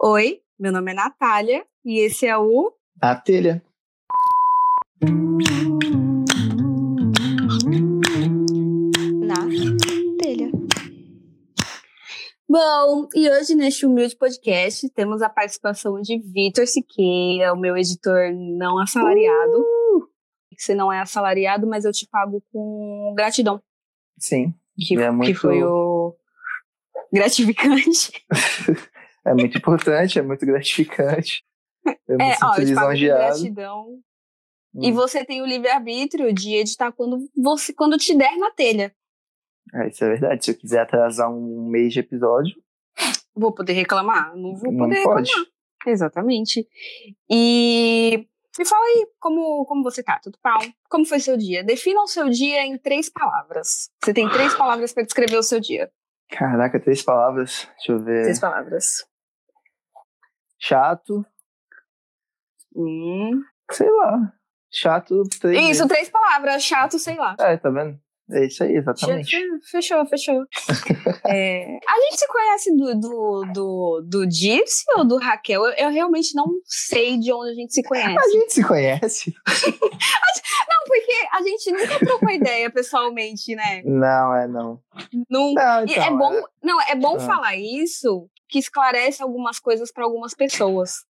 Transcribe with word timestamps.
Oi, 0.00 0.40
meu 0.58 0.72
nome 0.72 0.92
é 0.92 0.94
Natália 0.94 1.64
e 1.84 1.98
esse 2.00 2.26
é 2.26 2.36
o 2.36 2.72
A 3.00 3.14
Telha. 3.14 3.62
Na 9.22 9.34
Telha. 10.18 10.50
Bom, 12.48 13.08
e 13.14 13.28
hoje 13.30 13.54
neste 13.54 13.84
humilde 13.86 14.16
podcast 14.16 14.88
temos 14.90 15.20
a 15.22 15.28
participação 15.28 16.00
de 16.00 16.18
Vitor 16.18 16.66
Siqueira, 16.66 17.52
o 17.52 17.58
meu 17.58 17.76
editor 17.76 18.32
não 18.32 18.78
assalariado. 18.78 19.58
Uh! 19.60 20.08
Você 20.56 20.74
não 20.74 20.92
é 20.92 21.00
assalariado, 21.00 21.66
mas 21.66 21.84
eu 21.84 21.92
te 21.92 22.06
pago 22.08 22.42
com 22.52 23.12
gratidão, 23.16 23.60
Sim, 24.18 24.54
que, 24.78 24.94
É 24.94 25.06
que 25.06 25.10
muito- 25.10 25.38
foi 25.40 25.62
o 25.62 26.14
gratificante. 27.12 28.10
é 29.26 29.34
muito 29.34 29.58
importante, 29.58 30.18
é 30.18 30.22
muito 30.22 30.44
gratificante. 30.46 31.44
Eu 32.08 32.16
me 32.16 32.24
É, 32.24 32.30
ó, 32.42 32.54
sinto 32.54 32.54
com 32.54 32.60
lisonjeado. 32.62 33.22
gratidão. 33.24 33.98
E 34.80 34.90
Hum. 34.90 34.94
você 34.94 35.24
tem 35.24 35.40
o 35.40 35.46
livre-arbítrio 35.46 36.32
de 36.34 36.54
editar 36.54 36.92
quando 36.92 37.28
você 37.36 37.72
quando 37.72 37.96
te 37.96 38.14
der 38.16 38.36
na 38.36 38.50
telha. 38.50 38.94
É, 39.74 39.88
isso 39.88 40.04
é 40.04 40.08
verdade. 40.08 40.44
Se 40.44 40.50
eu 40.50 40.56
quiser 40.56 40.80
atrasar 40.80 41.30
um 41.30 41.68
mês 41.68 41.92
de 41.92 42.00
episódio, 42.00 42.54
Vou 43.38 43.52
poder 43.52 43.74
reclamar? 43.74 44.34
Não 44.34 44.54
vou 44.56 44.72
não 44.72 44.78
poder 44.88 45.02
pode. 45.02 45.28
reclamar. 45.28 45.50
Exatamente. 45.86 46.66
E 47.30 48.26
me 48.58 48.64
fala 48.64 48.84
aí 48.86 49.06
como, 49.20 49.64
como 49.66 49.82
você 49.82 50.02
tá, 50.02 50.18
tudo 50.22 50.38
pau? 50.42 50.58
Como 50.88 51.04
foi 51.04 51.20
seu 51.20 51.36
dia? 51.36 51.62
Defina 51.62 52.00
o 52.02 52.06
seu 52.06 52.28
dia 52.30 52.62
em 52.64 52.78
três 52.78 53.10
palavras. 53.10 53.90
Você 54.02 54.14
tem 54.14 54.28
três 54.30 54.54
palavras 54.54 54.92
para 54.94 55.02
descrever 55.04 55.36
o 55.36 55.42
seu 55.42 55.60
dia. 55.60 55.90
Caraca, 56.30 56.80
três 56.80 57.02
palavras. 57.02 57.68
Deixa 57.76 57.92
eu 57.92 58.02
ver. 58.02 58.22
Três 58.22 58.40
palavras. 58.40 59.04
Chato, 60.58 61.24
Hum. 62.74 63.42
sei 63.70 63.90
lá. 63.90 64.32
Chato, 64.70 65.22
três 65.40 65.56
Isso, 65.58 65.66
vezes. 65.68 65.86
três 65.88 66.08
palavras. 66.10 66.62
Chato, 66.62 66.98
sei 66.98 67.16
lá. 67.16 67.34
É, 67.38 67.56
tá 67.56 67.70
vendo? 67.70 67.98
É 68.28 68.44
isso 68.44 68.64
aí, 68.64 68.74
exatamente. 68.76 69.36
Fechou, 69.70 70.04
fechou. 70.06 70.44
É, 71.28 71.64
a 71.88 72.00
gente 72.02 72.18
se 72.18 72.28
conhece 72.28 72.76
do, 72.76 72.94
do, 73.00 73.44
do, 73.52 74.02
do 74.06 74.26
Dirce 74.26 74.84
ou 74.96 75.04
do 75.04 75.16
Raquel? 75.16 75.64
Eu, 75.64 75.72
eu 75.86 75.90
realmente 75.90 76.34
não 76.34 76.46
sei 76.64 77.18
de 77.18 77.32
onde 77.32 77.50
a 77.50 77.54
gente 77.54 77.72
se 77.72 77.82
conhece. 77.82 78.18
A 78.18 78.28
gente 78.28 78.52
se 78.52 78.64
conhece? 78.64 79.34
Não, 80.68 80.84
porque 80.86 81.26
a 81.32 81.42
gente 81.42 81.72
nunca 81.72 81.98
trocou 82.06 82.30
ideia 82.30 82.70
pessoalmente, 82.70 83.54
né? 83.56 83.82
Não, 83.84 84.34
é 84.36 84.46
não. 84.46 84.80
Nunca. 85.28 85.80
Não, 85.80 85.86
E 85.86 85.90
então, 85.92 86.04
é 86.04 86.10
bom, 86.10 86.42
não, 86.62 86.80
é 86.82 86.94
bom 86.94 87.16
Ah. 87.16 87.20
falar 87.20 87.56
isso, 87.56 88.28
que 88.48 88.58
esclarece 88.58 89.22
algumas 89.22 89.58
coisas 89.58 89.92
para 89.92 90.04
algumas 90.04 90.34
pessoas. 90.34 91.04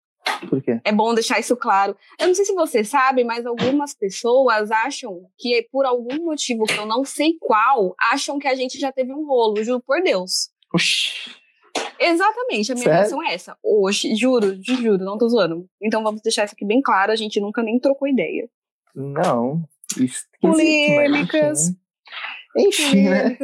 Por 0.48 0.60
quê? 0.60 0.80
É 0.84 0.92
bom 0.92 1.14
deixar 1.14 1.38
isso 1.38 1.56
claro. 1.56 1.96
Eu 2.18 2.26
não 2.26 2.34
sei 2.34 2.44
se 2.44 2.52
você 2.52 2.84
sabe, 2.84 3.24
mas 3.24 3.46
algumas 3.46 3.94
pessoas 3.94 4.70
acham 4.70 5.22
que, 5.38 5.66
por 5.70 5.86
algum 5.86 6.24
motivo 6.24 6.64
que 6.64 6.76
eu 6.76 6.86
não 6.86 7.04
sei 7.04 7.36
qual, 7.40 7.94
acham 7.98 8.38
que 8.38 8.48
a 8.48 8.54
gente 8.54 8.78
já 8.78 8.90
teve 8.92 9.12
um 9.12 9.26
rolo, 9.26 9.62
juro 9.62 9.80
por 9.80 10.02
Deus. 10.02 10.50
Oxi. 10.74 11.30
Exatamente, 11.98 12.72
a 12.72 12.74
minha 12.74 12.92
reação 12.92 13.22
é 13.22 13.34
essa. 13.34 13.56
Hoje, 13.62 14.14
juro, 14.14 14.58
juro, 14.62 15.02
não 15.02 15.16
tô 15.16 15.28
zoando. 15.28 15.68
Então 15.80 16.02
vamos 16.02 16.20
deixar 16.20 16.44
isso 16.44 16.54
aqui 16.54 16.64
bem 16.64 16.82
claro, 16.82 17.12
a 17.12 17.16
gente 17.16 17.40
nunca 17.40 17.62
nem 17.62 17.78
trocou 17.78 18.08
ideia. 18.08 18.48
Não. 18.94 19.62
Polêmicas. 20.40 21.68
Enfim, 22.56 22.84
enfim 22.84 23.08
né? 23.08 23.36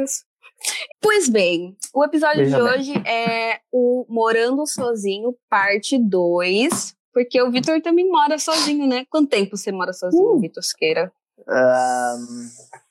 Pois 1.01 1.27
bem, 1.29 1.75
o 1.93 2.03
episódio 2.03 2.43
Veja 2.45 2.57
de 2.57 2.63
bem. 2.63 2.73
hoje 2.73 2.93
é 3.07 3.59
o 3.71 4.05
Morando 4.09 4.65
Sozinho, 4.65 5.35
parte 5.49 5.97
2. 5.99 6.95
Porque 7.13 7.39
o 7.41 7.51
Vitor 7.51 7.79
também 7.81 8.09
mora 8.09 8.39
sozinho, 8.39 8.87
né? 8.87 9.05
Quanto 9.09 9.29
tempo 9.29 9.55
você 9.55 9.71
mora 9.71 9.93
sozinho, 9.93 10.35
Uh. 10.35 10.39
Vitor 10.39 10.63
Siqueira? 10.63 11.11
Ahn, 11.47 12.25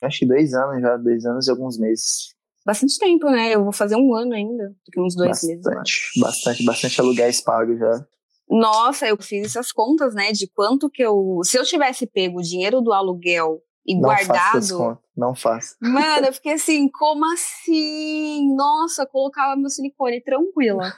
acho 0.01 0.19
que 0.19 0.25
dois 0.25 0.53
anos 0.53 0.81
já, 0.81 0.95
dois 0.97 1.25
anos 1.25 1.47
e 1.47 1.51
alguns 1.51 1.77
meses. 1.77 2.33
Bastante 2.65 2.97
tempo, 2.97 3.29
né? 3.29 3.53
Eu 3.53 3.63
vou 3.63 3.73
fazer 3.73 3.95
um 3.97 4.15
ano 4.15 4.33
ainda. 4.33 4.73
Daqui 4.85 5.01
uns 5.01 5.15
dois 5.15 5.43
meses. 5.43 5.65
eu 5.65 5.79
acho. 5.79 6.11
bastante, 6.15 6.19
bastante, 6.21 6.65
bastante 6.65 7.01
aluguéis 7.01 7.41
pagos 7.41 7.77
já. 7.77 8.05
Nossa, 8.49 9.07
eu 9.07 9.17
fiz 9.21 9.47
essas 9.47 9.71
contas, 9.71 10.13
né? 10.13 10.31
De 10.31 10.47
quanto 10.47 10.89
que 10.89 11.01
eu. 11.03 11.39
Se 11.43 11.57
eu 11.57 11.63
tivesse 11.65 12.05
pego 12.07 12.39
o 12.39 12.43
dinheiro 12.43 12.79
do 12.81 12.93
aluguel 12.93 13.61
e 13.85 13.99
Não 13.99 14.09
faço 14.09 14.27
guardado. 14.27 14.77
contas, 14.77 15.03
não 15.15 15.35
faço. 15.35 15.75
Mano, 15.81 16.27
eu 16.27 16.33
fiquei 16.33 16.53
assim, 16.53 16.89
como 16.89 17.25
assim? 17.33 18.55
Nossa, 18.55 19.03
eu 19.03 19.07
colocava 19.07 19.55
meu 19.55 19.69
silicone 19.69 20.21
tranquila. 20.21 20.93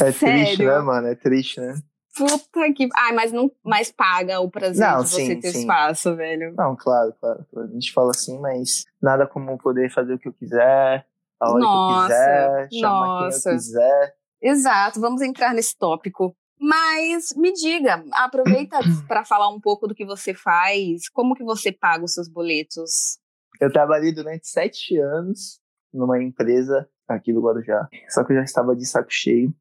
É 0.00 0.12
triste, 0.12 0.56
Sério? 0.56 0.68
né, 0.68 0.78
mano? 0.80 1.06
É 1.08 1.14
triste, 1.14 1.60
né? 1.60 1.74
Puta 2.16 2.72
que. 2.74 2.88
Ai, 2.96 3.12
mas 3.12 3.32
não 3.32 3.50
mas 3.64 3.90
paga 3.92 4.40
o 4.40 4.50
prazer 4.50 4.86
Não, 4.86 5.02
de 5.02 5.08
você 5.08 5.26
sim, 5.26 5.40
ter 5.40 5.52
sim. 5.52 5.60
espaço, 5.60 6.14
velho. 6.16 6.54
Não, 6.56 6.74
claro, 6.76 7.14
claro. 7.20 7.44
A 7.56 7.66
gente 7.66 7.92
fala 7.92 8.10
assim, 8.10 8.38
mas 8.40 8.84
nada 9.02 9.26
como 9.26 9.56
poder 9.58 9.90
fazer 9.92 10.14
o 10.14 10.18
que 10.18 10.28
eu 10.28 10.32
quiser, 10.32 11.06
a 11.40 11.50
hora 11.50 11.60
Nossa, 11.60 12.06
que 12.08 12.12
eu 12.14 12.66
quiser, 12.66 12.68
chamar 12.80 13.06
nossa. 13.06 13.42
quem 13.42 13.52
eu 13.52 13.56
quiser. 13.58 14.14
Exato, 14.42 15.00
vamos 15.00 15.20
entrar 15.22 15.52
nesse 15.52 15.76
tópico. 15.76 16.34
Mas 16.58 17.34
me 17.36 17.52
diga, 17.52 18.04
aproveita 18.12 18.78
para 19.06 19.24
falar 19.24 19.48
um 19.48 19.60
pouco 19.60 19.86
do 19.86 19.94
que 19.94 20.04
você 20.04 20.34
faz, 20.34 21.08
como 21.10 21.34
que 21.34 21.44
você 21.44 21.70
paga 21.70 22.04
os 22.04 22.14
seus 22.14 22.28
boletos? 22.28 23.18
Eu 23.60 23.72
trabalhei 23.72 24.12
durante 24.12 24.48
sete 24.48 24.98
anos 24.98 25.60
numa 25.92 26.22
empresa 26.22 26.88
aqui 27.08 27.32
do 27.32 27.40
Guarujá. 27.40 27.88
Só 28.08 28.24
que 28.24 28.32
eu 28.32 28.36
já 28.36 28.42
estava 28.42 28.74
de 28.76 28.86
saco 28.86 29.10
cheio. 29.10 29.54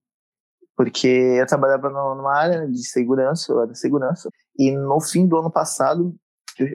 Porque 0.75 1.07
eu 1.07 1.45
trabalhava 1.45 1.89
numa 1.89 2.35
área 2.37 2.67
de 2.67 2.85
segurança, 2.85 3.51
eu 3.51 3.61
era 3.61 3.73
segurança. 3.73 4.29
E 4.57 4.71
no 4.71 4.99
fim 4.99 5.25
do 5.25 5.37
ano 5.37 5.49
passado, 5.49 6.13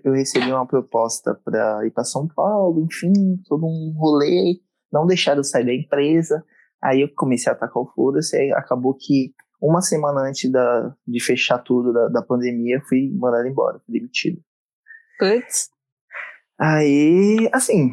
eu, 0.04 0.12
recebi 0.12 0.50
uma 0.50 0.66
proposta 0.66 1.34
para 1.44 1.86
ir 1.86 1.90
para 1.90 2.04
São 2.04 2.26
Paulo, 2.26 2.82
enfim, 2.82 3.12
todo 3.46 3.66
um 3.66 3.92
rolê. 3.96 4.58
Não 4.90 5.06
deixaram 5.06 5.40
eu 5.40 5.44
sair 5.44 5.66
da 5.66 5.74
empresa. 5.74 6.42
Aí 6.82 7.02
eu 7.02 7.08
comecei 7.14 7.52
a 7.52 7.54
atacar 7.54 7.82
o 7.82 7.92
foda-se. 7.94 8.36
Acabou 8.52 8.94
que 8.94 9.34
uma 9.60 9.82
semana 9.82 10.20
antes 10.22 10.50
da, 10.50 10.94
de 11.06 11.20
fechar 11.20 11.58
tudo 11.58 11.92
da, 11.92 12.08
da 12.08 12.22
pandemia, 12.22 12.76
eu 12.76 12.82
fui 12.82 13.10
mandado 13.12 13.46
embora, 13.46 13.80
fui 13.84 13.92
demitido. 13.92 14.42
Putz. 15.18 15.68
Aí, 16.58 17.48
assim, 17.52 17.92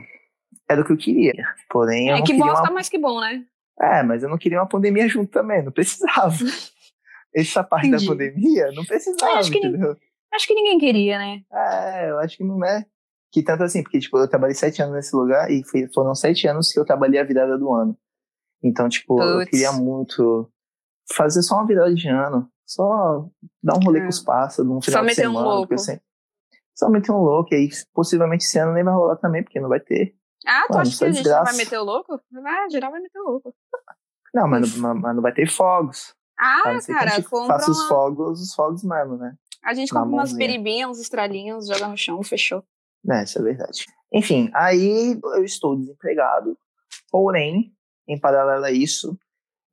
era 0.70 0.82
o 0.82 0.86
que 0.86 0.92
eu 0.94 0.98
queria. 0.98 1.34
Porém, 1.70 2.10
eu 2.10 2.16
É 2.16 2.20
que 2.20 2.28
queria 2.28 2.46
bosta, 2.46 2.64
uma... 2.64 2.72
mais 2.72 2.90
que 2.90 2.98
bom, 2.98 3.20
né? 3.20 3.46
É, 3.80 4.02
mas 4.04 4.24
eu 4.24 4.30
não 4.30 4.38
queria 4.38 4.60
uma 4.60 4.68
pandemia 4.68 5.08
junto 5.08 5.32
também, 5.32 5.64
não 5.64 5.72
precisava. 5.72 6.34
Essa 7.36 7.64
parte 7.64 7.88
Entendi. 7.88 8.06
da 8.06 8.12
pandemia, 8.12 8.72
não 8.74 8.84
precisava, 8.86 9.34
Acho 9.40 9.52
que 9.52 9.60
entendeu? 9.60 9.96
Acho 10.34 10.48
que 10.48 10.56
ninguém 10.56 10.80
queria, 10.80 11.18
né? 11.18 11.42
É, 11.52 12.10
eu 12.10 12.20
acho 12.20 12.38
que 12.38 12.44
não 12.44 12.64
é. 12.66 12.86
Que 13.32 13.44
tanto 13.44 13.64
assim, 13.64 13.84
porque, 13.84 14.00
tipo, 14.00 14.18
eu 14.18 14.28
trabalhei 14.28 14.56
sete 14.56 14.82
anos 14.82 14.96
nesse 14.96 15.16
lugar 15.16 15.52
e 15.52 15.64
foram 15.94 16.16
sete 16.16 16.48
anos 16.48 16.72
que 16.72 16.80
eu 16.80 16.86
trabalhei 16.86 17.20
a 17.20 17.24
virada 17.24 17.58
do 17.58 17.72
ano. 17.74 17.98
Então, 18.64 18.90
tipo, 18.90 19.22
eu 19.22 19.40
Puts. 19.40 19.50
queria 19.52 19.72
muito 19.72 20.50
fazer 21.14 21.42
só 21.42 21.56
uma 21.56 21.66
virada 21.68 21.94
de 21.94 22.08
ano. 22.08 22.50
Só 22.66 23.26
dar 23.64 23.76
um 23.78 23.80
rolê 23.84 24.00
É. 24.00 24.04
com 24.04 24.10
os 24.10 24.20
pássaros, 24.20 24.70
um 24.70 24.82
final 24.82 25.02
de 25.02 25.08
meter 25.08 25.28
um 25.28 25.32
semana. 25.34 25.48
louco. 25.48 25.78
sempre- 25.78 26.04
Só 26.76 26.90
meter 26.90 27.12
um 27.12 27.22
louco, 27.22 27.54
e 27.54 27.58
aí 27.58 27.70
possivelmente 27.94 28.44
esse 28.46 28.60
ano 28.60 28.74
nem 28.74 28.84
vai 28.84 28.94
rolar 28.94 29.16
também, 29.16 29.44
porque 29.44 29.60
não 29.60 29.70
vai 29.70 29.80
ter. 29.80 30.14
Ah, 30.46 30.66
tu 30.68 30.78
acha 30.78 30.98
que 30.98 31.04
é 31.04 31.08
a 31.08 31.12
gente 31.12 31.28
não 31.28 31.44
vai 31.44 31.56
meter 31.56 31.78
o 31.80 31.84
louco? 31.84 32.22
Vai, 32.32 32.70
geral 32.70 32.92
vai 32.92 33.00
meter 33.02 33.20
o 33.20 33.24
louco. 33.24 33.56
Não, 34.34 34.48
mas, 34.48 34.78
não- 34.78 34.94
mas 34.94 35.16
não 35.16 35.22
vai 35.24 35.34
ter 35.34 35.50
fogos. 35.50 36.14
Ah, 36.38 36.74
não 36.74 36.82
cara, 36.96 37.24
compra 37.24 37.56
faça 37.58 37.72
os 37.72 37.80
uma... 37.80 37.88
fogos, 37.88 38.42
os 38.42 38.54
fogos 38.54 38.84
mesmo, 38.84 39.18
né? 39.18 39.36
A 39.64 39.74
gente 39.74 39.90
compra 39.90 40.06
umas 40.08 40.32
mãozinha. 40.32 40.38
biribinhas, 40.38 40.90
uns 40.92 41.00
estralinhos, 41.00 41.66
joga 41.68 41.88
no 41.88 41.98
chão, 41.98 42.22
fechou. 42.22 42.64
É, 43.10 43.24
isso 43.24 43.40
é 43.40 43.42
verdade. 43.42 43.86
Enfim, 44.14 44.52
aí 44.54 45.20
eu 45.34 45.44
estou 45.44 45.76
desempregado, 45.78 46.56
porém, 47.10 47.74
em 48.08 48.20
paralelo 48.20 48.66
a 48.66 48.72
isso, 48.72 49.18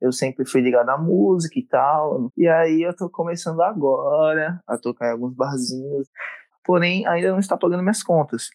eu 0.05 0.11
sempre 0.11 0.45
fui 0.45 0.61
ligado 0.61 0.89
à 0.89 0.97
música 0.97 1.57
e 1.57 1.63
tal. 1.63 2.31
E 2.37 2.47
aí 2.47 2.83
eu 2.83 2.95
tô 2.95 3.09
começando 3.09 3.61
agora 3.61 4.61
a 4.67 4.77
tocar 4.77 5.07
em 5.07 5.11
alguns 5.11 5.33
barzinhos, 5.33 6.07
porém 6.63 7.07
ainda 7.07 7.31
não 7.31 7.39
está 7.39 7.57
pagando 7.57 7.81
minhas 7.81 8.03
contas. 8.03 8.49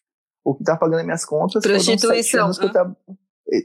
O 0.44 0.54
que 0.54 0.62
está 0.62 0.76
pagando 0.76 1.04
minhas 1.04 1.24
contas 1.24 1.62
foram 1.62 1.74
Prostituição, 1.74 2.52
que 2.52 2.64
eu 2.64 2.72
tra... 2.72 2.96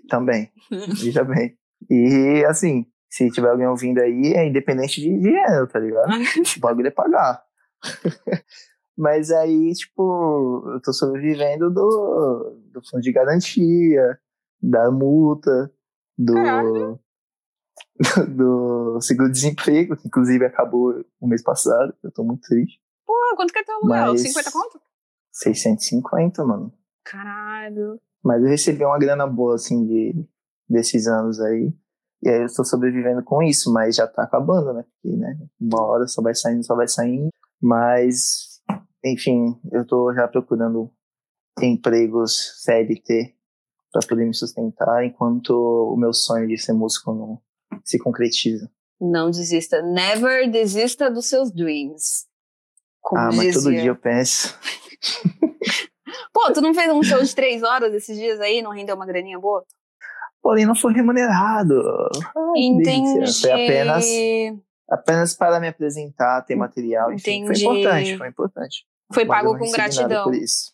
Também, 0.10 0.52
veja 1.00 1.24
bem. 1.24 1.56
E 1.90 2.44
assim, 2.48 2.88
se 3.08 3.30
tiver 3.30 3.50
alguém 3.50 3.68
ouvindo 3.68 4.00
aí, 4.00 4.34
é 4.34 4.48
independente 4.48 5.00
de 5.00 5.10
dinheiro, 5.10 5.68
tá 5.68 5.80
ligado? 5.80 6.10
O 6.58 6.60
bagulho 6.60 6.88
é 6.88 6.92
pagar. 6.92 7.44
Mas 8.98 9.30
aí, 9.30 9.74
tipo, 9.74 10.64
eu 10.74 10.82
tô 10.82 10.92
sobrevivendo 10.92 11.70
do, 11.70 12.58
do 12.72 12.82
fundo 12.90 13.02
de 13.02 13.12
garantia, 13.12 14.18
da 14.62 14.90
multa, 14.90 15.72
do, 16.18 16.34
Caralho. 16.34 17.00
do 18.36 19.00
seguro-desemprego, 19.02 19.96
que 19.96 20.08
inclusive 20.08 20.46
acabou 20.46 21.06
o 21.20 21.28
mês 21.28 21.42
passado. 21.42 21.94
Eu 22.04 22.12
tô 22.12 22.24
muito 22.24 22.42
triste. 22.42 22.80
Pô, 23.06 23.14
quanto 23.36 23.54
que 23.54 23.60
é 23.60 23.64
teu 23.64 23.76
aluguel? 23.76 24.12
Mas- 24.12 24.22
50 24.22 24.52
conto? 24.52 24.82
650, 25.32 26.46
mano. 26.46 26.74
Caralho. 27.04 28.00
Mas 28.24 28.42
eu 28.42 28.50
recebi 28.50 28.84
uma 28.84 28.98
grana 28.98 29.28
boa, 29.28 29.56
assim, 29.56 29.86
de, 29.86 30.28
desses 30.68 31.08
anos 31.08 31.40
aí. 31.40 31.74
E 32.24 32.30
aí 32.30 32.40
eu 32.40 32.46
estou 32.46 32.66
sobrevivendo 32.66 33.24
com 33.24 33.44
isso, 33.44 33.72
mas 33.72 33.96
já 33.96 34.08
tá 34.08 34.24
acabando, 34.24 34.74
né? 34.74 34.84
Porque, 34.84 35.16
né? 35.16 35.38
Uma 35.60 35.86
hora 35.86 36.08
só 36.08 36.22
vai 36.22 36.34
saindo, 36.34 36.66
só 36.66 36.76
vai 36.76 36.88
saindo. 36.88 37.30
Mas, 37.62 38.62
enfim, 39.04 39.60
eu 39.72 39.86
tô 39.86 40.14
já 40.14 40.28
procurando 40.28 40.90
empregos 41.62 42.64
CLT 42.64 43.36
para 43.92 44.08
poder 44.08 44.26
me 44.26 44.34
sustentar 44.34 45.06
enquanto 45.06 45.52
o 45.52 45.96
meu 45.98 46.14
sonho 46.14 46.48
de 46.48 46.58
ser 46.58 46.74
músico 46.74 47.14
não 47.14 47.42
se 47.84 47.98
concretiza. 48.00 48.70
Não 49.00 49.30
desista. 49.30 49.82
Never 49.82 50.50
desista 50.50 51.10
dos 51.10 51.28
seus 51.28 51.52
dreams. 51.52 52.26
Como 53.02 53.22
ah, 53.22 53.30
mas 53.32 53.54
todo 53.54 53.72
dia 53.72 53.86
eu 53.86 53.96
penso. 53.96 54.58
Pô, 56.34 56.52
tu 56.52 56.62
não 56.62 56.74
fez 56.74 56.92
um 56.92 57.04
show 57.04 57.22
de 57.22 57.36
três 57.36 57.62
horas 57.64 57.94
esses 57.94 58.18
dias 58.18 58.40
aí? 58.40 58.62
Não 58.62 58.72
rendeu 58.72 58.96
uma 58.96 59.06
graninha 59.06 59.40
boa? 59.40 59.64
Porém, 60.42 60.66
não 60.66 60.76
foi 60.76 60.94
remunerado. 60.94 61.82
Ai, 62.36 62.62
Entendi. 62.62 63.42
Foi 63.42 63.52
apenas, 63.52 64.06
apenas 64.90 65.34
para 65.34 65.60
me 65.60 65.68
apresentar, 65.68 66.42
ter 66.44 66.56
material. 66.56 67.12
Enfim, 67.12 67.44
Entendi. 67.44 67.64
Foi 67.64 67.80
importante, 67.80 68.18
foi 68.18 68.28
importante. 68.28 68.86
Foi 69.14 69.26
pago 69.26 69.58
com 69.58 69.72
gratidão. 69.72 70.24
Por 70.24 70.36
isso. 70.36 70.74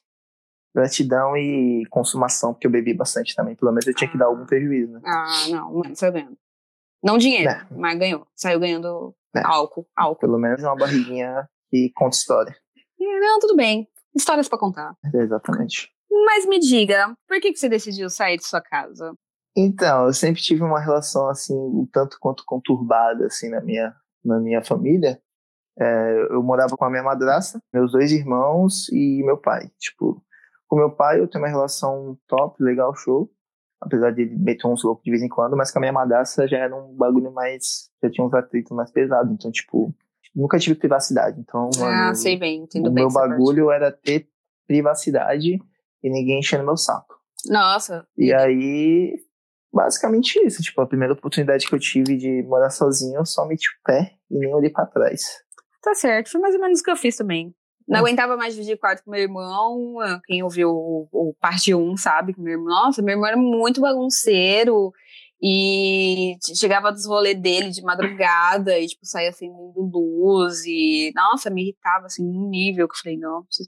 Gratidão 0.73 1.35
e 1.35 1.83
consumação, 1.89 2.53
porque 2.53 2.65
eu 2.65 2.71
bebi 2.71 2.93
bastante 2.93 3.35
também. 3.35 3.55
Pelo 3.55 3.71
menos 3.71 3.85
eu 3.87 3.93
tinha 3.93 4.09
que 4.09 4.17
dar 4.17 4.25
algum 4.25 4.45
prejuízo, 4.45 4.93
né? 4.93 5.01
Ah, 5.05 5.47
não, 5.49 5.73
mano, 5.73 5.93
ganhando. 5.99 6.37
Não 7.03 7.17
dinheiro, 7.17 7.49
é. 7.49 7.67
mas 7.71 7.97
ganhou. 7.97 8.27
Saiu 8.35 8.59
ganhando 8.59 9.15
é. 9.35 9.41
álcool, 9.43 9.87
álcool. 9.95 10.19
Pelo 10.19 10.37
menos 10.37 10.61
uma 10.61 10.75
barriguinha 10.75 11.47
que 11.69 11.91
conta 11.95 12.15
história. 12.15 12.55
Não, 12.99 13.39
tudo 13.39 13.55
bem. 13.55 13.87
Histórias 14.15 14.47
para 14.47 14.59
contar. 14.59 14.95
Exatamente. 15.13 15.89
Mas 16.25 16.45
me 16.45 16.59
diga, 16.59 17.15
por 17.27 17.39
que 17.39 17.55
você 17.55 17.69
decidiu 17.69 18.09
sair 18.09 18.37
de 18.37 18.45
sua 18.45 18.61
casa? 18.61 19.13
Então, 19.55 20.05
eu 20.05 20.13
sempre 20.13 20.41
tive 20.41 20.63
uma 20.63 20.79
relação 20.79 21.27
assim, 21.29 21.55
um 21.55 21.87
tanto 21.91 22.17
quanto 22.19 22.43
conturbada 22.45 23.25
assim 23.25 23.49
na 23.49 23.61
minha 23.61 23.93
na 24.23 24.39
minha 24.39 24.63
família. 24.63 25.19
É, 25.79 26.27
eu 26.29 26.43
morava 26.43 26.77
com 26.77 26.85
a 26.85 26.89
minha 26.89 27.03
madrasta, 27.03 27.59
meus 27.73 27.91
dois 27.91 28.11
irmãos 28.11 28.87
e 28.89 29.23
meu 29.23 29.37
pai. 29.37 29.69
Tipo, 29.79 30.23
com 30.67 30.75
meu 30.75 30.91
pai 30.91 31.19
eu 31.19 31.27
tenho 31.27 31.43
uma 31.43 31.49
relação 31.49 32.17
top, 32.27 32.61
legal, 32.61 32.93
show. 32.95 33.29
Apesar 33.81 34.11
de 34.11 34.21
ele 34.21 34.37
meter 34.37 34.67
uns 34.67 34.83
loucos 34.83 35.03
de 35.03 35.09
vez 35.09 35.23
em 35.23 35.27
quando, 35.27 35.57
mas 35.57 35.71
com 35.71 35.79
a 35.79 35.81
minha 35.81 35.93
madrasta 35.93 36.47
já 36.47 36.57
era 36.57 36.75
um 36.75 36.93
bagulho 36.93 37.31
mais. 37.31 37.89
Já 38.03 38.09
tinha 38.11 38.25
uns 38.25 38.33
atritos 38.33 38.71
mais 38.75 38.91
pesados. 38.91 39.31
Então, 39.33 39.51
tipo, 39.51 39.93
nunca 40.35 40.59
tive 40.59 40.75
privacidade. 40.75 41.39
Então, 41.39 41.69
ah, 41.81 42.13
sei 42.13 42.37
bem, 42.37 42.63
entendo 42.63 42.87
o 42.87 42.91
bem. 42.91 43.03
meu 43.03 43.11
bagulho 43.11 43.65
parte. 43.65 43.75
era 43.75 43.91
ter 43.91 44.27
privacidade 44.67 45.59
e 46.03 46.09
ninguém 46.09 46.39
enchendo 46.39 46.63
meu 46.63 46.77
saco. 46.77 47.15
Nossa. 47.47 48.05
E 48.17 48.33
aí, 48.33 49.15
basicamente 49.73 50.39
isso. 50.45 50.61
Tipo, 50.61 50.81
a 50.81 50.87
primeira 50.87 51.13
oportunidade 51.13 51.67
que 51.67 51.73
eu 51.73 51.79
tive 51.79 52.17
de 52.17 52.43
morar 52.43 52.69
sozinho, 52.69 53.17
eu 53.17 53.25
só 53.25 53.45
meti 53.45 53.67
o 53.67 53.83
pé 53.83 54.13
e 54.29 54.37
nem 54.37 54.53
olhei 54.53 54.69
pra 54.69 54.85
trás. 54.85 55.41
Tá 55.81 55.95
certo, 55.95 56.29
foi 56.29 56.39
mais 56.39 56.53
ou 56.53 56.61
menos 56.61 56.79
o 56.79 56.83
que 56.83 56.91
eu 56.91 56.95
fiz 56.95 57.17
também. 57.17 57.55
Não 57.91 57.99
aguentava 57.99 58.37
mais 58.37 58.53
dividir 58.53 58.77
quarto 58.77 59.03
com 59.03 59.11
meu 59.11 59.21
irmão. 59.21 59.95
Quem 60.25 60.41
ouviu 60.41 60.69
o, 60.69 61.09
o 61.11 61.35
parte 61.39 61.75
1 61.75 61.97
sabe 61.97 62.33
que 62.33 62.39
meu 62.39 62.53
irmão. 62.53 62.67
Nossa, 62.67 63.01
meu 63.01 63.13
irmão 63.13 63.27
era 63.27 63.37
muito 63.37 63.81
bagunceiro. 63.81 64.93
E 65.43 66.37
chegava 66.55 66.91
dos 66.91 67.07
rolês 67.07 67.39
dele 67.41 67.71
de 67.71 67.81
madrugada 67.81 68.77
e, 68.77 68.85
tipo, 68.85 69.03
saía 69.03 69.29
assim, 69.29 69.49
luz 69.75 70.63
e, 70.67 71.11
nossa, 71.15 71.49
me 71.49 71.63
irritava, 71.63 72.05
assim, 72.05 72.23
num 72.23 72.47
nível 72.47 72.87
que 72.87 72.93
eu 72.93 72.99
falei, 73.01 73.17
não, 73.17 73.43
preciso... 73.45 73.67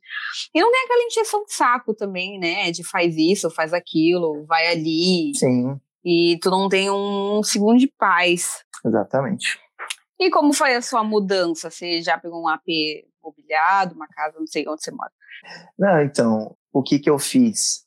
E 0.54 0.62
não 0.62 0.72
tem 0.72 0.84
aquela 0.84 1.04
injeção 1.08 1.44
de 1.44 1.52
saco 1.52 1.96
também, 1.96 2.38
né, 2.38 2.70
de 2.70 2.84
faz 2.84 3.18
isso, 3.18 3.50
faz 3.50 3.74
aquilo, 3.74 4.46
vai 4.46 4.68
ali. 4.68 5.32
Sim. 5.36 5.80
E 6.06 6.38
tu 6.44 6.52
não 6.52 6.70
tem 6.70 6.92
um 6.92 7.42
segundo 7.42 7.80
de 7.80 7.88
paz. 7.88 8.64
Exatamente. 8.86 9.60
E 10.20 10.30
como 10.30 10.54
foi 10.54 10.76
a 10.76 10.82
sua 10.82 11.04
mudança? 11.04 11.72
Você 11.72 12.04
já 12.04 12.20
pegou 12.20 12.44
um 12.44 12.48
AP 12.48 12.68
mobiliado, 13.24 13.96
uma 13.96 14.08
casa, 14.08 14.40
não 14.40 14.48
sei 14.48 14.68
onde 14.68 14.84
você 14.84 14.92
mora? 14.92 15.12
Não, 15.78 16.02
então, 16.02 16.56
o 16.72 16.84
que 16.84 17.00
que 17.00 17.10
eu 17.10 17.18
fiz? 17.18 17.84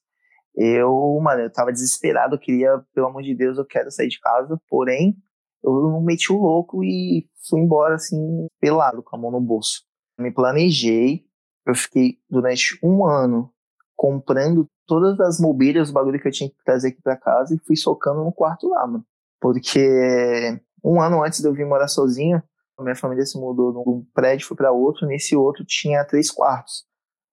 eu, 0.56 1.18
mano, 1.22 1.42
eu 1.42 1.52
tava 1.52 1.70
desesperado, 1.70 2.34
eu 2.34 2.38
queria, 2.38 2.82
pelo 2.94 3.08
amor 3.08 3.22
de 3.22 3.34
Deus, 3.34 3.58
eu 3.58 3.64
quero 3.64 3.90
sair 3.90 4.08
de 4.08 4.18
casa, 4.18 4.58
porém, 4.68 5.14
eu 5.62 5.72
não 5.90 6.00
meti 6.00 6.32
o 6.32 6.40
louco 6.40 6.82
e 6.82 7.28
fui 7.48 7.60
embora, 7.60 7.96
assim, 7.96 8.46
pelado, 8.58 9.02
com 9.02 9.16
a 9.16 9.18
mão 9.18 9.30
no 9.30 9.40
bolso. 9.40 9.82
Me 10.18 10.32
planejei, 10.32 11.26
eu 11.66 11.74
fiquei 11.74 12.18
durante 12.30 12.78
um 12.82 13.04
ano 13.04 13.52
comprando 13.94 14.66
todas 14.86 15.20
as 15.20 15.38
mobílias, 15.38 15.88
os 15.88 15.92
bagulho 15.92 16.20
que 16.20 16.28
eu 16.28 16.32
tinha 16.32 16.48
que 16.48 16.56
trazer 16.64 16.88
aqui 16.88 17.02
pra 17.02 17.16
casa 17.16 17.54
e 17.54 17.66
fui 17.66 17.76
socando 17.76 18.24
no 18.24 18.32
quarto 18.32 18.68
lá, 18.68 18.86
mano. 18.86 19.04
Porque 19.38 20.58
um 20.82 21.00
ano 21.00 21.22
antes 21.22 21.40
de 21.40 21.48
eu 21.48 21.52
vir 21.52 21.66
morar 21.66 21.88
sozinho, 21.88 22.42
minha 22.82 22.96
família 22.96 23.24
se 23.24 23.38
mudou 23.38 23.72
de 23.72 23.78
um 23.78 24.06
prédio, 24.14 24.46
foi 24.46 24.56
para 24.56 24.72
outro, 24.72 25.06
nesse 25.06 25.36
outro 25.36 25.64
tinha 25.64 26.04
três 26.04 26.30
quartos. 26.30 26.84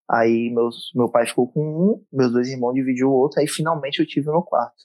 Aí 0.10 0.50
meus, 0.54 0.92
meu 0.96 1.10
pai 1.10 1.26
ficou 1.26 1.52
com 1.52 1.62
um, 1.62 2.06
meus 2.12 2.32
dois 2.32 2.50
irmãos 2.50 2.74
dividiu 2.74 3.10
o 3.10 3.14
outro, 3.14 3.40
aí 3.40 3.48
finalmente 3.48 4.00
eu 4.00 4.06
tive 4.06 4.30
o 4.30 4.34
meu 4.34 4.42
quarto. 4.42 4.84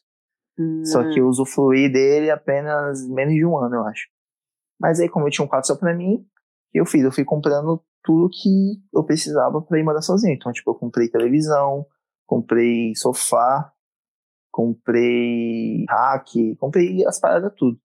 Hum. 0.58 0.84
Só 0.84 1.02
que 1.02 1.20
eu 1.20 1.26
hum. 1.26 1.28
usufruí 1.28 1.88
dele 1.88 2.30
apenas 2.30 3.06
menos 3.08 3.34
de 3.34 3.44
um 3.44 3.56
ano, 3.56 3.76
eu 3.76 3.84
acho. 3.84 4.08
Mas 4.80 5.00
aí, 5.00 5.08
como 5.08 5.26
eu 5.26 5.30
tinha 5.30 5.44
um 5.44 5.48
quarto 5.48 5.66
só 5.66 5.76
pra 5.76 5.94
mim, 5.94 6.24
eu 6.72 6.86
fiz? 6.86 7.02
Eu 7.02 7.12
fui 7.12 7.24
comprando 7.24 7.82
tudo 8.02 8.30
que 8.30 8.80
eu 8.94 9.04
precisava 9.04 9.60
pra 9.60 9.78
ir 9.78 9.82
morar 9.82 10.02
sozinho. 10.02 10.34
Então, 10.34 10.52
tipo, 10.52 10.70
eu 10.70 10.74
comprei 10.74 11.08
televisão, 11.08 11.84
comprei 12.26 12.94
sofá, 12.94 13.72
comprei 14.50 15.84
rack, 15.88 16.56
comprei 16.56 17.04
as 17.06 17.18
paradas 17.18 17.52
tudo. 17.56 17.78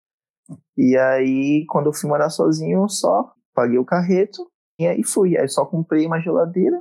E 0.77 0.97
aí, 0.97 1.65
quando 1.69 1.87
eu 1.87 1.93
fui 1.93 2.09
morar 2.09 2.31
sozinho, 2.31 2.83
eu 2.83 2.89
só 2.89 3.33
paguei 3.55 3.79
o 3.79 3.85
carreto 3.85 4.51
e 4.79 4.87
aí 4.87 5.03
fui. 5.05 5.37
Aí 5.37 5.49
só 5.49 5.65
comprei 5.67 6.07
uma 6.07 6.21
geladeira, 6.21 6.77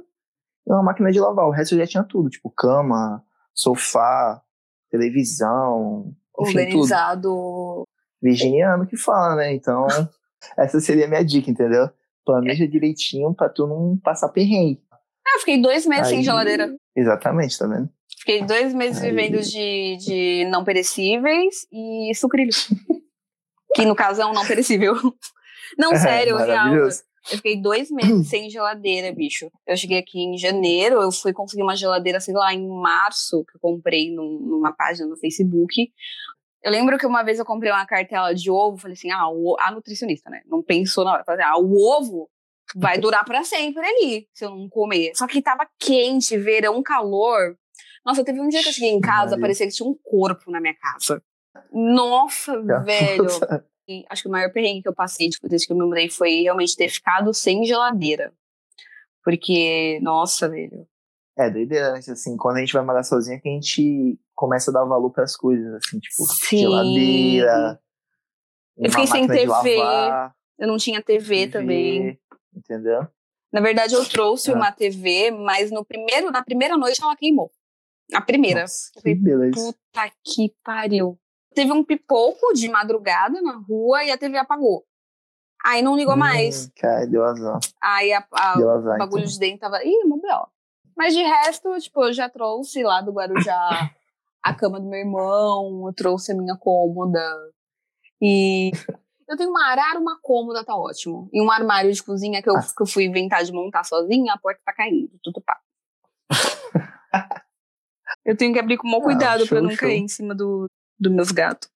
e 0.65 0.71
uma 0.71 0.83
máquina 0.83 1.11
de 1.11 1.19
lavar. 1.19 1.47
O 1.47 1.51
resto 1.51 1.75
já 1.75 1.85
tinha 1.85 2.03
tudo, 2.03 2.29
tipo 2.29 2.49
cama, 2.49 3.23
sofá, 3.53 4.41
televisão, 4.89 6.13
enfim, 6.39 6.57
organizado. 6.57 7.29
Tudo. 7.29 7.83
Virginiano 8.21 8.85
que 8.85 8.97
fala, 8.97 9.35
né? 9.35 9.53
Então, 9.53 9.87
essa 10.57 10.79
seria 10.79 11.05
a 11.05 11.07
minha 11.07 11.23
dica, 11.23 11.49
entendeu? 11.49 11.89
Planeja 12.25 12.67
direitinho 12.67 13.33
pra 13.33 13.49
tu 13.49 13.65
não 13.65 13.97
passar 13.97 14.29
perrengue. 14.29 14.81
Ah, 15.25 15.39
fiquei 15.39 15.61
dois 15.61 15.85
meses 15.85 16.07
Aí, 16.07 16.15
sem 16.15 16.23
geladeira. 16.23 16.75
Exatamente, 16.95 17.57
tá 17.57 17.67
vendo? 17.67 17.89
Fiquei 18.17 18.45
dois 18.45 18.73
meses 18.73 19.01
Aí... 19.01 19.09
vivendo 19.09 19.41
de, 19.41 19.97
de 19.97 20.45
não 20.49 20.63
perecíveis 20.63 21.67
e 21.71 22.13
sucrilhos. 22.15 22.69
que 23.73 23.85
no 23.85 23.95
caso 23.95 24.21
é 24.21 24.25
um 24.25 24.33
não 24.33 24.45
perecível. 24.45 24.95
Não, 25.77 25.95
sério, 25.95 26.39
é, 26.39 26.45
real. 26.45 26.73
Eu 27.31 27.37
fiquei 27.37 27.61
dois 27.61 27.91
meses 27.91 28.27
sem 28.29 28.49
geladeira, 28.49 29.13
bicho. 29.13 29.51
Eu 29.67 29.77
cheguei 29.77 29.99
aqui 29.99 30.19
em 30.19 30.37
janeiro, 30.37 31.01
eu 31.01 31.11
fui 31.11 31.33
conseguir 31.33 31.61
uma 31.61 31.75
geladeira, 31.75 32.19
sei 32.19 32.33
lá, 32.33 32.53
em 32.53 32.67
março, 32.67 33.43
que 33.45 33.55
eu 33.55 33.59
comprei 33.61 34.13
num, 34.13 34.39
numa 34.39 34.73
página 34.73 35.07
no 35.07 35.17
Facebook. 35.17 35.91
Eu 36.63 36.71
lembro 36.71 36.97
que 36.97 37.05
uma 37.05 37.23
vez 37.23 37.39
eu 37.39 37.45
comprei 37.45 37.71
uma 37.71 37.85
cartela 37.85 38.33
de 38.33 38.49
ovo, 38.51 38.77
falei 38.77 38.93
assim, 38.93 39.11
ah, 39.11 39.29
o, 39.29 39.55
a 39.59 39.71
nutricionista, 39.71 40.29
né? 40.29 40.41
Não 40.45 40.61
pensou 40.61 41.05
na 41.05 41.13
hora. 41.13 41.23
Falei, 41.23 41.45
ah, 41.45 41.57
o 41.57 41.73
ovo 41.77 42.29
vai 42.75 42.97
durar 42.99 43.23
para 43.23 43.43
sempre 43.43 43.85
ali, 43.85 44.27
se 44.33 44.45
eu 44.45 44.49
não 44.49 44.67
comer. 44.67 45.11
Só 45.15 45.27
que 45.27 45.41
tava 45.41 45.67
quente, 45.79 46.37
verão, 46.37 46.81
calor. 46.81 47.55
Nossa, 48.05 48.23
teve 48.23 48.39
um 48.41 48.47
dia 48.47 48.61
que 48.61 48.69
eu 48.69 48.73
cheguei 48.73 48.89
em 48.89 48.99
casa, 48.99 49.39
parecia 49.39 49.67
que 49.67 49.73
tinha 49.73 49.87
um 49.87 49.97
corpo 50.03 50.49
na 50.51 50.59
minha 50.59 50.75
casa. 50.75 51.21
Nossa, 51.71 52.59
velho 52.83 53.27
acho 54.09 54.23
que 54.23 54.27
o 54.27 54.31
maior 54.31 54.51
perrengue 54.51 54.83
que 54.83 54.89
eu 54.89 54.93
passei 54.93 55.29
tipo, 55.29 55.47
desde 55.47 55.67
que 55.67 55.73
eu 55.73 55.77
me 55.77 55.85
mudei 55.85 56.09
foi 56.09 56.41
realmente 56.41 56.75
ter 56.75 56.89
ficado 56.89 57.33
sem 57.33 57.65
geladeira. 57.65 58.33
Porque, 59.23 59.99
nossa, 60.01 60.47
velho. 60.47 60.87
É, 61.37 61.49
doideira, 61.49 61.93
né? 61.93 61.99
Assim, 61.99 62.37
quando 62.37 62.57
a 62.57 62.59
gente 62.59 62.73
vai 62.73 62.83
morar 62.83 63.03
sozinho, 63.03 63.39
que 63.41 63.47
a 63.47 63.51
gente 63.51 64.19
começa 64.35 64.71
a 64.71 64.73
dar 64.73 64.85
valor 64.85 65.09
para 65.11 65.23
as 65.23 65.35
coisas, 65.35 65.73
assim, 65.73 65.99
tipo, 65.99 66.23
Sim. 66.45 66.57
geladeira. 66.59 67.81
Eu 68.77 68.89
fiquei 68.91 69.07
sem 69.07 69.27
TV. 69.27 69.77
Eu 70.57 70.67
não 70.67 70.77
tinha 70.77 71.01
TV, 71.01 71.47
TV, 71.47 71.47
também. 71.47 72.19
Entendeu? 72.53 73.07
Na 73.51 73.61
verdade, 73.61 73.93
eu 73.93 74.07
trouxe 74.07 74.51
ah. 74.51 74.55
uma 74.55 74.71
TV, 74.71 75.31
mas 75.31 75.71
no 75.71 75.83
primeiro, 75.83 76.31
na 76.31 76.43
primeira 76.43 76.77
noite 76.77 77.01
ela 77.01 77.15
queimou. 77.15 77.51
A 78.13 78.21
primeira. 78.21 78.61
Nossa, 78.61 78.91
que 79.01 79.15
beleza. 79.15 79.55
Puta 79.55 80.11
que 80.23 80.53
pariu 80.63 81.17
teve 81.59 81.73
um 81.73 81.83
pipoco 81.83 82.53
de 82.53 82.69
madrugada 82.69 83.41
na 83.41 83.57
rua 83.57 84.01
e 84.05 84.11
a 84.11 84.17
TV 84.17 84.37
apagou. 84.37 84.85
Aí 85.65 85.81
não 85.81 85.97
ligou 85.97 86.13
hum, 86.13 86.17
mais. 86.17 86.71
Cara, 86.77 87.05
deu 87.05 87.21
azar. 87.25 87.59
Aí 87.83 88.13
a, 88.13 88.25
a, 88.31 88.55
deu 88.55 88.69
azar, 88.69 88.95
o 88.95 88.97
bagulho 88.97 89.23
então. 89.23 89.33
de 89.33 89.39
dentro 89.39 89.59
tava. 89.59 89.83
Ih, 89.83 90.05
mobile. 90.05 90.47
Mas 90.95 91.13
de 91.13 91.21
resto, 91.21 91.77
tipo, 91.79 92.05
eu 92.05 92.13
já 92.13 92.29
trouxe 92.29 92.81
lá 92.81 93.01
do 93.01 93.11
Guarujá 93.11 93.91
a 94.41 94.53
cama 94.53 94.79
do 94.79 94.87
meu 94.87 94.99
irmão, 94.99 95.85
eu 95.85 95.93
trouxe 95.93 96.31
a 96.31 96.35
minha 96.35 96.55
cômoda. 96.55 97.19
E 98.21 98.71
eu 99.27 99.35
tenho 99.35 99.49
uma 99.49 99.65
arara, 99.65 99.99
uma 99.99 100.17
cômoda, 100.21 100.63
tá 100.63 100.73
ótimo. 100.77 101.29
E 101.33 101.41
um 101.41 101.51
armário 101.51 101.91
de 101.91 102.01
cozinha 102.01 102.41
que 102.41 102.49
eu, 102.49 102.55
ah. 102.55 102.61
que 102.61 102.81
eu 102.81 102.87
fui 102.87 103.03
inventar 103.03 103.43
de 103.43 103.51
montar 103.51 103.83
sozinha, 103.83 104.33
a 104.33 104.37
porta 104.37 104.61
tá 104.63 104.71
caindo, 104.71 105.11
tudo 105.21 105.41
pá. 105.41 105.59
eu 108.23 108.37
tenho 108.37 108.53
que 108.53 108.59
abrir 108.59 108.77
com 108.77 108.87
o 108.87 108.91
maior 108.91 109.01
ah, 109.01 109.03
cuidado 109.03 109.43
ah, 109.43 109.47
para 109.47 109.61
não 109.61 109.69
show. 109.71 109.79
cair 109.79 109.97
em 109.97 110.07
cima 110.07 110.33
do, 110.33 110.69
dos 110.99 111.11
meus 111.11 111.31
gatos. 111.31 111.69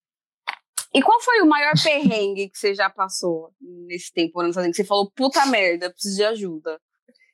E 0.94 1.02
qual 1.02 1.20
foi 1.22 1.42
o 1.42 1.48
maior 1.48 1.74
perrengue 1.82 2.50
que 2.50 2.58
você 2.58 2.76
já 2.76 2.90
passou 2.90 3.52
nesse 3.88 4.14
tempo 4.14 4.40
sozinho? 4.54 4.72
Que 4.72 4.78
você 4.78 4.84
falou, 4.84 5.12
puta 5.16 5.44
merda, 5.48 5.90
preciso 5.90 6.18
de 6.18 6.24
ajuda. 6.24 6.80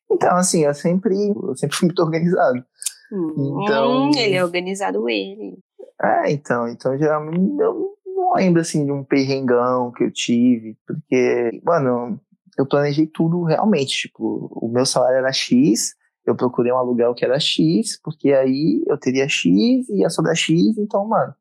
Então, 0.10 0.38
assim, 0.38 0.64
eu 0.64 0.74
sempre, 0.74 1.14
eu 1.30 1.56
sempre 1.58 1.76
fui 1.76 1.88
muito 1.88 2.02
organizado. 2.02 2.64
Hum, 3.12 3.62
então, 3.64 4.12
ele 4.16 4.36
é 4.36 4.44
organizado, 4.44 5.10
ele. 5.10 5.58
É, 6.02 6.32
então, 6.32 6.68
então 6.70 6.98
geralmente 6.98 7.60
eu 7.60 7.98
não 8.06 8.34
lembro 8.34 8.62
assim 8.62 8.86
de 8.86 8.92
um 8.92 9.04
perrengão 9.04 9.92
que 9.92 10.04
eu 10.04 10.12
tive, 10.12 10.78
porque, 10.88 11.62
mano, 11.64 12.20
eu 12.58 12.66
planejei 12.66 13.08
tudo 13.08 13.44
realmente, 13.44 14.08
tipo, 14.08 14.50
o 14.54 14.70
meu 14.70 14.86
salário 14.86 15.18
era 15.18 15.34
X, 15.34 15.96
eu 16.26 16.36
procurei 16.36 16.72
um 16.72 16.78
aluguel 16.78 17.14
que 17.14 17.26
era 17.26 17.40
X, 17.40 18.00
porque 18.02 18.32
aí 18.32 18.84
eu 18.88 18.98
teria 18.98 19.28
X 19.28 19.90
e 19.90 20.00
ia 20.00 20.10
sobrar 20.10 20.36
X, 20.36 20.78
então, 20.78 21.06
mano, 21.06 21.34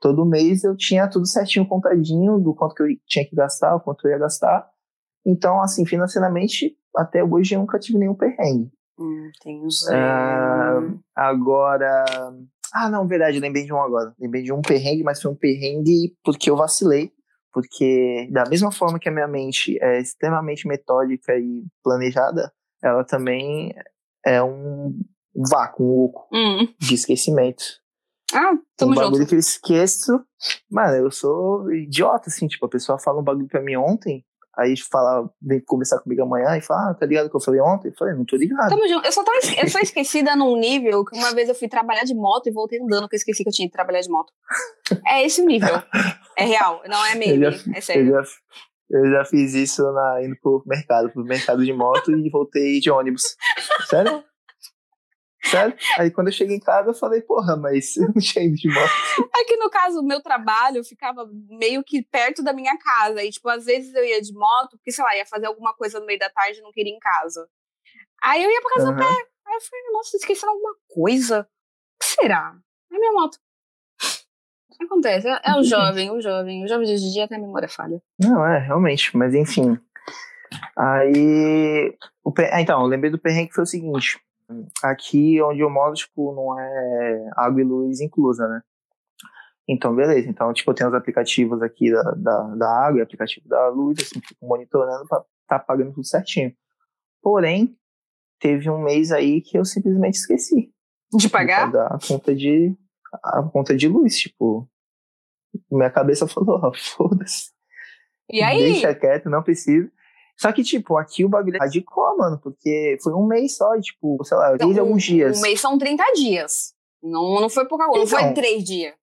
todo 0.00 0.26
mês 0.26 0.64
eu 0.64 0.76
tinha 0.76 1.08
tudo 1.08 1.26
certinho 1.26 1.66
contadinho 1.66 2.38
do 2.38 2.54
quanto 2.54 2.74
que 2.74 2.82
eu 2.82 2.86
tinha 3.06 3.24
que 3.24 3.34
gastar, 3.34 3.76
o 3.76 3.80
quanto 3.80 4.06
eu 4.06 4.12
ia 4.12 4.18
gastar. 4.18 4.68
Então, 5.24 5.60
assim, 5.60 5.84
financeiramente, 5.84 6.76
até 6.96 7.22
hoje 7.22 7.54
eu 7.54 7.60
nunca 7.60 7.78
tive 7.78 7.98
nenhum 7.98 8.14
perrengue. 8.14 8.70
Hum, 8.98 9.30
tem 9.42 9.60
uh, 9.60 11.00
agora. 11.14 12.04
Ah, 12.72 12.88
não, 12.90 13.06
verdade, 13.06 13.40
lembrei 13.40 13.64
de 13.64 13.72
um 13.72 13.80
agora. 13.80 14.14
Lembrei 14.18 14.42
de 14.42 14.52
um 14.52 14.60
perrengue, 14.60 15.02
mas 15.02 15.20
foi 15.20 15.30
um 15.30 15.36
perrengue 15.36 16.14
porque 16.22 16.50
eu 16.50 16.56
vacilei. 16.56 17.12
Porque, 17.52 18.28
da 18.30 18.44
mesma 18.48 18.70
forma 18.70 18.98
que 18.98 19.08
a 19.08 19.12
minha 19.12 19.26
mente 19.26 19.76
é 19.82 20.00
extremamente 20.00 20.68
metódica 20.68 21.36
e 21.36 21.64
planejada, 21.82 22.52
ela 22.82 23.02
também 23.02 23.74
é 24.24 24.40
um 24.40 24.96
vácuo, 25.34 25.84
um 25.84 26.04
oco 26.04 26.28
hum. 26.32 26.68
de 26.78 26.94
esquecimento. 26.94 27.79
Ah, 28.34 28.52
tamo 28.76 28.92
um 28.92 28.94
bagulho 28.94 29.16
junto. 29.18 29.28
que 29.28 29.34
eu 29.34 29.38
esqueço. 29.38 30.20
Mano, 30.70 30.96
eu 30.96 31.10
sou 31.10 31.72
idiota, 31.72 32.28
assim, 32.28 32.46
tipo, 32.46 32.66
a 32.66 32.68
pessoa 32.68 32.98
fala 32.98 33.20
um 33.20 33.24
bagulho 33.24 33.48
pra 33.48 33.60
mim 33.62 33.76
ontem, 33.76 34.24
Aí 34.58 34.74
fala, 34.76 35.30
vem 35.40 35.62
conversar 35.64 36.00
comigo 36.00 36.22
amanhã 36.22 36.54
e 36.56 36.60
fala, 36.60 36.90
ah, 36.90 36.94
tá 36.94 37.06
ligado 37.06 37.30
que 37.30 37.36
eu 37.36 37.40
falei 37.40 37.60
ontem? 37.60 37.88
Eu 37.88 37.94
falei, 37.96 38.14
não 38.14 38.26
tô 38.26 38.36
ligado. 38.36 38.68
Tamo 38.68 38.86
junto. 38.86 39.06
Eu 39.06 39.12
só, 39.12 39.22
tava, 39.22 39.38
eu 39.58 39.68
sou 39.70 39.80
esquecida 39.80 40.34
num 40.36 40.54
nível 40.58 41.02
que 41.04 41.16
uma 41.16 41.32
vez 41.32 41.48
eu 41.48 41.54
fui 41.54 41.68
trabalhar 41.68 42.02
de 42.02 42.14
moto 42.14 42.48
e 42.48 42.52
voltei 42.52 42.78
andando, 42.82 43.08
que 43.08 43.14
eu 43.14 43.18
esqueci 43.18 43.42
que 43.44 43.48
eu 43.48 43.52
tinha 43.54 43.68
que 43.68 43.72
trabalhar 43.72 44.00
de 44.00 44.10
moto. 44.10 44.30
É 45.06 45.24
esse 45.24 45.40
o 45.40 45.46
nível. 45.46 45.70
É 46.36 46.44
real, 46.44 46.82
não 46.88 47.02
é 47.06 47.14
meme, 47.14 47.42
Eu 47.44 47.52
já- 47.52 47.72
é 47.74 47.80
sério. 47.80 48.08
Eu 48.08 48.22
já, 48.24 48.30
eu 48.90 49.10
já 49.12 49.24
fiz 49.24 49.54
isso 49.54 49.82
na, 49.92 50.24
indo 50.24 50.36
pro 50.42 50.62
mercado, 50.66 51.10
pro 51.10 51.24
mercado 51.24 51.64
de 51.64 51.72
moto 51.72 52.10
e 52.10 52.28
voltei 52.28 52.80
de 52.80 52.90
ônibus. 52.90 53.22
Sério? 53.88 54.22
Sério? 55.42 55.74
Aí 55.98 56.10
quando 56.10 56.28
eu 56.28 56.32
cheguei 56.32 56.56
em 56.56 56.60
casa 56.60 56.90
eu 56.90 56.94
falei, 56.94 57.22
porra, 57.22 57.56
mas 57.56 57.96
eu 57.96 58.08
não 58.14 58.20
tinha 58.20 58.44
ido 58.44 58.56
de 58.56 58.68
moto. 58.68 58.90
É 59.34 59.44
que 59.44 59.56
no 59.56 59.70
caso, 59.70 60.00
o 60.00 60.06
meu 60.06 60.22
trabalho 60.22 60.84
ficava 60.84 61.28
meio 61.48 61.82
que 61.82 62.02
perto 62.02 62.42
da 62.42 62.52
minha 62.52 62.76
casa. 62.78 63.22
E, 63.22 63.30
tipo, 63.30 63.48
às 63.48 63.64
vezes 63.64 63.94
eu 63.94 64.04
ia 64.04 64.20
de 64.20 64.32
moto, 64.32 64.76
porque, 64.76 64.92
sei 64.92 65.04
lá, 65.04 65.16
ia 65.16 65.26
fazer 65.26 65.46
alguma 65.46 65.74
coisa 65.74 65.98
no 65.98 66.06
meio 66.06 66.18
da 66.18 66.30
tarde 66.30 66.58
e 66.58 66.62
não 66.62 66.72
queria 66.72 66.92
ir 66.92 66.96
em 66.96 67.00
casa. 67.00 67.48
Aí 68.22 68.42
eu 68.42 68.50
ia 68.50 68.60
pra 68.60 68.74
casa 68.74 68.90
a 68.90 68.96
pé. 68.96 69.04
Aí 69.04 69.54
eu 69.54 69.60
falei, 69.60 69.84
nossa, 69.92 70.16
esqueceram 70.16 70.52
alguma 70.52 70.74
coisa. 70.88 71.40
O 71.40 71.98
que 71.98 72.06
será? 72.06 72.54
É 72.92 72.98
minha 72.98 73.12
moto. 73.12 73.38
Acontece, 74.82 75.28
é, 75.28 75.40
é 75.44 75.58
o 75.58 75.62
jovem, 75.62 76.10
o 76.10 76.20
jovem. 76.22 76.64
O 76.64 76.68
jovem 76.68 76.86
de 76.86 76.94
hoje 76.94 77.04
em 77.04 77.12
dia 77.12 77.28
tem 77.28 77.36
a 77.36 77.40
memória 77.40 77.68
falha. 77.68 78.00
Não, 78.18 78.46
é, 78.46 78.58
realmente, 78.58 79.14
mas 79.16 79.34
enfim. 79.34 79.78
Aí. 80.76 81.96
O, 82.24 82.32
ah, 82.50 82.60
então, 82.60 82.80
eu 82.80 82.86
lembrei 82.86 83.10
do 83.10 83.18
perrengue 83.18 83.48
que 83.48 83.54
foi 83.54 83.64
o 83.64 83.66
seguinte. 83.66 84.18
Aqui 84.82 85.40
onde 85.42 85.60
eu 85.60 85.70
moro, 85.70 85.94
tipo, 85.94 86.34
não 86.34 86.58
é 86.58 87.30
água 87.36 87.60
e 87.60 87.64
luz 87.64 88.00
inclusa, 88.00 88.46
né? 88.48 88.62
Então, 89.68 89.94
beleza. 89.94 90.28
Então, 90.28 90.52
tipo, 90.52 90.70
eu 90.70 90.74
tenho 90.74 90.90
os 90.90 90.96
aplicativos 90.96 91.62
aqui 91.62 91.92
da, 91.92 92.02
da, 92.12 92.42
da 92.56 92.86
água 92.86 92.98
e 92.98 93.02
aplicativo 93.02 93.48
da 93.48 93.68
luz, 93.68 93.98
assim, 94.00 94.20
fico 94.20 94.46
monitorando 94.46 95.06
pra 95.08 95.24
tá 95.46 95.58
pagando 95.58 95.92
tudo 95.92 96.06
certinho. 96.06 96.52
Porém, 97.22 97.76
teve 98.38 98.70
um 98.70 98.82
mês 98.82 99.10
aí 99.12 99.40
que 99.40 99.58
eu 99.58 99.64
simplesmente 99.64 100.14
esqueci 100.14 100.72
De 101.12 101.18
de 101.18 101.28
pagar? 101.28 101.70
pagar 101.70 101.86
a 101.94 101.98
conta 101.98 102.34
de, 102.34 102.76
a 103.22 103.42
conta 103.42 103.76
de 103.76 103.88
luz, 103.88 104.16
tipo. 104.16 104.68
Minha 105.70 105.90
cabeça 105.90 106.26
falou, 106.28 106.60
ó, 106.62 106.72
foda-se. 106.72 107.50
E 108.30 108.42
aí? 108.42 108.58
Deixa 108.58 108.94
quieto, 108.94 109.28
não 109.28 109.42
precisa. 109.42 109.90
Só 110.40 110.50
que, 110.52 110.62
tipo, 110.62 110.96
aqui 110.96 111.22
o 111.22 111.28
bagulho 111.28 111.56
é 111.56 111.58
radical, 111.58 112.16
mano, 112.16 112.40
porque 112.42 112.96
foi 113.02 113.12
um 113.12 113.26
mês 113.26 113.58
só, 113.58 113.76
e, 113.76 113.80
tipo, 113.82 114.18
sei 114.24 114.38
lá, 114.38 114.52
eu 114.52 114.58
fiz 114.58 114.76
um, 114.78 114.80
alguns 114.80 115.02
dias. 115.02 115.38
Um 115.38 115.42
mês 115.42 115.60
são 115.60 115.76
30 115.76 116.02
dias. 116.14 116.72
Não, 117.02 117.42
não 117.42 117.50
foi 117.50 117.68
pouca 117.68 117.84
coisa. 117.86 118.00
Não 118.00 118.06
foi 118.06 118.22
Então. 118.22 118.34
três 118.34 118.64
dias. 118.64 118.94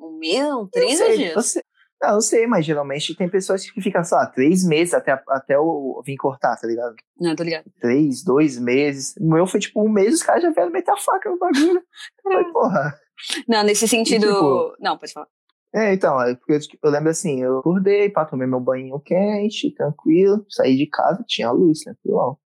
Um 0.00 0.18
mês, 0.18 0.40
não, 0.40 0.62
Eu 0.62 0.68
30 0.68 0.96
sei, 0.96 1.16
dias. 1.16 1.36
Eu 1.36 1.42
sei, 1.42 1.62
não, 2.02 2.14
eu 2.14 2.20
sei, 2.20 2.46
mas 2.48 2.64
geralmente 2.66 3.14
tem 3.14 3.28
pessoas 3.28 3.70
que 3.70 3.80
ficam, 3.80 4.02
sei 4.02 4.18
lá, 4.18 4.26
três 4.26 4.64
meses 4.66 4.92
até, 4.92 5.12
até 5.28 5.54
eu 5.54 6.02
vir 6.04 6.16
cortar, 6.16 6.56
tá 6.56 6.66
ligado? 6.66 6.96
Não, 7.20 7.36
tô 7.36 7.44
ligado. 7.44 7.70
Três, 7.80 8.24
dois 8.24 8.58
meses. 8.58 9.14
O 9.20 9.32
meu 9.32 9.46
foi, 9.46 9.60
tipo, 9.60 9.80
um 9.84 9.88
mês, 9.88 10.12
os 10.14 10.22
caras 10.24 10.42
já 10.42 10.50
vieram 10.50 10.72
meter 10.72 10.90
a 10.90 10.96
faca 10.96 11.30
no 11.30 11.38
bagulho. 11.38 11.82
Falei, 12.24 12.44
porra. 12.52 12.98
Não, 13.46 13.62
nesse 13.62 13.86
sentido. 13.86 14.26
tipo, 14.26 14.74
não, 14.80 14.98
pode 14.98 15.12
falar. 15.12 15.28
É, 15.72 15.94
então, 15.94 16.20
é 16.20 16.34
porque 16.34 16.54
eu, 16.54 16.58
eu 16.82 16.90
lembro 16.90 17.10
assim, 17.10 17.40
eu 17.42 17.60
acordei, 17.60 18.10
pá, 18.10 18.24
tomei 18.24 18.46
meu 18.46 18.58
banho 18.60 18.98
quente, 19.00 19.72
tranquilo, 19.74 20.44
saí 20.48 20.76
de 20.76 20.86
casa, 20.86 21.24
tinha 21.26 21.50
luz, 21.50 21.80
tranquilão. 21.80 22.36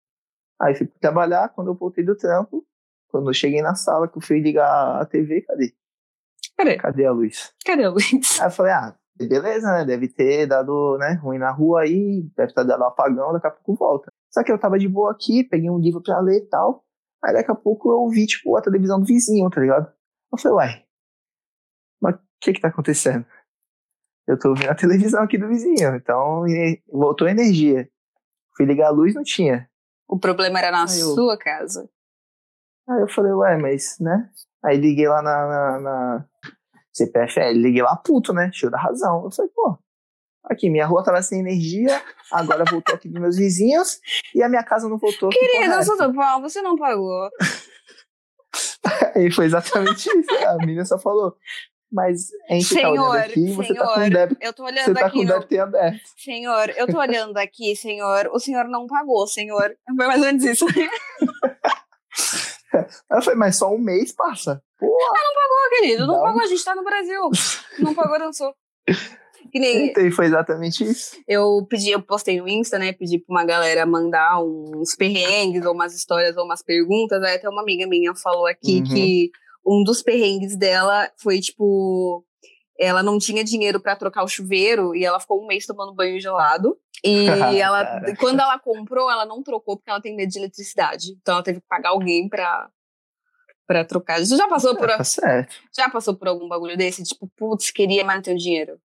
Aí 0.61 0.75
fui 0.75 0.87
trabalhar, 1.01 1.49
quando 1.51 1.69
eu 1.69 1.75
voltei 1.75 2.05
do 2.05 2.17
trampo, 2.17 2.67
quando 3.09 3.31
eu 3.31 3.35
cheguei 3.35 3.63
na 3.63 3.75
sala, 3.75 4.09
que 4.09 4.19
eu 4.19 4.23
fui 4.23 4.41
ligar 4.41 5.01
a 5.01 5.07
TV, 5.07 5.41
cadê? 5.43 5.75
Cadê? 6.57 6.77
Cadê 6.77 7.07
a 7.07 7.13
luz? 7.13 7.53
Cadê 7.65 7.87
o 7.87 7.93
Luiz? 7.93 8.41
Aí 8.41 8.47
eu 8.47 8.51
falei, 8.51 8.73
ah, 8.73 8.95
beleza, 9.17 9.73
né, 9.73 9.85
deve 9.85 10.09
ter 10.09 10.47
dado, 10.47 10.99
né, 10.99 11.15
ruim 11.15 11.39
na 11.39 11.51
rua 11.51 11.83
aí, 11.83 12.23
deve 12.37 12.51
estar 12.51 12.63
dando 12.63 12.83
um 12.83 12.87
apagão, 12.87 13.33
daqui 13.33 13.47
a 13.47 13.51
pouco 13.51 13.75
volta. 13.75 14.13
Só 14.31 14.43
que 14.43 14.53
eu 14.53 14.59
tava 14.59 14.79
de 14.79 14.89
boa 14.89 15.13
aqui, 15.13 15.45
peguei 15.45 15.71
um 15.71 15.79
livro 15.79 16.03
pra 16.03 16.21
ler 16.21 16.39
e 16.39 16.47
tal, 16.49 16.85
aí 17.23 17.33
daqui 17.33 17.51
a 17.51 17.55
pouco 17.55 17.91
eu 17.91 18.09
vi, 18.09 18.27
tipo, 18.27 18.57
a 18.57 18.63
televisão 18.63 18.99
do 19.01 19.07
vizinho, 19.07 19.49
tá 19.51 19.61
ligado? 19.61 19.93
Eu 20.33 20.39
falei, 20.39 20.57
uai, 20.57 20.85
mas 22.01 22.17
que 22.45 22.53
que 22.55 22.61
tá 22.61 22.69
acontecendo? 22.69 23.25
Eu 24.27 24.39
tô 24.39 24.51
ouvindo 24.51 24.71
a 24.71 24.75
televisão 24.77 25.23
aqui 25.23 25.37
do 25.39 25.49
vizinho, 25.49 25.95
então 25.97 26.45
voltou 26.91 27.27
a 27.27 27.31
energia. 27.31 27.89
Fui 28.57 28.65
ligar 28.67 28.87
a 28.89 28.91
luz, 28.91 29.15
não 29.15 29.23
tinha. 29.23 29.69
O 30.09 30.19
problema 30.19 30.59
era 30.59 30.71
na 30.71 30.85
Aí 30.91 31.01
eu- 31.01 31.15
sua 31.15 31.37
casa. 31.37 31.89
Aí 32.89 33.01
eu 33.01 33.09
falei, 33.09 33.33
ué, 33.33 33.57
mas, 33.57 33.99
né? 33.99 34.31
Aí 34.63 34.77
liguei 34.77 35.09
lá 35.09 35.23
na, 35.23 35.47
na, 35.47 35.81
na 35.81 36.25
CPFL, 36.93 37.53
liguei 37.55 37.83
lá 37.83 37.97
puto, 37.97 38.33
né? 38.33 38.51
Cheio 38.53 38.71
da 38.71 38.79
razão. 38.79 39.25
Eu 39.25 39.31
falei, 39.31 39.51
pô, 39.55 39.77
aqui, 40.45 40.69
minha 40.71 40.87
rua 40.87 41.03
tava 41.03 41.23
sem 41.23 41.41
energia, 41.41 42.01
agora 42.31 42.65
voltou 42.65 42.95
aqui 42.95 43.09
dos 43.09 43.21
meus 43.21 43.37
vizinhos 43.37 44.01
e 44.35 44.43
a 44.43 44.49
minha 44.49 44.63
casa 44.63 44.89
não 44.89 44.99
voltou. 44.99 45.31
é 45.31 45.33
Querida? 45.33 45.83
Santa 45.83 46.13
Paulo, 46.13 46.43
você 46.49 46.61
não 46.63 46.77
pagou. 46.77 47.31
Aí 49.15 49.31
foi 49.31 49.47
exatamente 49.47 50.09
isso. 50.09 50.47
A 50.47 50.57
menina 50.59 50.85
só 50.85 50.99
falou, 50.99 51.37
mas 51.95 52.29
a 52.51 52.55
gente 52.55 52.69
tá 52.75 52.91
olhando 52.91 52.97
Senhor, 53.05 53.17
aqui, 53.19 53.53
você 53.53 53.75
tá 53.75 53.87
com 53.87 53.95
senhor, 53.95 54.11
débito, 54.11 54.41
eu 54.45 54.53
tô 54.53 54.63
você 54.65 54.73
olhando 54.73 54.95
tá 54.95 55.01
com 55.01 55.07
aqui. 55.07 55.25
No... 55.25 55.33
débito 55.33 55.55
em 55.55 55.59
aberto. 55.59 56.01
Senhor, 56.17 56.71
eu 56.77 56.87
tô 56.89 56.99
olhando 56.99 57.37
aqui, 57.39 57.77
senhor. 57.77 58.29
O 58.33 58.39
senhor 58.41 58.65
não 58.69 58.87
pagou, 58.87 59.27
senhor. 59.29 59.75
Foi 59.97 60.07
mais 60.07 60.21
ou 60.21 60.27
menos 60.27 60.45
isso. 60.45 60.67
Aí 62.75 63.19
eu 63.19 63.23
falei, 63.23 63.39
mas 63.39 63.57
só 63.57 63.73
um 63.73 63.79
mês 63.79 64.13
passa. 64.13 64.61
Pô, 64.79 64.87
Pô, 64.89 65.77
querido, 65.77 66.07
não 66.07 66.15
Não. 66.17 66.23
pagou, 66.23 66.43
a 66.43 66.47
gente 66.47 66.65
tá 66.65 66.75
no 66.75 66.85
Brasil. 66.85 67.21
Não 67.79 67.95
pagou, 67.95 68.19
dançou. 68.19 68.53
Que 69.53 69.61
nem 69.61 69.87
então 69.91 70.11
foi 70.11 70.27
exatamente 70.27 70.83
isso. 70.83 71.17
eu 71.29 71.65
pedi, 71.69 71.91
eu 71.91 72.03
postei 72.03 72.41
no 72.41 72.49
Insta, 72.49 72.79
né? 72.79 72.93
Pedi 72.93 73.19
pra 73.19 73.33
uma 73.33 73.45
galera 73.45 73.87
mandar 73.87 74.43
uns 74.43 74.97
perrengues, 74.97 75.65
ou 75.65 75.73
umas 75.73 75.95
histórias, 75.95 76.37
ou 76.37 76.45
umas 76.45 76.63
perguntas. 76.63 77.23
Aí 77.23 77.37
até 77.37 77.49
uma 77.49 77.63
amiga 77.63 77.87
minha 77.87 78.13
falou 78.17 78.47
aqui 78.47 78.79
Uhum. 78.79 78.85
que 78.85 79.31
um 79.67 79.83
dos 79.85 80.03
perrengues 80.03 80.57
dela 80.57 81.11
foi 81.17 81.41
tipo. 81.41 82.25
Ela 82.79 83.03
não 83.05 83.19
tinha 83.19 83.45
dinheiro 83.45 83.79
pra 83.81 83.95
trocar 83.95 84.25
o 84.25 84.29
chuveiro 84.29 84.97
e 84.97 85.05
ela 85.05 85.21
ficou 85.21 85.41
um 85.43 85.47
mês 85.47 85.65
tomando 85.65 85.95
banho 85.95 86.21
gelado. 86.21 86.77
E 87.05 87.27
ela, 87.61 87.85
Caraca. 87.85 88.17
quando 88.17 88.41
ela 88.41 88.59
comprou, 88.59 89.09
ela 89.11 89.25
não 89.25 89.43
trocou 89.45 89.77
porque 89.77 89.91
ela 89.91 90.01
tem 90.01 90.17
medo 90.17 90.31
de 90.33 90.39
eletricidade. 90.39 91.13
Então 91.21 91.35
ela 91.35 91.45
teve 91.45 91.61
que 91.61 91.67
pagar 91.69 91.91
alguém 91.91 92.29
pra, 92.29 92.69
pra 93.65 93.85
trocar. 93.85 94.19
Você 94.19 94.37
já 94.37 94.49
passou 94.49 94.77
por, 94.77 94.89
Tá 94.89 95.05
certo. 95.05 95.55
já 95.77 95.89
passou 95.89 96.17
por 96.17 96.27
algum 96.27 96.49
bagulho 96.49 96.77
desse? 96.77 97.05
Tipo, 97.05 97.31
putz, 97.37 97.71
queria, 97.71 98.05
mas 98.05 98.17
não 98.17 98.23
tenho 98.23 98.39
dinheiro. 98.39 98.81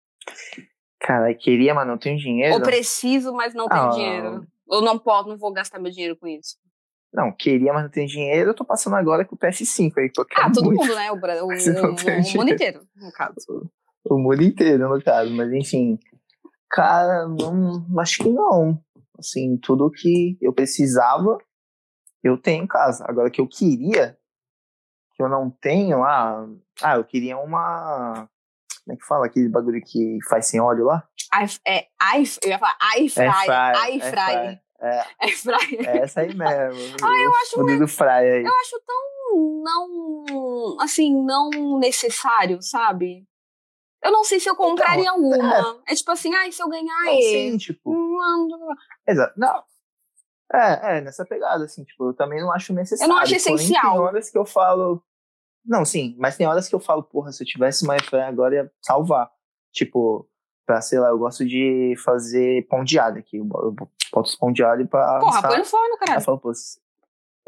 Cara, 0.99 1.33
queria, 1.35 1.73
mas 1.73 1.87
não 1.87 1.97
tenho 1.99 2.19
dinheiro. 2.19 2.55
Ou 2.55 2.61
preciso, 2.63 3.33
mas 3.33 3.55
não 3.55 3.69
tenho 3.69 3.83
Ah, 3.83 3.89
dinheiro. 3.91 4.47
Ou 4.67 4.83
não 4.83 4.99
posso, 4.99 5.29
não 5.29 5.37
vou 5.37 5.53
gastar 5.53 5.79
meu 5.79 5.93
dinheiro 5.93 6.17
com 6.17 6.27
isso. 6.27 6.57
Não, 7.13 7.33
queria, 7.33 7.73
mas 7.73 7.85
não 7.85 7.91
tenho 7.91 8.07
dinheiro. 8.09 8.51
Eu 8.51 8.55
tô 8.55 8.65
passando 8.65 8.97
agora 8.97 9.25
com 9.25 9.35
o 9.35 9.39
PS5 9.39 9.93
aí, 9.99 10.11
Ah, 10.37 10.51
todo 10.51 10.67
muito. 10.67 10.81
mundo, 10.81 10.95
né? 10.95 11.11
O, 11.11 11.15
o, 11.47 11.49
o- 11.49 11.91
o 11.91 12.37
mundo 12.37 12.51
inteiro, 12.51 12.87
no 12.97 13.13
caso. 13.13 13.71
O 14.05 14.19
mundo 14.19 14.43
inteiro, 14.43 14.89
no 14.89 15.03
caso. 15.03 15.33
Mas 15.35 15.53
enfim, 15.53 15.99
cara, 16.71 17.27
não, 17.27 17.87
acho 18.01 18.23
que 18.23 18.31
não. 18.31 18.79
Assim, 19.19 19.57
tudo 19.57 19.91
que 19.91 20.37
eu 20.43 20.53
precisava, 20.53 21.39
eu 22.23 22.37
tenho 22.37 22.65
em 22.65 22.67
casa. 22.67 23.05
Agora, 23.09 23.31
que 23.31 23.41
eu 23.41 23.49
queria, 23.49 24.19
que 25.15 25.23
eu 25.23 25.29
não 25.29 25.51
tenho, 25.51 26.05
ah, 26.05 26.47
ah 26.83 26.97
eu 26.97 27.05
queria 27.05 27.39
uma 27.39 28.29
Como 28.85 28.95
é 28.95 28.97
que 28.97 29.07
fala 29.07 29.27
aquele 29.27 29.49
bagulho 29.49 29.81
que 29.83 30.19
faz 30.29 30.47
sem 30.47 30.61
óleo 30.61 30.85
lá? 30.85 31.09
é, 31.67 31.87
eu 32.43 32.51
ia 32.51 32.59
falar 32.59 32.77
air 32.81 33.11
fry. 33.11 34.66
É, 34.81 35.05
é 35.21 35.29
fry. 35.29 35.87
É 35.87 35.99
essa 35.99 36.21
aí 36.21 36.29
mesmo. 36.29 36.97
ah, 37.03 37.19
eu 37.19 37.35
acho 37.37 37.63
muito, 37.63 37.89
fry 37.89 38.09
aí. 38.09 38.45
Eu 38.45 38.53
acho 38.61 38.81
tão 38.87 39.17
não 39.63 40.77
assim, 40.81 41.15
não 41.25 41.79
necessário, 41.79 42.63
sabe? 42.63 43.27
Eu 44.03 44.13
não 44.13 44.23
sei 44.25 44.39
se 44.39 44.49
eu 44.49 44.55
então, 44.55 44.69
compraria 44.69 45.03
então, 45.03 45.19
uma. 45.19 45.83
É. 45.89 45.93
é. 45.93 45.95
tipo 45.95 46.11
assim, 46.11 46.35
ai, 46.35 46.53
se 46.53 46.63
eu 46.63 46.69
ganhar 46.69 47.05
não, 47.05 47.13
ele. 47.13 47.51
Sim, 47.51 47.59
tipo. 47.59 48.19
Exato. 49.07 49.35
Não. 49.37 49.65
É, 50.53 50.99
é, 50.99 51.01
nessa 51.01 51.25
pegada, 51.25 51.65
assim, 51.65 51.83
tipo, 51.83 52.11
eu 52.11 52.15
também 52.15 52.41
não 52.41 52.53
acho 52.53 52.73
necessário. 52.73 53.11
Eu 53.11 53.15
não 53.15 53.23
acho 53.23 53.35
essencial. 53.35 53.93
Tem 53.93 54.01
horas 54.01 54.31
que 54.31 54.39
eu 54.39 54.47
falo. 54.47 55.03
Não, 55.65 55.85
sim, 55.85 56.15
mas 56.19 56.37
tem 56.37 56.47
horas 56.47 56.69
que 56.69 56.75
eu 56.75 56.79
falo, 56.79 57.03
porra, 57.03 57.33
se 57.33 57.43
eu 57.43 57.47
tivesse 57.47 57.83
uma 57.83 57.95
airfryer 57.95 58.27
agora 58.27 58.55
ia 58.55 58.73
salvar. 58.81 59.29
Tipo, 59.73 60.29
pra, 60.67 60.81
sei 60.81 60.99
lá, 60.99 61.09
eu 61.09 61.19
gosto 61.19 61.47
de 61.47 61.95
fazer 62.05 62.67
pão 62.69 62.85
de 62.85 62.99
alho 62.99 63.19
aqui. 63.19 63.39
Eu 63.39 63.45
boto 63.45 63.89
os 64.13 64.35
pão 64.35 64.53
de 64.53 64.63
alho 64.63 64.87
pra. 64.87 65.21
Porra, 65.21 65.43
põe 65.43 65.59
no 65.59 65.65
forno, 65.65 65.97
cara. 65.99 66.19
Eu 66.19 66.21
falo, 66.21 66.39
pô, 66.39 66.53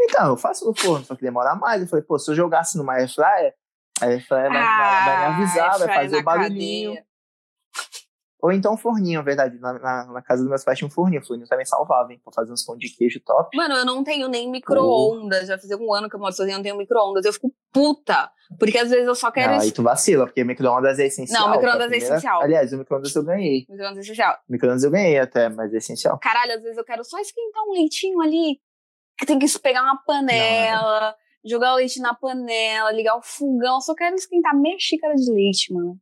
então, 0.00 0.28
eu 0.28 0.36
faço 0.36 0.64
no 0.64 0.74
forno, 0.74 1.04
só 1.04 1.16
que 1.16 1.22
demora 1.22 1.54
mais. 1.56 1.82
Eu 1.82 1.88
falei, 1.88 2.04
pô, 2.04 2.18
se 2.18 2.30
eu 2.30 2.34
jogasse 2.34 2.78
numa 2.78 2.94
airfryer, 2.94 3.54
a 4.00 4.06
airfryer 4.06 4.48
vai, 4.48 4.62
ah, 4.62 5.04
vai, 5.04 5.18
me 5.18 5.34
avisar, 5.34 5.78
vai 5.78 5.94
fazer 5.94 6.16
o 6.18 6.22
barulhinho. 6.22 6.90
Cadeia. 6.90 7.07
Ou 8.40 8.52
então 8.52 8.74
um 8.74 8.76
forninho, 8.76 9.22
verdade. 9.22 9.58
Na, 9.58 9.72
na, 9.72 10.06
na, 10.06 10.22
casa 10.22 10.42
dos 10.42 10.48
meus 10.48 10.62
pais 10.62 10.78
tinha 10.78 10.86
um 10.86 10.90
forninho. 10.90 11.20
O 11.20 11.26
forninho 11.26 11.48
também 11.48 11.66
salvava, 11.66 12.12
hein? 12.12 12.20
Pra 12.22 12.32
fazer 12.32 12.52
uns 12.52 12.64
pão 12.64 12.76
de 12.76 12.88
queijo 12.88 13.20
top. 13.20 13.56
Mano, 13.56 13.74
eu 13.74 13.84
não 13.84 14.04
tenho 14.04 14.28
nem 14.28 14.48
micro-ondas. 14.50 15.48
Já 15.48 15.58
fazia 15.58 15.76
um 15.76 15.92
ano 15.92 16.08
que 16.08 16.14
eu 16.14 16.20
moro 16.20 16.32
sozinha, 16.32 16.54
eu 16.54 16.58
não 16.58 16.62
tenho 16.62 16.76
micro-ondas. 16.76 17.24
Eu 17.24 17.32
fico 17.32 17.52
puta. 17.72 18.30
Porque 18.58 18.78
às 18.78 18.90
vezes 18.90 19.06
eu 19.06 19.14
só 19.14 19.30
quero. 19.30 19.54
Não, 19.54 19.60
aí 19.60 19.72
tu 19.72 19.82
vacila, 19.82 20.24
porque 20.24 20.44
micro-ondas 20.44 20.98
é 20.98 21.06
essencial. 21.06 21.48
Não, 21.48 21.56
micro-ondas 21.56 21.90
é 21.90 21.96
essencial. 21.96 22.40
Aliás, 22.40 22.72
o 22.72 22.78
micro-ondas 22.78 23.14
eu 23.14 23.24
ganhei. 23.24 23.66
Micro-ondas 23.68 23.98
é 23.98 24.00
essencial. 24.00 24.38
Micro-ondas 24.48 24.84
eu 24.84 24.90
ganhei 24.90 25.18
até, 25.18 25.48
mas 25.48 25.74
é 25.74 25.78
essencial. 25.78 26.18
Caralho, 26.20 26.54
às 26.54 26.62
vezes 26.62 26.78
eu 26.78 26.84
quero 26.84 27.02
só 27.04 27.18
esquentar 27.18 27.62
um 27.64 27.72
leitinho 27.72 28.20
ali. 28.20 28.60
Que 29.18 29.26
tem 29.26 29.38
que 29.38 29.46
pegar 29.58 29.82
uma 29.82 30.00
panela. 30.04 31.08
Não, 31.08 31.14
jogar 31.44 31.72
o 31.72 31.76
leite 31.76 32.00
na 32.00 32.14
panela, 32.14 32.92
ligar 32.92 33.16
o 33.16 33.22
fogão, 33.22 33.80
só 33.80 33.94
quero 33.94 34.14
esquentar 34.14 34.56
meia 34.56 34.76
xícara 34.78 35.14
de 35.14 35.32
leite, 35.32 35.72
mano. 35.72 35.98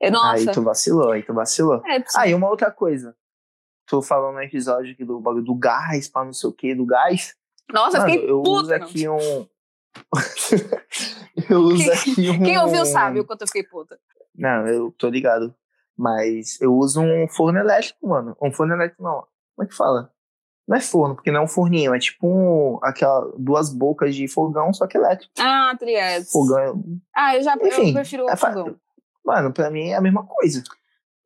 Eu, 0.00 0.12
nossa. 0.12 0.50
Aí 0.50 0.52
tu 0.52 0.62
vacilou, 0.62 1.10
aí 1.12 1.22
tu 1.22 1.34
vacilou. 1.34 1.82
É, 1.86 2.02
ah, 2.16 2.28
e 2.28 2.34
uma 2.34 2.48
outra 2.48 2.70
coisa. 2.70 3.16
Tô 3.86 4.00
falando 4.00 4.34
no 4.34 4.42
episódio 4.42 4.92
aqui 4.92 5.04
do 5.04 5.20
bagulho 5.20 5.44
do 5.44 5.54
gás, 5.54 6.08
pra 6.08 6.24
não 6.24 6.32
sei 6.32 6.48
o 6.48 6.52
que, 6.52 6.74
do 6.74 6.86
gás. 6.86 7.34
Nossa, 7.72 8.00
mano, 8.00 8.14
eu 8.14 8.42
puta, 8.42 8.62
uso 8.62 8.74
aqui 8.74 9.04
não. 9.04 9.16
um. 9.16 9.48
eu 11.50 11.60
uso 11.60 11.84
quem, 11.84 11.92
aqui 11.92 12.30
um. 12.30 12.42
Quem 12.42 12.58
ouviu 12.58 12.86
sabe 12.86 13.20
o 13.20 13.24
quanto 13.24 13.42
eu 13.42 13.46
fiquei 13.46 13.64
puta. 13.64 13.98
Não, 14.34 14.66
eu 14.66 14.92
tô 14.92 15.08
ligado. 15.08 15.54
Mas 15.96 16.60
eu 16.60 16.74
uso 16.74 17.00
um 17.00 17.28
forno 17.28 17.58
elétrico, 17.58 18.08
mano. 18.08 18.36
Um 18.42 18.52
forno 18.52 18.74
elétrico 18.74 19.02
não. 19.02 19.26
Como 19.54 19.64
é 19.64 19.66
que 19.66 19.74
fala? 19.74 20.12
Não 20.66 20.76
é 20.76 20.80
forno, 20.80 21.14
porque 21.14 21.30
não 21.30 21.40
é 21.40 21.44
um 21.44 21.48
forninho, 21.48 21.94
é 21.94 21.98
tipo 21.98 22.26
um, 22.26 22.78
aquela 22.82 23.30
duas 23.36 23.68
bocas 23.70 24.14
de 24.14 24.26
fogão, 24.26 24.72
só 24.72 24.86
que 24.86 24.96
elétrico. 24.96 25.34
Ah, 25.38 25.74
trieste. 25.78 26.32
Fogão. 26.32 26.82
Ah, 27.14 27.36
eu 27.36 27.42
já 27.42 27.54
Enfim, 27.54 27.88
eu 27.88 27.94
prefiro 27.94 28.24
o 28.24 28.30
é 28.30 28.36
fogão. 28.36 28.74
Mano, 29.24 29.52
pra 29.52 29.70
mim 29.70 29.88
é 29.88 29.96
a 29.96 30.00
mesma 30.00 30.24
coisa. 30.24 30.62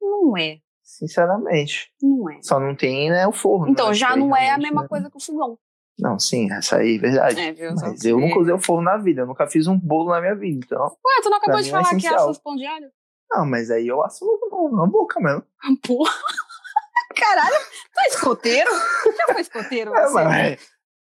Não 0.00 0.36
é. 0.36 0.58
Sinceramente. 0.82 1.92
Não 2.00 2.30
é. 2.30 2.40
Só 2.42 2.58
não 2.58 2.74
tem, 2.74 3.10
né, 3.10 3.26
o 3.26 3.32
forno. 3.32 3.70
Então, 3.70 3.88
né, 3.88 3.94
já 3.94 4.16
não 4.16 4.34
é 4.34 4.50
a 4.50 4.58
mesma 4.58 4.82
né? 4.82 4.88
coisa 4.88 5.10
que 5.10 5.16
o 5.16 5.20
fogão. 5.20 5.58
Não, 5.98 6.18
sim, 6.18 6.50
essa 6.52 6.76
aí 6.76 6.96
é 6.96 6.98
verdade. 6.98 7.40
É, 7.40 7.52
viu? 7.52 7.74
Mas 7.74 8.04
eu 8.04 8.18
nunca 8.18 8.38
usei 8.38 8.54
o 8.54 8.60
forno 8.60 8.84
na 8.84 8.96
vida, 8.96 9.22
eu 9.22 9.26
nunca 9.26 9.48
fiz 9.48 9.66
um 9.66 9.76
bolo 9.76 10.10
na 10.10 10.20
minha 10.20 10.34
vida, 10.34 10.64
então... 10.64 10.84
Ué, 10.84 11.22
tu 11.22 11.28
não 11.28 11.38
acabou 11.38 11.60
de 11.60 11.68
é 11.68 11.72
falar 11.72 11.92
é 11.92 11.98
que 11.98 12.06
assa 12.06 12.30
os 12.30 12.38
pão 12.38 12.54
de 12.54 12.64
alho? 12.64 12.88
Não, 13.30 13.44
mas 13.44 13.70
aí 13.70 13.86
eu 13.86 14.02
asso 14.02 14.24
na 14.72 14.86
boca 14.86 15.20
mesmo. 15.20 15.44
Porra! 15.86 16.12
Caralho, 17.16 17.56
tu 17.92 18.00
é 18.00 18.08
escoteiro? 18.08 18.70
Já 18.70 19.32
foi 19.32 19.40
escoteiro 19.40 19.94
é, 19.94 20.08
você? 20.08 20.58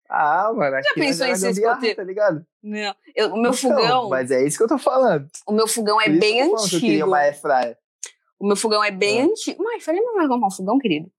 É, 0.09 0.13
Ah, 0.13 0.51
mano, 0.53 0.81
Já 0.83 0.93
pensou 0.93 1.27
em 1.27 1.35
ser 1.35 1.51
escoteiro? 1.51 1.95
Tá 1.95 2.03
ligado? 2.03 2.45
Não, 2.61 2.95
eu, 3.15 3.33
o 3.33 3.41
meu 3.41 3.51
então, 3.51 3.53
fogão... 3.53 4.09
Mas 4.09 4.31
é 4.31 4.45
isso 4.45 4.57
que 4.57 4.63
eu 4.63 4.67
tô 4.67 4.77
falando. 4.77 5.27
O 5.47 5.51
meu 5.51 5.67
fogão 5.67 5.99
é 5.99 6.09
bem 6.09 6.41
antigo. 6.41 6.69
Que 6.69 6.75
eu 6.75 6.79
queria 6.79 7.05
uma 7.05 7.19
airfryer. 7.19 7.77
O 8.39 8.47
meu 8.47 8.55
fogão 8.55 8.83
é 8.83 8.91
bem 8.91 9.21
ah. 9.21 9.25
antigo. 9.25 9.63
Mas 9.63 9.83
falei, 9.83 10.01
não 10.01 10.15
vai 10.15 10.25
arrumar 10.25 10.47
um 10.47 10.51
fogão, 10.51 10.77
querido? 10.77 11.11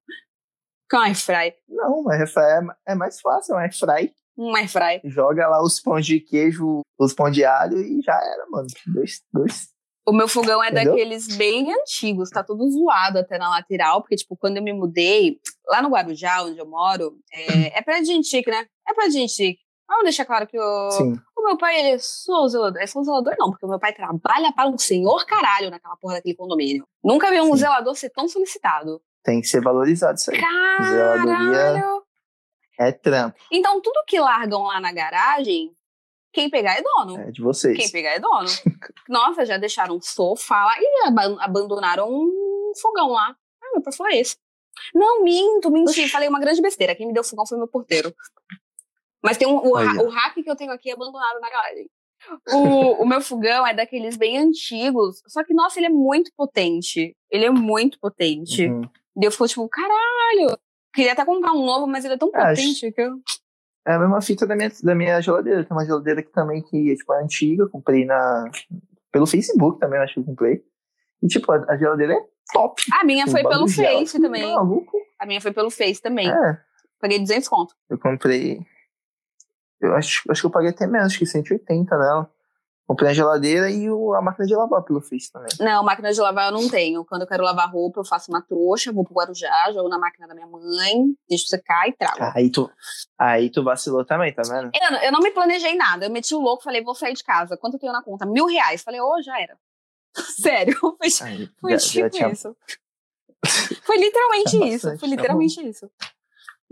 Com 0.91 0.99
um 0.99 1.01
airfryer. 1.01 1.57
Não, 1.69 2.01
uma 2.01 2.15
airfryer 2.15 2.63
é, 2.87 2.93
é 2.93 2.95
mais 2.95 3.21
fácil, 3.21 3.55
um 3.55 3.59
airfryer. 3.59 4.13
Um 4.37 4.55
airfryer. 4.55 5.01
Joga 5.05 5.49
lá 5.49 5.63
os 5.63 5.81
pães 5.81 6.05
de 6.05 6.21
queijo, 6.21 6.81
os 6.99 7.15
pães 7.15 7.35
de 7.35 7.45
alho 7.45 7.79
e 7.81 8.03
já 8.03 8.15
era, 8.15 8.47
mano. 8.51 8.67
Dois, 8.87 9.23
dois, 9.33 9.75
o 10.07 10.13
meu 10.13 10.29
fogão 10.29 10.63
é 10.63 10.69
Entendeu? 10.69 10.93
daqueles 10.93 11.35
bem 11.37 11.73
antigos, 11.73 12.29
tá 12.29 12.45
todo 12.45 12.71
zoado 12.71 13.19
até 13.19 13.39
na 13.39 13.49
lateral, 13.49 14.03
porque, 14.03 14.17
tipo, 14.17 14.37
quando 14.37 14.59
eu 14.59 14.63
me 14.63 14.73
mudei, 14.73 15.41
lá 15.67 15.81
no 15.81 15.89
Guarujá, 15.89 16.43
onde 16.43 16.59
eu 16.59 16.67
moro, 16.67 17.19
é, 17.33 17.79
é 17.79 18.05
gente 18.05 18.29
chique, 18.29 18.51
né? 18.51 18.67
É 18.89 18.95
pra 18.95 19.09
gente. 19.09 19.59
Vamos 19.87 20.05
deixar 20.05 20.25
claro 20.25 20.47
que 20.47 20.59
o, 20.59 20.89
o 21.37 21.45
meu 21.45 21.59
pai, 21.59 21.79
ele 21.79 21.89
é 21.91 21.99
só 21.99 22.49
zelador. 22.49 22.81
É 22.81 22.87
só 22.87 23.03
zelador, 23.03 23.35
não, 23.39 23.51
porque 23.51 23.67
o 23.67 23.69
meu 23.69 23.79
pai 23.79 23.93
trabalha 23.93 24.53
para 24.53 24.69
um 24.69 24.79
senhor 24.79 25.25
caralho 25.27 25.71
naquela 25.71 25.97
porra 25.97 26.15
daquele 26.15 26.35
condomínio. 26.35 26.87
Nunca 27.03 27.31
vi 27.31 27.41
um 27.41 27.53
Sim. 27.53 27.59
zelador 27.59 27.95
ser 27.95 28.11
tão 28.11 28.27
solicitado. 28.27 29.01
Tem 29.23 29.41
que 29.41 29.47
ser 29.47 29.63
valorizado 29.63 30.19
isso 30.19 30.31
aí. 30.31 30.41
Caralho! 30.41 30.89
Zeladoria 30.89 32.03
é 32.79 32.93
trampo. 32.93 33.39
Então, 33.53 33.81
tudo 33.81 34.05
que 34.07 34.19
largam 34.19 34.63
lá 34.63 34.81
na 34.81 34.93
garagem 34.93 35.75
quem 36.35 36.51
pegar 36.51 36.77
é 36.77 36.83
dono. 36.83 37.21
É 37.21 37.31
de 37.31 37.41
vocês. 37.41 37.79
Quem 37.79 37.91
pegar 37.91 38.11
é 38.11 38.19
dono. 38.19 38.49
Nossa, 39.09 39.47
já 39.47 39.57
deixaram 39.57 39.95
um 39.95 40.01
sofá 40.01 40.65
lá 40.65 40.75
e 40.81 40.87
abandonaram 41.41 42.09
um 42.11 42.73
fogão 42.81 43.11
lá. 43.13 43.37
Ah, 43.63 43.71
meu 43.73 43.81
pai 43.81 43.93
falou 43.93 44.13
esse. 44.13 44.37
Não, 44.93 45.23
minto, 45.23 45.71
menti. 45.71 46.09
Falei 46.09 46.29
uma 46.29 46.41
grande 46.41 46.61
besteira. 46.61 46.97
Quem 46.97 47.07
me 47.07 47.13
deu 47.13 47.23
o 47.23 47.25
fogão 47.25 47.47
foi 47.47 47.57
meu 47.57 47.69
porteiro. 47.69 48.13
Mas 49.25 49.39
tem 49.39 49.49
um, 49.49 49.57
o, 49.57 49.71
o 49.71 50.09
hack 50.11 50.35
que 50.35 50.51
eu 50.51 50.55
tenho 50.55 50.71
aqui 50.71 50.91
abandonado 50.91 51.41
na 51.41 51.49
garagem. 51.49 51.89
O, 52.53 53.03
o 53.03 53.07
meu 53.07 53.21
fogão 53.21 53.67
é 53.67 53.75
daqueles 53.75 54.17
bem 54.17 54.37
antigos. 54.37 55.23
Só 55.27 55.43
que, 55.43 55.55
nossa, 55.55 55.79
ele 55.79 55.87
é 55.87 55.91
muito 55.91 56.31
potente. 56.37 57.17
Ele 57.31 57.47
é 57.47 57.51
muito 57.51 57.99
potente. 57.99 58.67
Uhum. 58.67 58.83
E 59.21 59.25
eu 59.25 59.31
fico 59.31 59.49
tipo, 59.49 59.69
caralho. 59.69 60.59
Queria 60.93 61.13
até 61.13 61.25
comprar 61.25 61.53
um 61.53 61.65
novo, 61.65 61.87
mas 61.87 62.05
ele 62.05 62.15
é 62.15 62.19
tão 62.19 62.31
é, 62.35 62.49
potente 62.49 62.93
que 62.93 63.01
eu. 63.01 63.19
É 63.87 63.95
a 63.95 63.99
mesma 63.99 64.21
fita 64.21 64.47
da 64.47 64.55
minha, 64.55 64.71
da 64.83 64.95
minha 64.95 65.21
geladeira. 65.21 65.65
Tem 65.65 65.77
uma 65.77 65.85
geladeira 65.85 66.21
aqui 66.21 66.31
também 66.31 66.63
que 66.63 66.93
é, 66.93 66.95
tipo, 66.95 67.13
é 67.15 67.23
antiga, 67.23 67.69
comprei 67.69 68.05
na, 68.05 68.45
pelo 69.11 69.27
Facebook 69.27 69.79
também, 69.79 70.01
acho 70.01 70.15
que 70.15 70.21
eu 70.21 70.25
comprei. 70.25 70.63
E, 71.23 71.27
tipo, 71.29 71.51
a, 71.51 71.65
a 71.69 71.77
geladeira 71.77 72.15
é 72.15 72.25
top. 72.53 72.83
A 72.93 73.05
minha 73.05 73.27
foi 73.27 73.43
pelo 73.43 73.69
Face 73.69 74.21
também. 74.21 74.55
Maluco. 74.55 74.97
A 75.19 75.25
minha 75.25 75.41
foi 75.41 75.53
pelo 75.53 75.71
Face 75.71 76.01
também. 76.01 76.29
É. 76.29 76.59
Paguei 77.01 77.19
200 77.19 77.49
conto. 77.49 77.75
Eu 77.89 77.99
comprei. 77.99 78.61
Eu 79.87 79.95
acho, 79.95 80.23
acho 80.31 80.41
que 80.41 80.47
eu 80.47 80.51
paguei 80.51 80.71
até 80.71 80.87
menos, 80.87 81.09
acho 81.09 81.19
que 81.19 81.27
180 81.27 81.97
nela. 81.97 82.31
Comprei 82.87 83.11
a 83.11 83.15
geladeira 83.15 83.71
e 83.71 83.91
o, 83.91 84.13
a 84.13 84.21
máquina 84.21 84.47
de 84.47 84.55
lavar 84.55 84.83
pelo 84.83 85.01
Face 85.01 85.33
também. 85.33 85.49
Não, 85.59 85.83
máquina 85.83 86.13
de 86.13 86.21
lavar 86.21 86.53
eu 86.53 86.61
não 86.61 86.69
tenho. 86.69 87.03
Quando 87.07 87.23
eu 87.23 87.27
quero 87.27 87.43
lavar 87.43 87.71
roupa, 87.71 88.01
eu 88.01 88.05
faço 88.05 88.31
uma 88.31 88.43
trouxa, 88.43 88.93
vou 88.93 89.05
pro 89.05 89.15
Guarujá, 89.15 89.73
jogo 89.73 89.89
na 89.89 89.99
máquina 89.99 90.29
da 90.29 90.35
minha 90.35 90.47
mãe, 90.47 91.17
deixo 91.27 91.47
secar 91.47 91.89
e 91.89 91.93
trago. 91.95 92.19
Aí 92.35 92.51
tu, 92.51 92.71
aí 93.19 93.49
tu 93.49 93.65
vacilou 93.65 94.05
também, 94.05 94.35
tá 94.35 94.43
vendo? 94.43 94.71
Eu, 94.75 94.99
eu 94.99 95.13
não 95.13 95.21
me 95.21 95.31
planejei 95.31 95.75
nada. 95.75 96.05
Eu 96.05 96.11
meti 96.11 96.35
o 96.35 96.41
louco, 96.41 96.63
falei, 96.63 96.85
vou 96.85 96.95
sair 96.95 97.15
de 97.15 97.25
casa. 97.25 97.57
Quanto 97.57 97.75
eu 97.75 97.81
tenho 97.81 97.93
na 97.93 98.03
conta? 98.03 98.27
Mil 98.27 98.45
reais. 98.45 98.83
Falei, 98.83 99.01
ô, 99.01 99.15
oh, 99.15 99.23
já 99.23 99.41
era. 99.41 99.57
Sério, 100.15 100.77
foi, 101.01 101.09
aí, 101.27 101.51
foi 101.59 101.79
já, 101.79 101.79
tipo 101.79 102.19
já 102.19 102.29
isso. 102.29 102.57
Foi 103.83 103.97
literalmente 103.97 104.75
isso. 104.75 104.89
Foi 104.89 104.99
tá 104.99 105.07
literalmente 105.07 105.57
tá 105.57 105.63
isso. 105.63 105.91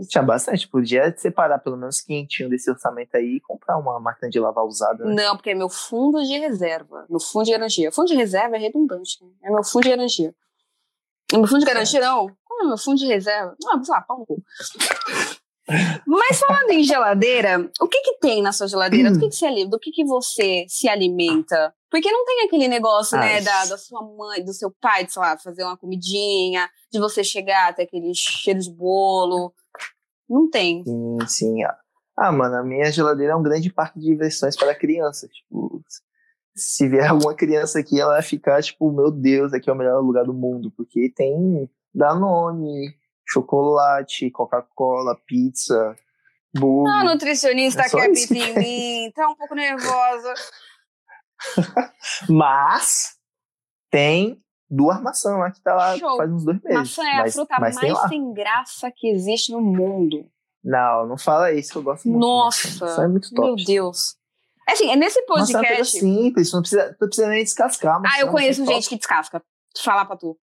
Tinha 0.09 0.23
bastante, 0.23 0.67
podia 0.69 1.15
separar 1.17 1.59
pelo 1.59 1.77
menos 1.77 2.01
quentinho 2.01 2.49
desse 2.49 2.71
orçamento 2.71 3.15
aí 3.15 3.37
e 3.37 3.41
comprar 3.41 3.79
uma 3.79 4.01
máquina 4.01 4.31
de 4.31 4.41
lavar 4.41 4.65
usada. 4.65 5.05
Né? 5.05 5.15
Não, 5.15 5.37
porque 5.37 5.51
é 5.51 5.55
meu 5.55 5.69
fundo 5.69 6.23
de 6.23 6.39
reserva, 6.39 7.07
meu 7.09 7.21
fundo 7.21 7.45
de 7.45 7.53
garantia. 7.53 7.93
Fundo 7.93 8.09
de 8.09 8.15
reserva 8.15 8.57
é 8.57 8.59
redundante, 8.59 9.23
né? 9.23 9.31
é 9.45 9.51
meu 9.51 9.63
fundo 9.63 9.83
de 9.85 9.91
garantia. 9.91 10.35
Meu 11.33 11.47
fundo 11.47 11.61
de 11.61 11.67
garantia 11.67 12.01
não? 12.01 12.27
Qual 12.45 12.63
é 12.63 12.69
meu 12.69 12.79
fundo 12.79 12.99
de 12.99 13.07
reserva? 13.07 13.55
Ah, 13.67 13.77
vou 13.77 13.87
lá, 13.89 14.01
pau. 14.01 14.27
Mas 16.07 16.41
falando 16.41 16.71
em 16.71 16.83
geladeira, 16.83 17.71
o 17.81 17.87
que 17.87 18.01
que 18.01 18.19
tem 18.19 18.43
na 18.43 18.53
sua 18.53 18.67
geladeira? 18.67 19.11
Do 19.11 19.19
que, 19.21 19.29
que 19.29 19.37
você, 19.37 19.65
do 19.67 19.79
que, 19.79 19.91
que 19.91 20.05
você 20.05 20.67
se 20.69 20.89
alimenta? 20.89 21.73
Porque 21.91 22.11
não 22.11 22.25
tem 22.25 22.47
aquele 22.47 22.69
negócio, 22.69 23.19
né, 23.19 23.41
da, 23.41 23.67
da 23.67 23.79
sua 23.79 24.03
mãe, 24.03 24.45
do 24.45 24.53
seu 24.53 24.71
pai, 24.81 25.05
de, 25.05 25.13
sei 25.13 25.23
lá, 25.23 25.39
fazer 25.39 25.63
uma 25.63 25.77
comidinha, 25.77 26.69
de 26.91 26.99
você 26.99 27.23
chegar 27.23 27.69
até 27.69 27.83
aquele 27.83 28.13
cheiro 28.15 28.61
de 28.61 28.71
bolo. 28.71 29.55
Não 30.29 30.49
tem. 30.49 30.85
Sim, 30.85 31.19
sim. 31.27 31.65
Ah, 32.17 32.31
mano, 32.31 32.57
a 32.57 32.63
minha 32.63 32.91
geladeira 32.91 33.33
é 33.33 33.37
um 33.37 33.43
grande 33.43 33.73
parque 33.73 33.99
de 33.99 34.07
diversões 34.07 34.57
para 34.57 34.75
crianças. 34.75 35.31
Tipo, 35.31 35.83
se 36.55 36.89
vier 36.89 37.09
alguma 37.11 37.35
criança 37.35 37.79
aqui, 37.79 38.01
ela 38.01 38.15
vai 38.15 38.23
ficar, 38.23 38.63
tipo, 38.63 38.91
meu 38.93 39.11
Deus, 39.11 39.53
aqui 39.53 39.71
é 39.71 39.73
o 39.73 39.77
melhor 39.77 40.01
lugar 40.01 40.25
do 40.25 40.35
mundo. 40.35 40.71
Porque 40.77 41.13
tem 41.15 41.71
Danone, 41.95 42.95
chocolate, 43.27 44.31
Coca-Cola, 44.31 45.19
pizza, 45.27 45.97
bolo. 46.55 46.89
Ah, 46.89 47.05
nutricionista 47.05 47.83
é 47.83 47.89
quer 47.89 48.09
pizza 48.09 48.35
em 48.35 48.59
mim, 48.59 49.13
tá 49.13 49.29
um 49.29 49.35
pouco 49.35 49.55
nervosa. 49.55 50.35
Mas 52.29 53.17
tem 53.91 54.43
duas 54.73 55.01
maçãs 55.03 55.39
lá 55.39 55.51
que 55.51 55.61
tá 55.61 55.75
lá 55.75 55.99
Show. 55.99 56.17
faz 56.17 56.33
uns 56.33 56.45
dois 56.45 56.61
meses. 56.63 56.79
Maçã 56.79 57.03
é 57.03 57.17
mas, 57.19 57.31
a 57.31 57.33
fruta 57.33 57.61
mais 57.61 57.77
sem 58.09 58.33
graça 58.33 58.91
que 58.91 59.09
existe 59.09 59.53
no 59.53 59.61
mundo. 59.61 60.27
Não, 60.65 61.07
não 61.07 61.19
fala 61.19 61.53
isso 61.53 61.73
que 61.73 61.79
eu 61.79 61.83
gosto 61.83 62.09
muito. 62.09 62.21
Nossa, 62.21 62.85
maçã 62.85 63.05
é 63.05 63.09
muito 63.09 63.31
top. 63.35 63.49
meu 63.49 63.65
Deus. 63.65 64.17
É 64.67 64.73
assim, 64.73 64.91
é 64.91 64.97
nesse 64.97 65.21
podcast. 65.27 65.79
Maçã 65.79 65.81
é 65.81 65.85
simples, 65.85 66.53
não 66.53 66.61
precisa, 66.61 66.97
não 66.99 67.09
precisa 67.09 67.29
nem 67.29 67.45
descascar. 67.45 68.01
Ah, 68.07 68.21
eu 68.21 68.31
conheço 68.31 68.65
gente 68.65 68.85
top. 68.85 68.89
que 68.89 68.97
descasca. 68.97 69.43
Falar 69.83 70.07
pra 70.07 70.17
tu. 70.17 70.39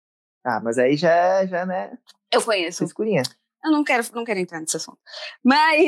Ah, 0.46 0.60
mas 0.64 0.78
aí 0.78 0.96
já 0.96 1.12
é, 1.12 1.48
já, 1.48 1.66
né? 1.66 1.98
Eu 2.32 2.42
conheço. 2.42 2.84
Escurinha. 2.84 3.24
Eu 3.64 3.72
não 3.72 3.84
quero, 3.84 4.04
não 4.14 4.24
quero 4.24 4.40
entrar 4.40 4.60
nesse 4.60 4.78
assunto. 4.78 5.00
Mas. 5.44 5.80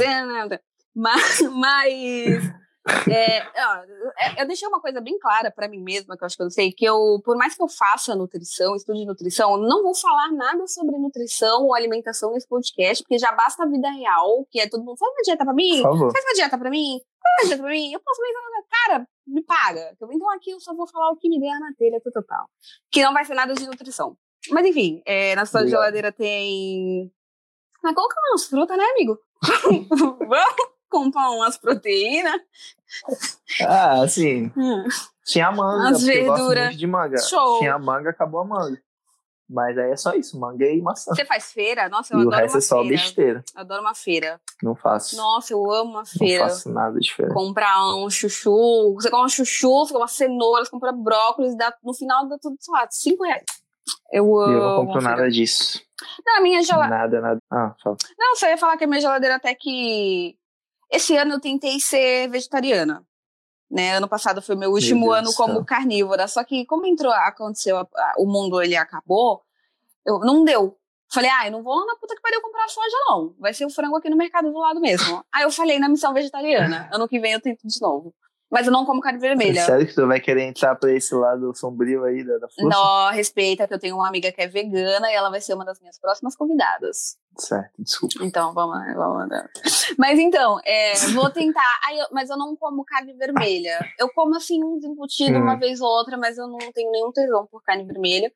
Hum. 0.00 0.58
Mas. 0.96 1.40
mas 1.40 2.63
é, 3.10 3.38
é, 3.38 4.42
eu 4.42 4.46
deixei 4.46 4.68
uma 4.68 4.80
coisa 4.80 5.00
bem 5.00 5.18
clara 5.18 5.50
para 5.50 5.68
mim 5.68 5.82
mesma, 5.82 6.16
que 6.16 6.22
eu 6.22 6.26
acho 6.26 6.36
que 6.36 6.42
eu 6.42 6.46
não 6.46 6.50
sei, 6.50 6.72
que 6.72 6.84
eu, 6.84 7.20
por 7.24 7.36
mais 7.36 7.54
que 7.54 7.62
eu 7.62 7.68
faça 7.68 8.14
nutrição, 8.14 8.76
estude 8.76 9.06
nutrição, 9.06 9.52
eu 9.52 9.58
não 9.58 9.82
vou 9.82 9.94
falar 9.94 10.30
nada 10.32 10.66
sobre 10.66 10.98
nutrição 10.98 11.64
ou 11.64 11.74
alimentação 11.74 12.32
nesse 12.32 12.46
podcast, 12.46 13.02
porque 13.02 13.18
já 13.18 13.32
basta 13.32 13.62
a 13.62 13.66
vida 13.66 13.90
real, 13.90 14.46
que 14.50 14.60
é 14.60 14.68
todo 14.68 14.84
mundo, 14.84 14.98
faz 14.98 15.12
uma 15.12 15.22
dieta 15.22 15.44
pra 15.44 15.54
mim, 15.54 15.82
faz 15.82 16.24
uma 16.24 16.34
dieta 16.34 16.58
pra 16.58 16.70
mim, 16.70 17.00
faz 17.22 17.38
uma 17.38 17.48
dieta 17.48 17.62
pra 17.62 17.72
mim, 17.72 17.92
eu 17.92 18.00
posso 18.00 18.20
pensar, 18.20 18.44
cara, 18.70 19.08
me 19.26 19.42
paga. 19.42 19.96
Então 20.10 20.30
aqui 20.32 20.50
eu 20.50 20.60
só 20.60 20.74
vou 20.74 20.86
falar 20.86 21.10
o 21.10 21.16
que 21.16 21.28
me 21.28 21.40
der 21.40 21.58
na 21.58 21.72
telha 21.76 22.00
total. 22.00 22.46
Que 22.90 23.02
não 23.02 23.12
vai 23.12 23.24
ser 23.24 23.34
nada 23.34 23.54
de 23.54 23.66
nutrição. 23.66 24.16
Mas 24.50 24.66
enfim, 24.66 25.02
é, 25.06 25.34
na 25.34 25.46
sua 25.46 25.66
geladeira 25.66 26.12
tem. 26.12 27.10
Mas 27.82 27.94
coloca 27.94 28.14
umas 28.30 28.44
frutas, 28.44 28.76
né, 28.76 28.84
amigo? 28.84 29.18
Vamos? 30.28 30.73
Comprar 30.94 31.30
umas 31.30 31.56
proteínas. 31.58 32.40
Ah, 33.62 34.02
assim. 34.02 34.52
Hum. 34.56 34.84
Tinha 35.26 35.50
manga, 35.50 35.88
As 35.90 36.02
verduras. 36.02 36.76
de 36.76 36.86
manga. 36.86 37.18
Show. 37.18 37.58
Tinha 37.58 37.78
manga, 37.78 38.10
acabou 38.10 38.40
a 38.40 38.44
manga. 38.44 38.80
Mas 39.48 39.76
aí 39.76 39.90
é 39.90 39.96
só 39.96 40.14
isso, 40.14 40.38
manga 40.40 40.64
e 40.64 40.80
maçã. 40.80 41.14
Você 41.14 41.24
faz 41.24 41.52
feira? 41.52 41.88
Nossa, 41.88 42.14
eu 42.14 42.18
e 42.18 42.22
adoro 42.22 42.36
o 42.36 42.40
resto 42.40 42.54
uma 42.54 42.58
é 42.58 42.62
só 42.62 42.80
feira. 42.80 42.96
besteira. 42.96 43.44
Eu 43.54 43.60
adoro 43.60 43.80
uma 43.82 43.94
feira. 43.94 44.40
Não 44.62 44.74
faço. 44.74 45.16
Nossa, 45.16 45.52
eu 45.52 45.70
amo 45.70 45.90
uma 45.90 46.06
feira. 46.06 46.44
Não 46.44 46.50
faço 46.50 46.70
nada 46.70 46.98
de 46.98 47.12
feira. 47.14 47.34
Comprar 47.34 47.94
um 47.96 48.08
chuchu. 48.08 48.94
Você 48.94 49.10
compra 49.10 49.26
um 49.26 49.28
chuchu, 49.28 49.68
você 49.86 49.92
compra 49.92 50.08
cenouras, 50.08 50.68
compra 50.70 50.92
brócolis, 50.92 51.54
dá, 51.56 51.74
no 51.82 51.92
final 51.92 52.26
dá 52.26 52.38
tudo, 52.40 52.56
sei 52.58 52.72
lá, 52.72 52.86
5 52.90 53.22
reais. 53.24 53.44
Eu 54.10 54.38
amo. 54.38 54.52
Eu 54.52 54.60
não 54.60 54.86
compro 54.86 55.02
nada 55.02 55.28
disso. 55.30 55.82
Não, 56.24 56.38
a 56.38 56.40
minha 56.40 56.62
geladeira. 56.62 56.98
Nada, 56.98 57.20
nada. 57.20 57.40
Ah, 57.50 57.74
fala. 57.82 57.96
Não, 58.18 58.34
você 58.36 58.46
ia 58.46 58.56
falar 58.58 58.76
que 58.78 58.84
a 58.84 58.86
minha 58.86 59.00
geladeira 59.00 59.36
até 59.36 59.54
que 59.54 60.36
esse 60.90 61.16
ano 61.16 61.34
eu 61.34 61.40
tentei 61.40 61.78
ser 61.80 62.28
vegetariana. 62.28 63.04
Né? 63.70 63.96
Ano 63.96 64.08
passado 64.08 64.40
foi 64.40 64.54
meu 64.54 64.70
último 64.70 65.06
meu 65.06 65.12
ano 65.12 65.34
como 65.34 65.64
carnívora. 65.64 66.28
Só 66.28 66.44
que 66.44 66.64
como 66.66 66.86
entrou, 66.86 67.12
aconteceu, 67.12 67.76
a, 67.78 67.82
a, 67.82 68.14
o 68.18 68.26
mundo 68.26 68.62
ele 68.62 68.76
acabou, 68.76 69.42
eu, 70.06 70.20
não 70.20 70.44
deu. 70.44 70.78
Falei, 71.12 71.30
ah, 71.30 71.46
eu 71.46 71.52
não 71.52 71.62
vou 71.62 71.74
lá 71.74 71.86
na 71.86 71.96
puta 71.96 72.14
que 72.14 72.20
pariu 72.20 72.40
comprar 72.40 72.68
soja, 72.68 72.96
não. 73.08 73.34
Vai 73.38 73.54
ser 73.54 73.64
o 73.64 73.70
frango 73.70 73.96
aqui 73.96 74.08
no 74.10 74.16
mercado 74.16 74.50
do 74.50 74.58
lado 74.58 74.80
mesmo. 74.80 75.24
Aí 75.32 75.42
eu 75.44 75.50
falei 75.50 75.78
na 75.78 75.88
missão 75.88 76.12
vegetariana. 76.12 76.88
Ano 76.92 77.08
que 77.08 77.20
vem 77.20 77.32
eu 77.32 77.40
tento 77.40 77.66
de 77.66 77.80
novo. 77.80 78.14
Mas 78.50 78.66
eu 78.66 78.72
não 78.72 78.84
como 78.84 79.00
carne 79.00 79.18
vermelha. 79.18 79.60
É 79.60 79.64
sério 79.64 79.86
que 79.86 79.94
tu 79.94 80.06
vai 80.06 80.20
querer 80.20 80.42
entrar 80.42 80.76
pra 80.76 80.92
esse 80.92 81.14
lado 81.14 81.52
sombrio 81.56 82.04
aí 82.04 82.22
da, 82.22 82.38
da 82.38 82.48
força? 82.48 82.68
Não, 82.68 83.10
respeita 83.10 83.66
que 83.66 83.74
eu 83.74 83.78
tenho 83.78 83.96
uma 83.96 84.06
amiga 84.06 84.30
que 84.30 84.40
é 84.40 84.46
vegana 84.46 85.10
e 85.10 85.14
ela 85.14 85.30
vai 85.30 85.40
ser 85.40 85.54
uma 85.54 85.64
das 85.64 85.80
minhas 85.80 85.98
próximas 85.98 86.36
convidadas. 86.36 87.16
Certo, 87.36 87.72
desculpa. 87.78 88.14
Então, 88.22 88.54
vamos 88.54 88.76
lá, 88.76 88.94
vamos 88.94 89.28
lá. 89.28 89.48
Mas 89.98 90.18
então, 90.18 90.60
é, 90.64 90.94
vou 91.12 91.30
tentar. 91.30 91.80
Aí 91.88 91.98
mas 92.12 92.30
eu 92.30 92.36
não 92.36 92.54
como 92.54 92.84
carne 92.84 93.12
vermelha. 93.14 93.78
Eu 93.98 94.08
como 94.14 94.36
assim 94.36 94.62
uns 94.62 94.84
embutidos 94.84 95.40
hum. 95.40 95.42
uma 95.42 95.56
vez 95.56 95.80
ou 95.80 95.88
outra, 95.88 96.16
mas 96.16 96.38
eu 96.38 96.46
não 96.46 96.58
tenho 96.72 96.90
nenhum 96.92 97.10
tesão 97.10 97.46
por 97.50 97.62
carne 97.62 97.84
vermelha. 97.84 98.30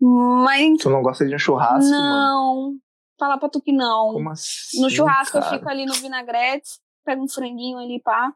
Mas. 0.00 0.78
Tu 0.78 0.90
não 0.90 1.02
gosta 1.02 1.26
de 1.26 1.34
um 1.34 1.38
churrasco? 1.38 1.90
Não. 1.90 2.62
Mano? 2.62 2.78
Falar 3.18 3.36
pra 3.36 3.50
tu 3.50 3.60
que 3.60 3.70
não. 3.70 4.14
Como 4.14 4.30
assim? 4.30 4.80
No 4.80 4.88
churrasco 4.88 5.38
cara? 5.38 5.44
eu 5.44 5.50
fico 5.50 5.68
ali 5.68 5.84
no 5.84 5.92
vinagrete, 5.92 6.80
pego 7.04 7.22
um 7.22 7.28
franguinho 7.28 7.78
ali, 7.78 8.00
pá. 8.00 8.32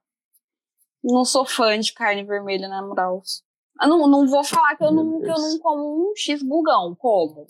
Não 1.05 1.25
sou 1.25 1.45
fã 1.45 1.79
de 1.79 1.93
carne 1.93 2.25
vermelha, 2.25 2.67
na 2.67 2.83
moral. 2.83 3.23
Eu 3.81 3.89
não, 3.89 4.09
não 4.09 4.27
vou 4.27 4.43
falar 4.43 4.75
que 4.75 4.83
eu 4.83 4.91
não, 4.91 5.21
que 5.21 5.29
eu 5.29 5.35
não 5.35 5.59
como 5.59 6.11
um 6.11 6.17
X-bugão, 6.17 6.95
como. 6.95 7.47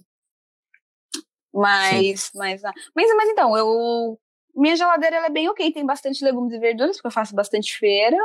Mas, 1.53 2.33
mas, 2.35 2.63
mas, 2.63 3.17
mas 3.17 3.29
então, 3.29 3.57
eu. 3.57 4.19
Minha 4.57 4.77
geladeira 4.77 5.17
ela 5.17 5.27
é 5.27 5.31
bem 5.31 5.49
ok, 5.49 5.73
tem 5.73 5.87
bastante 5.87 6.25
legumes 6.25 6.53
e 6.53 6.59
verduras, 6.59 6.97
porque 6.97 7.09
eu 7.09 7.13
faço 7.13 7.35
bastante 7.35 7.77
feira. 7.77 8.17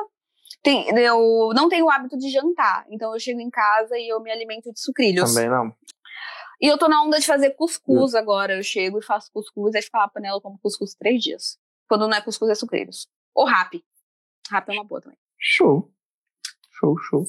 Tem, 0.63 0.87
eu 0.97 1.51
não 1.55 1.69
tenho 1.69 1.85
o 1.85 1.91
hábito 1.91 2.17
de 2.17 2.29
jantar, 2.29 2.85
então 2.89 3.13
eu 3.13 3.19
chego 3.19 3.39
em 3.39 3.49
casa 3.49 3.97
e 3.97 4.07
eu 4.11 4.19
me 4.19 4.31
alimento 4.31 4.71
de 4.71 4.79
sucrilhos. 4.79 5.33
Também 5.33 5.49
não. 5.49 5.73
E 6.61 6.67
eu 6.67 6.77
tô 6.77 6.87
na 6.87 7.01
onda 7.01 7.19
de 7.19 7.25
fazer 7.25 7.51
cuscuz 7.51 8.13
eu... 8.13 8.19
agora. 8.19 8.57
Eu 8.57 8.63
chego 8.63 8.99
e 8.99 9.03
faço 9.03 9.31
cuscuz, 9.31 9.75
aí 9.75 9.81
fica 9.81 9.99
lá 9.99 10.05
a 10.05 10.09
panela, 10.09 10.37
eu 10.37 10.41
como 10.41 10.59
cuscuz 10.59 10.93
três 10.93 11.21
dias. 11.23 11.57
Quando 11.87 12.07
não 12.07 12.17
é 12.17 12.21
cuscuz, 12.21 12.51
é 12.51 12.55
sucrilhos. 12.55 13.07
Ou 13.33 13.45
rap. 13.45 13.83
Rap 14.49 14.69
é 14.69 14.73
uma 14.73 14.83
boa 14.83 15.01
também. 15.01 15.17
Show. 15.37 15.91
Show, 16.79 16.97
show. 16.97 17.25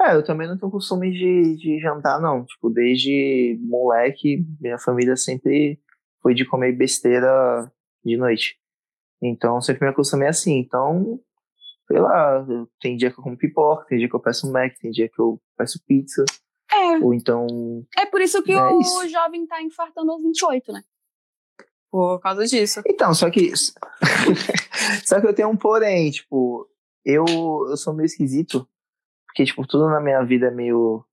É, 0.00 0.14
eu 0.14 0.24
também 0.24 0.48
não 0.48 0.56
tenho 0.56 0.72
costume 0.72 1.10
de, 1.10 1.56
de 1.56 1.78
jantar, 1.78 2.20
não. 2.20 2.44
Tipo, 2.46 2.70
desde 2.70 3.58
moleque, 3.62 4.46
minha 4.58 4.78
família 4.78 5.14
sempre 5.16 5.78
foi 6.22 6.34
de 6.34 6.46
comer 6.46 6.72
besteira 6.72 7.70
de 8.04 8.16
noite. 8.16 8.58
Então, 9.22 9.60
sempre 9.60 9.84
me 9.84 9.90
acostumei 9.90 10.28
assim. 10.28 10.58
Então, 10.58 11.20
sei 11.86 12.00
lá, 12.00 12.46
tem 12.80 12.96
dia 12.96 13.10
que 13.10 13.18
eu 13.18 13.22
como 13.22 13.36
pipoca, 13.36 13.84
tem 13.86 13.98
dia 13.98 14.08
que 14.08 14.16
eu 14.16 14.20
peço 14.20 14.48
um 14.48 14.52
Mac, 14.52 14.72
tem 14.80 14.90
dia 14.90 15.08
que 15.08 15.20
eu 15.20 15.38
peço 15.56 15.78
pizza. 15.86 16.24
É. 16.72 16.98
Ou 17.04 17.12
então. 17.12 17.46
É 17.98 18.06
por 18.06 18.22
isso 18.22 18.42
que 18.42 18.52
é 18.52 18.62
o 18.62 18.80
isso. 18.80 19.08
jovem 19.08 19.46
tá 19.46 19.60
infartando 19.60 20.12
aos 20.12 20.22
28, 20.22 20.72
né? 20.72 20.82
Por 21.90 22.20
causa 22.20 22.46
disso. 22.46 22.80
Então, 22.86 23.12
só 23.12 23.28
que. 23.30 23.52
só 25.04 25.20
que 25.20 25.26
eu 25.26 25.34
tenho 25.34 25.48
um 25.48 25.56
porém, 25.56 26.10
tipo, 26.10 26.68
eu, 27.04 27.24
eu 27.68 27.76
sou 27.76 27.92
meio 27.92 28.06
esquisito, 28.06 28.68
porque, 29.26 29.44
tipo, 29.44 29.66
tudo 29.66 29.88
na 29.88 30.00
minha 30.00 30.22
vida 30.22 30.46
é 30.46 30.50
meio. 30.50 31.04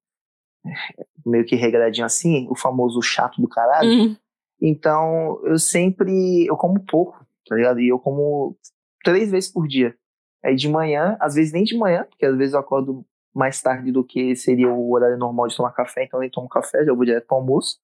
meio 1.25 1.45
que 1.45 1.55
regradinho 1.55 2.05
assim, 2.05 2.47
o 2.49 2.55
famoso 2.55 3.01
chato 3.01 3.41
do 3.41 3.47
caralho. 3.47 3.89
Uhum. 3.89 4.17
Então, 4.61 5.41
eu 5.43 5.57
sempre. 5.57 6.45
eu 6.45 6.55
como 6.55 6.85
pouco, 6.85 7.25
tá 7.47 7.55
ligado? 7.55 7.79
E 7.79 7.87
eu 7.87 7.99
como 7.99 8.55
três 9.03 9.31
vezes 9.31 9.51
por 9.51 9.67
dia. 9.67 9.95
Aí 10.43 10.55
de 10.55 10.69
manhã, 10.69 11.17
às 11.19 11.35
vezes 11.35 11.51
nem 11.51 11.63
de 11.63 11.75
manhã, 11.75 12.05
porque 12.07 12.25
às 12.25 12.37
vezes 12.37 12.53
eu 12.53 12.59
acordo 12.59 13.05
mais 13.33 13.61
tarde 13.61 13.91
do 13.91 14.03
que 14.03 14.35
seria 14.35 14.69
o 14.69 14.91
horário 14.91 15.17
normal 15.17 15.47
de 15.47 15.55
tomar 15.55 15.71
café, 15.71 16.03
então 16.03 16.19
eu 16.19 16.21
nem 16.21 16.29
tomo 16.29 16.49
café, 16.49 16.83
já 16.83 16.93
vou 16.93 17.05
direto 17.05 17.27
pro 17.27 17.37
almoço. 17.37 17.79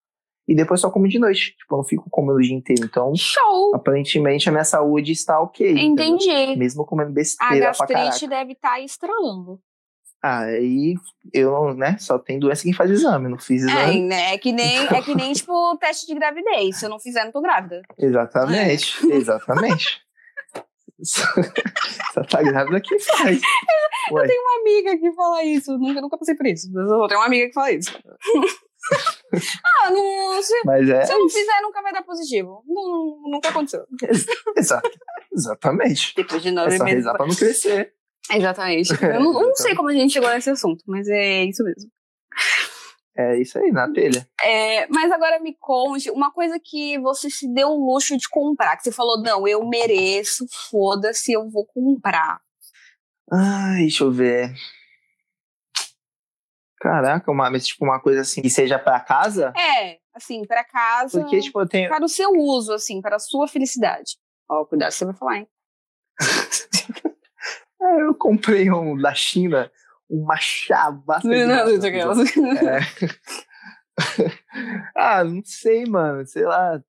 E 0.46 0.54
depois 0.54 0.80
só 0.80 0.90
como 0.90 1.08
de 1.08 1.18
noite. 1.18 1.56
Tipo, 1.56 1.74
eu 1.74 1.76
não 1.78 1.84
fico 1.84 2.08
comendo 2.10 2.38
o 2.38 2.42
dia 2.42 2.54
inteiro. 2.54 2.84
Então, 2.84 3.14
Show! 3.16 3.74
aparentemente 3.74 4.48
a 4.48 4.52
minha 4.52 4.64
saúde 4.64 5.12
está 5.12 5.40
ok. 5.40 5.70
Entendi. 5.70 6.28
Entendeu? 6.28 6.56
Mesmo 6.58 6.84
comendo 6.84 7.12
besteira 7.12 7.54
A 7.54 7.68
gastrite 7.68 8.28
deve 8.28 8.52
estar 8.52 8.70
tá 8.70 8.80
estralando. 8.80 9.58
Ah, 10.26 10.44
aí 10.44 10.94
eu, 11.34 11.74
né, 11.74 11.98
só 11.98 12.18
tem 12.18 12.38
doença 12.38 12.62
que 12.62 12.72
faz 12.72 12.90
exame, 12.90 13.28
não 13.28 13.38
fiz 13.38 13.62
exame. 13.62 13.98
É, 13.98 14.00
né, 14.00 14.34
é 14.34 14.38
que 14.38 14.52
nem, 14.52 14.86
é 14.86 15.02
que 15.02 15.14
nem, 15.14 15.34
tipo, 15.34 15.76
teste 15.76 16.06
de 16.06 16.14
gravidez. 16.14 16.78
Se 16.78 16.86
eu 16.86 16.88
não 16.88 16.98
fizer, 16.98 17.24
não 17.24 17.30
tô 17.30 17.42
grávida. 17.42 17.82
Exatamente, 17.98 19.06
é. 19.06 19.16
exatamente. 19.16 20.00
Só 21.02 22.22
tá 22.24 22.42
grávida 22.42 22.80
que 22.80 22.98
faz. 23.00 23.38
Eu 24.10 24.16
Ué. 24.16 24.26
tenho 24.26 24.40
uma 24.40 24.60
amiga 24.60 24.96
que 24.98 25.12
fala 25.12 25.44
isso. 25.44 25.76
Nunca, 25.76 26.00
nunca 26.00 26.16
passei 26.16 26.34
por 26.34 26.46
isso. 26.46 26.70
Eu 26.74 27.06
tenho 27.06 27.20
uma 27.20 27.26
amiga 27.26 27.46
que 27.48 27.52
fala 27.52 27.72
isso. 27.72 27.92
Ah, 29.64 29.90
não, 29.90 30.42
se, 30.42 30.62
Mas 30.64 30.88
é 30.88 31.04
se 31.04 31.12
eu 31.12 31.18
não 31.18 31.28
fizer, 31.28 31.60
nunca 31.62 31.82
vai 31.82 31.92
dar 31.92 32.02
positivo. 32.02 32.62
Não, 32.66 33.30
nunca 33.30 33.48
aconteceu. 33.48 33.84
Exato. 34.56 34.90
Exatamente. 35.32 36.14
Depois 36.16 36.42
de 36.42 36.50
nove 36.50 36.74
é 36.74 36.78
só 36.78 36.84
meses. 36.84 37.04
pra 37.04 37.26
não 37.26 37.34
crescer. 37.34 37.92
Exatamente. 38.32 38.90
Eu 39.02 39.20
não, 39.20 39.32
não 39.32 39.54
sei 39.54 39.74
como 39.74 39.88
a 39.88 39.92
gente 39.92 40.12
chegou 40.12 40.30
nesse 40.30 40.50
assunto, 40.50 40.82
mas 40.86 41.08
é 41.08 41.44
isso 41.44 41.62
mesmo. 41.62 41.90
É 43.16 43.40
isso 43.40 43.58
aí, 43.58 43.70
na 43.70 43.90
telha. 43.92 44.26
É, 44.42 44.88
mas 44.88 45.12
agora 45.12 45.38
me 45.38 45.56
conte 45.60 46.10
uma 46.10 46.32
coisa 46.32 46.58
que 46.62 46.98
você 46.98 47.30
se 47.30 47.52
deu 47.52 47.68
o 47.68 47.92
luxo 47.92 48.16
de 48.16 48.28
comprar, 48.28 48.76
que 48.76 48.82
você 48.82 48.90
falou, 48.90 49.22
não, 49.22 49.46
eu 49.46 49.64
mereço, 49.64 50.46
foda-se, 50.68 51.32
eu 51.32 51.48
vou 51.48 51.64
comprar. 51.64 52.40
Ai, 53.32 53.82
deixa 53.82 54.02
eu 54.02 54.10
ver. 54.10 54.52
Caraca, 56.84 57.32
uma, 57.32 57.50
mas 57.50 57.66
tipo 57.66 57.82
uma 57.82 57.98
coisa 57.98 58.20
assim 58.20 58.42
que 58.42 58.50
seja 58.50 58.78
para 58.78 59.00
casa? 59.00 59.54
É, 59.56 59.96
assim, 60.14 60.44
para 60.44 60.62
casa. 60.62 61.22
Porque, 61.22 61.40
tipo, 61.40 61.58
eu 61.58 61.66
tenho. 61.66 61.88
Para 61.88 62.04
o 62.04 62.08
seu 62.08 62.30
uso, 62.32 62.74
assim, 62.74 63.00
para 63.00 63.16
a 63.16 63.18
sua 63.18 63.48
felicidade. 63.48 64.18
Ó, 64.46 64.66
cuidado, 64.66 64.92
você 64.92 65.06
vai 65.06 65.14
falar, 65.14 65.36
hein? 65.38 65.48
é, 67.80 68.02
eu 68.02 68.14
comprei 68.14 68.70
um 68.70 68.98
da 68.98 69.14
China, 69.14 69.72
uma 70.10 70.36
chavata. 70.36 71.26
Não, 71.26 71.34
não, 71.34 71.46
não, 71.46 72.68
é. 72.68 72.80
ah, 74.94 75.24
não 75.24 75.40
sei, 75.42 75.86
mano. 75.86 76.26
Sei 76.26 76.44
lá. 76.44 76.82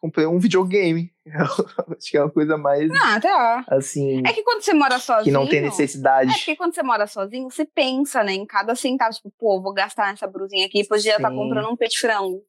Comprei 0.00 0.26
um 0.26 0.38
videogame. 0.38 1.12
Acho 1.26 2.10
que 2.10 2.16
é 2.16 2.22
uma 2.22 2.30
coisa 2.30 2.56
mais. 2.56 2.90
Ah, 3.02 3.20
tá. 3.20 3.64
Assim. 3.68 4.22
É 4.26 4.32
que 4.32 4.42
quando 4.42 4.62
você 4.62 4.72
mora 4.72 4.98
sozinho. 4.98 5.24
Que 5.24 5.30
não 5.30 5.46
tem 5.46 5.60
necessidade. 5.60 6.30
É 6.30 6.34
porque 6.34 6.56
quando 6.56 6.74
você 6.74 6.82
mora 6.82 7.06
sozinho, 7.06 7.50
você 7.50 7.64
pensa, 7.64 8.24
né, 8.24 8.32
em 8.32 8.46
cada 8.46 8.74
centavo. 8.74 9.14
Tipo, 9.14 9.32
pô, 9.38 9.60
vou 9.60 9.72
gastar 9.72 10.10
nessa 10.10 10.26
brusinha 10.26 10.66
aqui, 10.66 10.86
podia 10.86 11.16
estar 11.16 11.28
tá 11.28 11.34
comprando 11.34 11.70
um 11.70 11.76
pet 11.76 11.98
frango. 11.98 12.42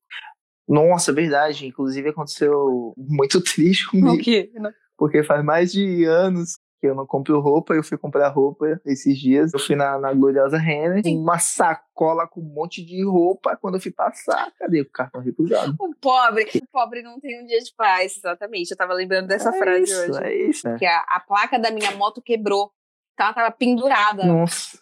Nossa, 0.68 1.12
verdade. 1.12 1.68
Inclusive 1.68 2.10
aconteceu 2.10 2.94
muito 2.98 3.42
triste 3.44 3.90
comigo. 3.90 4.14
O 4.14 4.18
quê? 4.18 4.52
Porque 4.98 5.24
faz 5.24 5.44
mais 5.44 5.72
de 5.72 6.06
anos 6.06 6.58
que 6.82 6.88
eu 6.88 6.96
não 6.96 7.06
compro 7.06 7.40
roupa, 7.40 7.76
eu 7.76 7.84
fui 7.84 7.96
comprar 7.96 8.28
roupa 8.30 8.82
esses 8.84 9.16
dias. 9.16 9.54
Eu 9.54 9.60
fui 9.60 9.76
na, 9.76 10.00
na 10.00 10.12
Gloriosa 10.12 10.58
Renner, 10.58 11.04
uma 11.16 11.38
sacola 11.38 12.28
com 12.28 12.42
um 12.42 12.54
monte 12.54 12.84
de 12.84 13.06
roupa. 13.06 13.56
Quando 13.56 13.76
eu 13.76 13.80
fui 13.80 13.92
passar, 13.92 14.52
cadê 14.58 14.82
o 14.82 14.90
cartão 14.90 15.22
recusado? 15.22 15.76
O 15.80 15.94
pobre, 16.02 16.50
o 16.56 16.68
pobre 16.72 17.04
não 17.04 17.20
tem 17.20 17.40
um 17.40 17.46
dia 17.46 17.60
de 17.60 17.72
paz, 17.76 18.18
exatamente. 18.18 18.72
Eu 18.72 18.78
tava 18.78 18.94
lembrando 18.94 19.28
dessa 19.28 19.50
é 19.56 19.60
frase 19.60 19.84
isso, 19.84 20.02
hoje. 20.02 20.24
É 20.24 20.36
isso, 20.50 20.68
né? 20.68 20.80
Que 20.80 20.86
a, 20.88 20.98
a, 21.08 21.20
placa 21.20 21.60
da 21.60 21.70
minha 21.70 21.92
moto 21.92 22.20
quebrou. 22.20 22.74
Então 23.14 23.28
ela 23.28 23.36
tava 23.36 23.52
pendurada. 23.52 24.26
Nossa. 24.26 24.80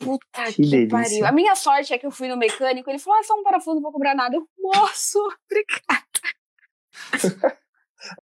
Puta 0.00 0.52
que, 0.52 0.68
que 0.68 0.88
pariu. 0.88 1.24
A 1.24 1.30
minha 1.30 1.54
sorte 1.54 1.94
é 1.94 1.98
que 1.98 2.04
eu 2.04 2.10
fui 2.10 2.26
no 2.26 2.36
mecânico, 2.36 2.90
ele 2.90 2.98
falou: 2.98 3.20
ah, 3.20 3.22
só 3.22 3.34
um 3.38 3.44
parafuso, 3.44 3.76
não 3.76 3.82
vou 3.82 3.92
cobrar 3.92 4.16
nada. 4.16 4.34
Eu, 4.34 4.48
moço, 4.58 5.20
obrigada. 5.46 6.02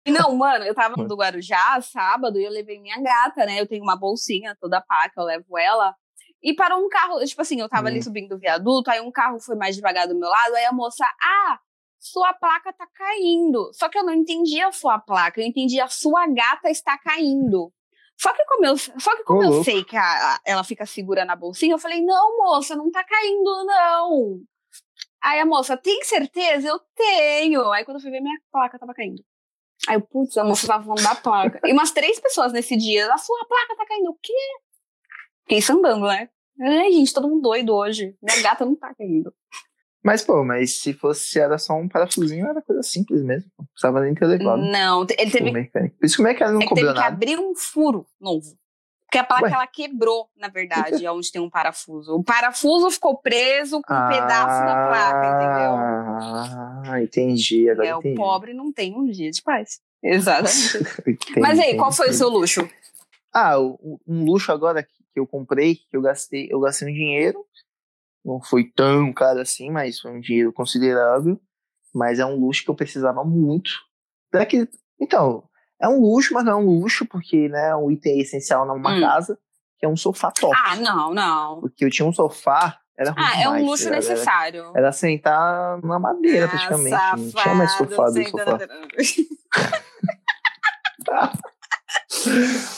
Não, 0.07 0.37
mano, 0.37 0.65
eu 0.65 0.75
tava 0.75 0.95
no 1.03 1.17
Guarujá 1.17 1.81
sábado 1.81 2.39
e 2.39 2.45
eu 2.45 2.51
levei 2.51 2.81
minha 2.81 3.01
gata, 3.01 3.47
né? 3.47 3.61
Eu 3.61 3.67
tenho 3.67 3.83
uma 3.83 3.97
bolsinha 3.97 4.57
toda 4.61 4.83
que 5.13 5.21
eu 5.21 5.25
levo 5.25 5.59
ela. 5.59 5.95
E 6.43 6.55
parou 6.55 6.85
um 6.85 6.89
carro, 6.89 7.25
tipo 7.25 7.43
assim, 7.43 7.61
eu 7.61 7.69
tava 7.69 7.85
hum. 7.85 7.89
ali 7.89 8.03
subindo 8.03 8.35
o 8.35 8.39
viaduto, 8.39 8.91
aí 8.91 9.01
um 9.01 9.11
carro 9.11 9.39
foi 9.41 9.57
mais 9.57 9.77
devagar 9.77 10.09
do 10.09 10.19
meu 10.19 10.29
lado, 10.29 10.55
aí 10.55 10.65
a 10.65 10.73
moça, 10.73 11.05
ah, 11.05 11.59
sua 11.99 12.33
placa 12.33 12.73
tá 12.73 12.87
caindo. 12.95 13.71
Só 13.75 13.89
que 13.89 13.99
eu 13.99 14.05
não 14.05 14.15
entendi 14.15 14.61
a 14.61 14.73
sua 14.73 14.99
placa, 14.99 15.41
eu 15.41 15.47
entendi 15.47 15.79
a 15.81 15.89
sua 15.89 16.27
gata 16.27 16.71
está 16.71 16.99
caindo. 16.99 17.71
Só 18.19 18.33
que 18.35 18.45
como 18.45 18.67
eu, 18.67 18.77
só 18.77 19.17
que 19.17 19.25
como 19.25 19.43
eu 19.43 19.65
sei 19.65 19.83
que 19.83 19.97
a, 19.97 20.03
a, 20.35 20.41
ela 20.45 20.65
fica 20.65 20.85
segura 20.85 21.25
na 21.25 21.37
bolsinha, 21.37 21.73
eu 21.75 21.79
falei, 21.79 22.03
não, 22.03 22.37
moça, 22.39 22.77
não 22.77 22.91
tá 22.91 23.03
caindo, 23.05 23.65
não. 23.65 24.41
Aí 25.23 25.41
a 25.41 25.47
moça, 25.47 25.77
tem 25.77 26.03
certeza? 26.05 26.69
Eu 26.69 26.81
tenho. 26.95 27.71
Aí 27.71 27.85
quando 27.85 27.97
eu 27.97 28.03
fui 28.03 28.11
ver, 28.11 28.21
minha 28.21 28.39
placa 28.51 28.79
tava 28.79 28.95
caindo. 28.95 29.23
Aí 29.89 29.97
eu, 29.97 30.01
putz, 30.01 30.37
a 30.37 30.45
moça 30.45 30.67
tava 30.67 30.85
falando 30.85 31.03
da 31.03 31.15
placa. 31.15 31.61
E 31.65 31.73
umas 31.73 31.91
três 31.91 32.21
pessoas 32.21 32.53
nesse 32.53 32.77
dia, 32.77 33.13
a 33.13 33.19
sua 33.19 33.45
placa 33.47 33.77
tá 33.77 33.87
caindo. 33.87 34.11
O 34.11 34.19
quê? 34.23 34.33
Fiquei 35.43 35.63
sambando, 35.63 36.07
né? 36.07 36.29
Ai, 36.61 36.93
gente, 36.93 37.15
todo 37.15 37.29
mundo 37.29 37.43
doido 37.43 37.75
hoje. 37.75 38.15
Minha 38.23 38.43
gata 38.43 38.65
não 38.65 38.77
tá 38.77 38.95
caindo. 38.95 39.33
Mas, 40.03 40.23
pô, 40.23 40.43
mas 40.45 40.81
se 40.81 40.93
fosse 40.95 41.39
era 41.39 41.59
só 41.59 41.75
um 41.75 41.89
parafusinho, 41.89 42.47
era 42.47 42.63
coisa 42.63 42.83
simples 42.83 43.23
mesmo. 43.23 43.51
Não 43.59 43.67
precisava 43.67 44.01
nem 44.01 44.15
ter 44.15 44.27
levado. 44.27 44.63
Não, 44.63 45.07
ele 45.19 45.31
teve. 45.31 45.69
Por 45.71 46.07
isso 46.07 46.17
que 46.17 46.23
o 46.23 46.25
mecânico 46.25 46.53
não 46.55 46.61
ele 46.61 46.69
cobrou 46.69 46.87
teve 46.87 46.99
nada. 46.99 47.01
que 47.01 47.15
abrir 47.15 47.39
um 47.39 47.55
furo 47.55 48.07
novo. 48.21 48.59
Porque 49.11 49.19
a 49.19 49.25
placa 49.25 49.49
ela 49.49 49.67
quebrou, 49.67 50.31
na 50.37 50.47
verdade, 50.47 51.05
onde 51.11 51.33
tem 51.33 51.43
um 51.43 51.51
parafuso. 51.51 52.15
O 52.15 52.23
parafuso 52.23 52.93
ficou 52.93 53.19
preso 53.19 53.83
com 53.83 53.93
um 53.93 53.97
ah, 53.97 54.09
pedaço 54.09 54.65
da 54.65 54.87
placa, 54.87 55.27
entendeu? 55.27 56.93
Ah, 56.93 57.03
entendi. 57.03 57.69
Agora 57.69 57.89
é, 57.89 57.91
entendi. 57.91 58.15
o 58.15 58.17
pobre 58.17 58.55
não 58.55 58.73
tem 58.73 58.95
um 58.95 59.11
dia 59.11 59.29
de 59.33 59.43
paz. 59.43 59.81
Exatamente. 60.01 60.79
Mas 61.41 61.59
aí, 61.59 61.77
qual 61.77 61.91
foi 61.91 62.11
o 62.11 62.15
seu 62.15 62.29
luxo? 62.29 62.71
Ah, 63.35 63.59
um 63.59 64.25
luxo 64.25 64.53
agora 64.53 64.85
que 64.85 65.19
eu 65.19 65.27
comprei, 65.27 65.75
que 65.75 65.97
eu 65.97 66.03
gastei, 66.03 66.47
eu 66.49 66.61
gastei 66.61 66.89
um 66.89 66.95
dinheiro. 66.95 67.45
Não 68.25 68.41
foi 68.41 68.71
tão 68.71 69.13
caro 69.13 69.41
assim, 69.41 69.71
mas 69.71 69.99
foi 69.99 70.13
um 70.13 70.21
dinheiro 70.21 70.53
considerável. 70.53 71.41
Mas 71.93 72.21
é 72.21 72.25
um 72.25 72.37
luxo 72.37 72.63
que 72.63 72.71
eu 72.71 72.77
precisava 72.77 73.25
muito. 73.25 73.73
Daquele, 74.33 74.69
então, 75.01 75.50
é 75.81 75.89
um 75.89 76.01
luxo, 76.01 76.35
mas 76.35 76.45
não 76.45 76.53
é 76.53 76.57
um 76.57 76.67
luxo, 76.67 77.07
porque 77.07 77.49
né, 77.49 77.71
é 77.71 77.77
um 77.77 77.91
item 77.91 78.21
essencial 78.21 78.67
numa 78.67 78.95
hum. 78.95 79.01
casa, 79.01 79.39
que 79.79 79.87
é 79.87 79.89
um 79.89 79.97
sofá 79.97 80.31
top. 80.31 80.55
Ah, 80.55 80.77
não, 80.77 81.15
não. 81.15 81.61
Porque 81.61 81.85
eu 81.85 81.91
tinha 81.91 82.07
um 82.07 82.13
sofá, 82.13 82.79
era 82.97 83.11
ruim 83.13 83.25
Ah, 83.25 83.43
é 83.43 83.49
um 83.49 83.65
luxo 83.65 83.87
era, 83.87 83.97
necessário. 83.97 84.65
Era, 84.71 84.79
era, 84.79 84.93
sentar 84.93 85.81
na 85.83 85.99
madeira, 85.99 86.45
ah, 86.45 86.49
praticamente. 86.49 86.91
Safado, 86.91 87.23
não 87.23 87.31
tinha 87.31 87.55
mais 87.55 87.73
sofá 87.73 88.11
do 88.11 88.29
sofá. 88.29 88.59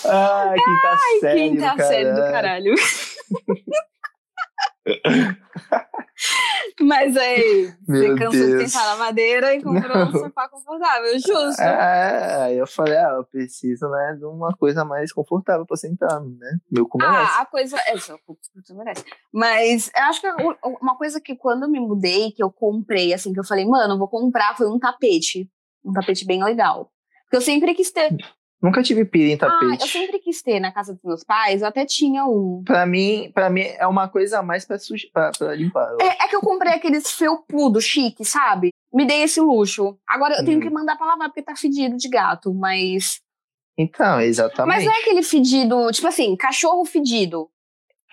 Ai, 0.05 0.59
quinta 0.59 0.89
Ai, 0.89 1.19
série 1.21 1.41
quinta 1.51 1.75
do 1.75 1.83
série 1.83 2.13
do 2.13 2.21
caralho. 2.21 2.75
Mas 6.81 7.17
aí, 7.17 7.73
Meu 7.87 8.01
você 8.01 8.15
cansou 8.17 8.33
Deus. 8.33 8.63
de 8.65 8.69
sentar 8.69 8.87
na 8.87 8.97
madeira 8.97 9.55
e 9.55 9.63
comprou 9.63 9.97
Não. 9.97 10.09
um 10.09 10.13
sofá 10.13 10.49
confortável, 10.49 11.13
justo. 11.15 11.61
É, 11.63 12.55
eu 12.55 12.67
falei, 12.67 12.97
ah, 12.97 13.15
eu 13.17 13.25
preciso, 13.25 13.89
né, 13.89 14.17
de 14.19 14.25
uma 14.25 14.53
coisa 14.57 14.85
mais 14.85 15.13
confortável 15.13 15.65
pra 15.67 15.77
sentar, 15.77 16.21
né? 16.21 16.59
Meu 16.71 16.87
cu 16.87 16.99
merece. 16.99 17.33
Ah, 17.37 17.43
a 17.43 17.47
coisa. 17.47 17.77
É, 17.87 17.97
seu 17.99 18.19
cu 18.27 18.37
merece. 18.75 19.05
Mas 19.33 19.91
eu 19.97 20.03
acho 20.05 20.21
que 20.21 20.29
uma 20.81 20.97
coisa 20.97 21.21
que 21.21 21.37
quando 21.37 21.65
eu 21.65 21.71
me 21.71 21.81
mudei, 21.81 22.33
que 22.33 22.43
eu 22.43 22.51
comprei, 22.51 23.13
assim, 23.15 23.33
que 23.33 23.41
eu 23.41 23.45
falei, 23.45 23.65
mano, 23.67 23.95
eu 23.95 23.99
vou 23.99 24.09
comprar, 24.09 24.57
foi 24.57 24.69
um 24.69 24.79
tapete. 24.79 25.51
Um 25.85 25.93
tapete 25.93 26.25
bem 26.27 26.43
legal. 26.43 26.91
Porque 27.25 27.37
eu 27.37 27.43
sempre 27.43 27.75
quis 27.75 27.91
ter 27.91 28.15
Nunca 28.63 28.83
tive 28.83 29.05
pira 29.05 29.33
em 29.33 29.37
tapete. 29.37 29.83
Ah, 29.83 29.85
eu 29.85 29.89
sempre 29.89 30.21
quis 30.21 30.41
ter 30.41 30.61
na 30.61 30.71
casa 30.71 30.95
dos 30.95 31.03
meus 31.03 31.25
pais, 31.25 31.63
eu 31.63 31.69
até 31.69 31.85
tinha 31.85 32.25
um. 32.25 32.63
Pra 32.65 32.87
mim, 32.87 33.33
pra 33.35 33.51
mim 33.51 33.63
é 33.63 33.87
uma 33.87 34.09
coisa 34.09 34.39
a 34.39 34.43
mais 34.43 34.65
pra, 34.65 34.79
suja, 34.79 35.09
pra, 35.13 35.33
pra 35.37 35.55
limpar. 35.55 35.97
É, 36.01 36.25
é, 36.25 36.29
que 36.29 36.37
eu 36.37 36.41
comprei 36.41 36.73
aqueles 36.73 37.11
felpudo 37.11 37.81
chique, 37.81 38.25
sabe? 38.25 38.71
Me 38.95 39.05
dei 39.05 39.23
esse 39.23 39.41
luxo. 39.41 39.99
Agora 40.09 40.37
eu 40.37 40.43
hum. 40.43 40.45
tenho 40.45 40.61
que 40.61 40.71
mandar 40.71 40.97
pra 40.97 41.07
lavar 41.07 41.29
porque 41.29 41.43
tá 41.43 41.57
fedido 41.57 41.97
de 41.97 42.09
gato, 42.09 42.55
mas. 42.55 43.21
Então, 43.77 44.21
exatamente. 44.21 44.77
Mas 44.77 44.85
não 44.85 44.93
é 44.93 45.01
aquele 45.01 45.23
fedido, 45.23 45.91
tipo 45.91 46.07
assim, 46.07 46.37
cachorro 46.37 46.85
fedido 46.85 47.51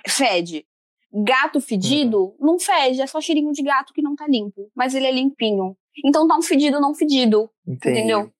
fede. 0.07 0.65
Gato 1.11 1.59
fedido 1.59 2.17
uhum. 2.17 2.35
não 2.39 2.59
fede, 2.59 3.01
é 3.01 3.07
só 3.07 3.19
cheirinho 3.19 3.51
de 3.51 3.63
gato 3.63 3.93
que 3.93 4.01
não 4.01 4.15
tá 4.15 4.27
limpo. 4.27 4.71
Mas 4.75 4.95
ele 4.95 5.07
é 5.07 5.11
limpinho. 5.11 5.75
Então 6.05 6.27
tá 6.27 6.35
um 6.37 6.41
fedido 6.41 6.79
não 6.79 6.95
fedido. 6.95 7.49
Entendi. 7.67 7.99
Entendeu? 7.99 8.31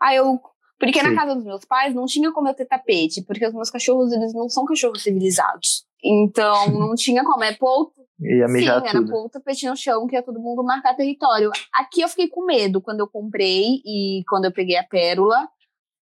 Aí 0.00 0.16
eu 0.16 0.40
porque 0.78 1.00
Sim. 1.00 1.10
na 1.10 1.14
casa 1.14 1.34
dos 1.34 1.44
meus 1.44 1.64
pais 1.64 1.94
não 1.94 2.06
tinha 2.06 2.32
como 2.32 2.48
eu 2.48 2.54
ter 2.54 2.66
tapete, 2.66 3.22
porque 3.22 3.46
os 3.46 3.54
meus 3.54 3.70
cachorros, 3.70 4.12
eles 4.12 4.34
não 4.34 4.48
são 4.48 4.64
cachorros 4.64 5.02
civilizados. 5.02 5.86
Então, 6.02 6.70
não 6.70 6.94
tinha 6.94 7.24
como. 7.24 7.44
É 7.44 7.54
pôr. 7.54 7.92
Ia 8.20 8.46
mijar 8.48 8.80
Sim, 8.80 8.86
tudo. 8.86 8.98
era 8.98 9.06
pôr 9.06 9.26
o 9.26 9.28
tapete 9.28 9.68
no 9.68 9.76
chão, 9.76 10.06
que 10.06 10.14
ia 10.14 10.22
todo 10.22 10.40
mundo 10.40 10.62
marcar 10.62 10.94
território. 10.94 11.50
Aqui 11.72 12.00
eu 12.00 12.08
fiquei 12.08 12.28
com 12.28 12.44
medo 12.44 12.80
quando 12.80 13.00
eu 13.00 13.08
comprei 13.08 13.80
e 13.84 14.22
quando 14.28 14.44
eu 14.44 14.52
peguei 14.52 14.76
a 14.76 14.84
pérola, 14.84 15.48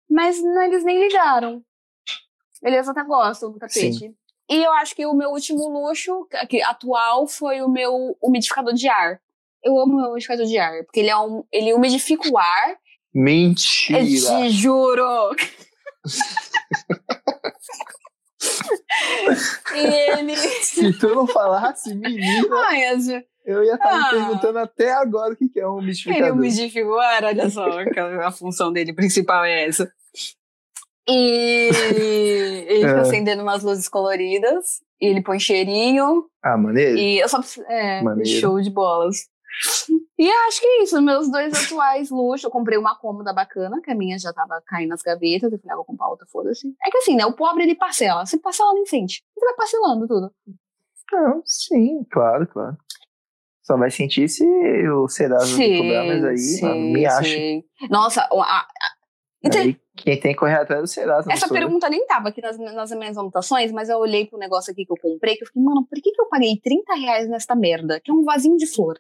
mas 0.10 0.42
não, 0.42 0.62
eles 0.62 0.84
nem 0.84 1.00
ligaram. 1.00 1.64
Eles 2.64 2.88
até 2.88 3.04
gostam 3.04 3.52
do 3.52 3.60
tapete. 3.60 3.98
Sim. 3.98 4.16
E 4.50 4.64
eu 4.64 4.72
acho 4.74 4.96
que 4.96 5.06
o 5.06 5.14
meu 5.14 5.32
último 5.32 5.68
luxo 5.68 6.28
que, 6.48 6.62
atual 6.62 7.28
foi 7.28 7.62
o 7.62 7.70
meu 7.70 8.16
umidificador 8.22 8.74
de 8.74 8.88
ar. 8.88 9.20
Eu 9.64 9.80
amo 9.80 9.94
o 9.94 9.98
meu 9.98 10.10
umidificador 10.12 10.46
de 10.46 10.58
ar, 10.58 10.84
porque 10.84 11.00
ele, 11.00 11.10
é 11.10 11.18
um, 11.18 11.44
ele 11.52 11.74
umidifica 11.74 12.30
o 12.30 12.38
ar 12.38 12.78
Mentira! 13.16 14.00
Eu 14.02 14.06
te 14.06 14.50
juro! 14.50 15.36
e 19.74 19.80
ele. 20.12 20.36
Se 20.36 20.92
tu 21.00 21.16
não 21.16 21.26
falasse, 21.26 21.96
menina. 21.96 22.48
Ai, 22.68 22.84
eu 23.46 23.64
ia 23.64 23.76
estar 23.76 23.90
ah, 23.90 23.98
me 23.98 24.10
perguntando 24.10 24.60
até 24.60 24.92
agora 24.92 25.34
o 25.34 25.38
que 25.38 25.60
é 25.60 25.68
um 25.68 25.78
umidificador. 25.78 26.44
Ele 26.44 26.84
o 26.84 27.00
ar, 27.00 27.24
olha 27.24 27.50
só, 27.52 27.66
a 28.24 28.32
função 28.32 28.74
dele 28.74 28.92
principal 28.92 29.46
é 29.46 29.66
essa. 29.66 29.90
E 31.08 31.70
ele 32.68 32.88
fica 32.88 32.98
é. 32.98 33.02
acendendo 33.02 33.44
umas 33.44 33.64
luzes 33.64 33.88
coloridas, 33.88 34.82
e 35.00 35.06
ele 35.06 35.22
põe 35.22 35.40
cheirinho. 35.40 36.26
Ah, 36.44 36.58
maneiro. 36.58 36.98
E 36.98 37.20
eu 37.20 37.30
só 37.30 37.40
É, 37.70 38.02
maneiro. 38.02 38.40
show 38.40 38.60
de 38.60 38.72
bolas. 38.72 39.28
E 40.18 40.32
acho 40.32 40.62
que 40.62 40.66
é 40.66 40.84
isso, 40.84 41.02
meus 41.02 41.30
dois 41.30 41.54
atuais 41.54 42.10
luxos. 42.10 42.46
Eu 42.46 42.50
comprei 42.50 42.78
uma 42.78 42.96
cômoda 42.96 43.34
bacana, 43.34 43.82
que 43.82 43.92
a 43.92 43.96
minha 43.96 44.18
já 44.18 44.32
tava 44.32 44.62
caindo 44.66 44.90
nas 44.90 45.02
gavetas. 45.02 45.52
Eu 45.52 45.60
falei, 45.60 45.74
ah, 45.74 45.76
vou 45.76 45.84
comprar 45.84 46.08
outra, 46.08 46.26
foda-se. 46.32 46.74
É 46.86 46.90
que 46.90 47.00
assim, 47.00 47.18
né? 47.18 47.26
O 47.26 47.34
pobre 47.34 47.64
ele 47.64 47.76
parcela. 47.76 48.26
Se 48.26 48.40
parcela, 48.40 48.74
nem 48.74 48.86
sente. 48.86 49.26
Você 49.34 49.46
vai 49.46 49.56
parcelando 49.56 50.08
tudo. 50.08 50.32
Não, 51.12 51.42
sim, 51.44 52.06
claro, 52.10 52.48
claro. 52.48 52.78
Só 53.62 53.76
vai 53.78 53.92
sentir 53.92 54.30
se 54.30 54.46
o 54.90 55.08
Serasa 55.10 55.52
cobrar, 55.54 56.06
mas 56.06 56.24
aí 56.24 56.38
sim, 56.38 56.94
me 56.94 57.06
acha. 57.06 57.24
Sim. 57.24 57.64
Nossa, 57.90 58.22
a, 58.22 58.42
a, 58.42 58.68
aí, 59.58 59.78
quem 59.98 60.20
tem 60.20 60.32
que 60.34 60.40
correr 60.40 60.56
atrás 60.56 60.82
do 60.82 60.88
Serasa. 60.88 61.32
Essa 61.32 61.50
pergunta 61.50 61.90
nem 61.90 62.06
tava 62.06 62.30
aqui 62.30 62.42
nas, 62.42 62.58
nas 62.58 62.92
minhas 62.92 63.18
anotações, 63.18 63.72
mas 63.72 63.90
eu 63.90 63.98
olhei 63.98 64.28
pro 64.28 64.40
negócio 64.40 64.72
aqui 64.72 64.86
que 64.86 64.92
eu 64.92 64.98
comprei, 64.98 65.36
que 65.36 65.44
eu 65.44 65.48
fiquei, 65.48 65.62
mano, 65.62 65.86
por 65.86 66.00
que, 66.02 66.12
que 66.12 66.22
eu 66.22 66.28
paguei 66.28 66.60
30 66.64 66.94
reais 66.96 67.28
nesta 67.28 67.56
merda? 67.56 68.00
Que 68.00 68.12
é 68.12 68.14
um 68.14 68.24
vasinho 68.24 68.56
de 68.56 68.68
flor. 68.68 69.00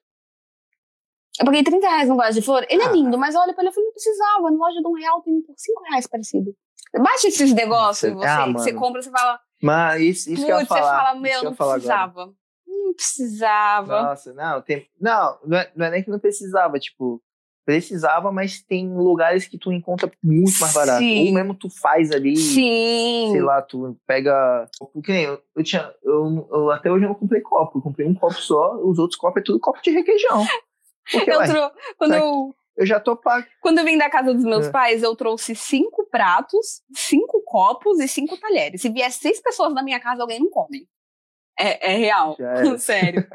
Eu 1.40 1.46
paguei 1.46 1.64
30 1.64 1.88
reais 1.88 2.10
no 2.10 2.16
vaso 2.16 2.40
de 2.40 2.46
flor. 2.46 2.66
Ele 2.70 2.82
é 2.82 2.86
ah. 2.86 2.90
é 2.90 2.94
lindo, 2.94 3.18
mas 3.18 3.36
olha 3.36 3.54
pra 3.54 3.64
ele, 3.64 3.70
eu 3.70 3.74
falei, 3.74 3.88
não 3.88 3.94
precisava. 3.94 4.52
Na 4.52 4.58
loja 4.58 4.80
de 4.80 4.88
um 4.88 4.94
real 4.94 5.22
tem 5.22 5.42
por 5.42 5.54
5 5.58 5.84
reais 5.90 6.08
parecido. 6.08 6.56
Baixa 6.98 7.28
esses 7.28 7.54
negócios 7.54 8.14
você, 8.14 8.26
ah, 8.26 8.52
você 8.52 8.74
compra, 8.74 9.02
você 9.02 9.12
fala. 9.12 9.40
Mas 9.62 10.02
isso, 10.02 10.32
isso 10.32 10.46
que 10.46 10.52
eu 10.52 10.60
ia 10.60 10.66
falar. 10.66 10.82
Você 10.82 10.88
fala, 10.88 11.20
meu, 11.20 11.44
não 11.44 11.54
precisava. 11.54 12.22
Agora. 12.22 12.36
Não 12.68 12.94
precisava. 12.94 14.02
Nossa, 14.04 14.34
não, 14.34 14.62
tem. 14.62 14.88
Não, 15.00 15.38
não 15.46 15.58
é, 15.58 15.72
não 15.76 15.86
é 15.86 15.92
nem 15.92 16.04
que 16.04 16.10
não 16.10 16.20
precisava, 16.20 16.80
tipo. 16.80 17.22
precisava, 17.66 18.32
mas 18.32 18.62
tem 18.62 18.96
lugares 18.96 19.48
que 19.48 19.58
tu 19.58 19.74
encontra 19.74 20.10
muito 20.24 20.58
mais 20.60 20.74
barato. 20.74 21.00
Sim. 21.00 21.28
Ou 21.28 21.34
mesmo 21.34 21.54
tu 21.56 21.70
faz 21.70 22.12
ali. 22.12 22.38
Sim. 22.38 23.30
Sei 23.32 23.42
lá, 23.42 23.62
tu 23.62 23.98
pega. 24.08 24.70
Porque 24.94 25.12
nem 25.12 25.24
eu, 25.24 25.42
eu 25.56 25.64
tinha. 25.64 25.92
Eu, 26.04 26.48
eu, 26.52 26.72
até 26.72 26.92
hoje 26.92 27.06
eu 27.06 27.10
não 27.10 27.16
comprei 27.16 27.42
copo. 27.42 27.80
Eu 27.80 27.82
comprei 27.82 28.08
um 28.08 28.14
copo 28.14 28.36
só, 28.36 28.76
os 28.78 29.00
outros 29.00 29.20
copos 29.20 29.42
é 29.42 29.44
tudo 29.44 29.60
copo 29.60 29.82
de 29.82 29.92
requeijão. 29.92 30.46
Porque, 31.12 31.32
eu 31.32 31.40
ué, 31.40 31.72
quando 31.98 32.14
eu. 32.14 32.56
Eu 32.76 32.86
já 32.86 33.00
tô 33.00 33.16
pago. 33.16 33.48
Quando 33.62 33.80
eu 33.80 33.86
vim 33.86 33.98
da 33.98 34.10
casa 34.10 34.34
dos 34.34 34.44
meus 34.44 34.68
é. 34.68 34.72
pais, 34.72 35.02
eu 35.02 35.16
trouxe 35.16 35.56
cinco 35.56 36.08
pratos, 36.10 36.82
cinco 36.94 37.42
copos 37.44 38.00
e 38.00 38.08
cinco 38.08 38.38
talheres. 38.38 38.82
Se 38.82 38.90
vier 38.90 39.12
seis 39.12 39.40
pessoas 39.42 39.74
na 39.74 39.82
minha 39.82 40.00
casa, 40.00 40.22
alguém 40.22 40.40
não 40.40 40.50
come. 40.50 40.88
É, 41.58 41.94
é 41.94 41.98
real. 41.98 42.36
Sério. 42.78 43.26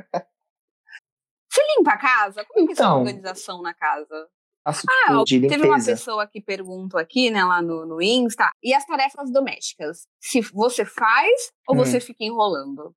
Você 1.50 1.62
limpa 1.76 1.92
a 1.92 1.98
casa? 1.98 2.44
Como 2.44 2.70
então, 2.70 2.72
é 2.72 2.76
que 2.76 2.82
é 2.82 2.84
a 2.84 2.94
organização 2.94 3.62
na 3.62 3.72
casa? 3.72 4.28
ah, 4.64 5.24
de 5.24 5.40
teve 5.48 5.66
uma 5.66 5.82
pessoa 5.82 6.26
que 6.26 6.40
perguntou 6.40 7.00
aqui, 7.00 7.30
né, 7.30 7.42
lá 7.42 7.62
no, 7.62 7.86
no 7.86 8.02
Insta, 8.02 8.50
e 8.62 8.74
as 8.74 8.84
tarefas 8.84 9.32
domésticas? 9.32 10.06
Se 10.20 10.42
você 10.42 10.84
faz 10.84 11.50
ou 11.66 11.74
hum. 11.74 11.78
você 11.78 11.98
fica 11.98 12.24
enrolando? 12.24 12.94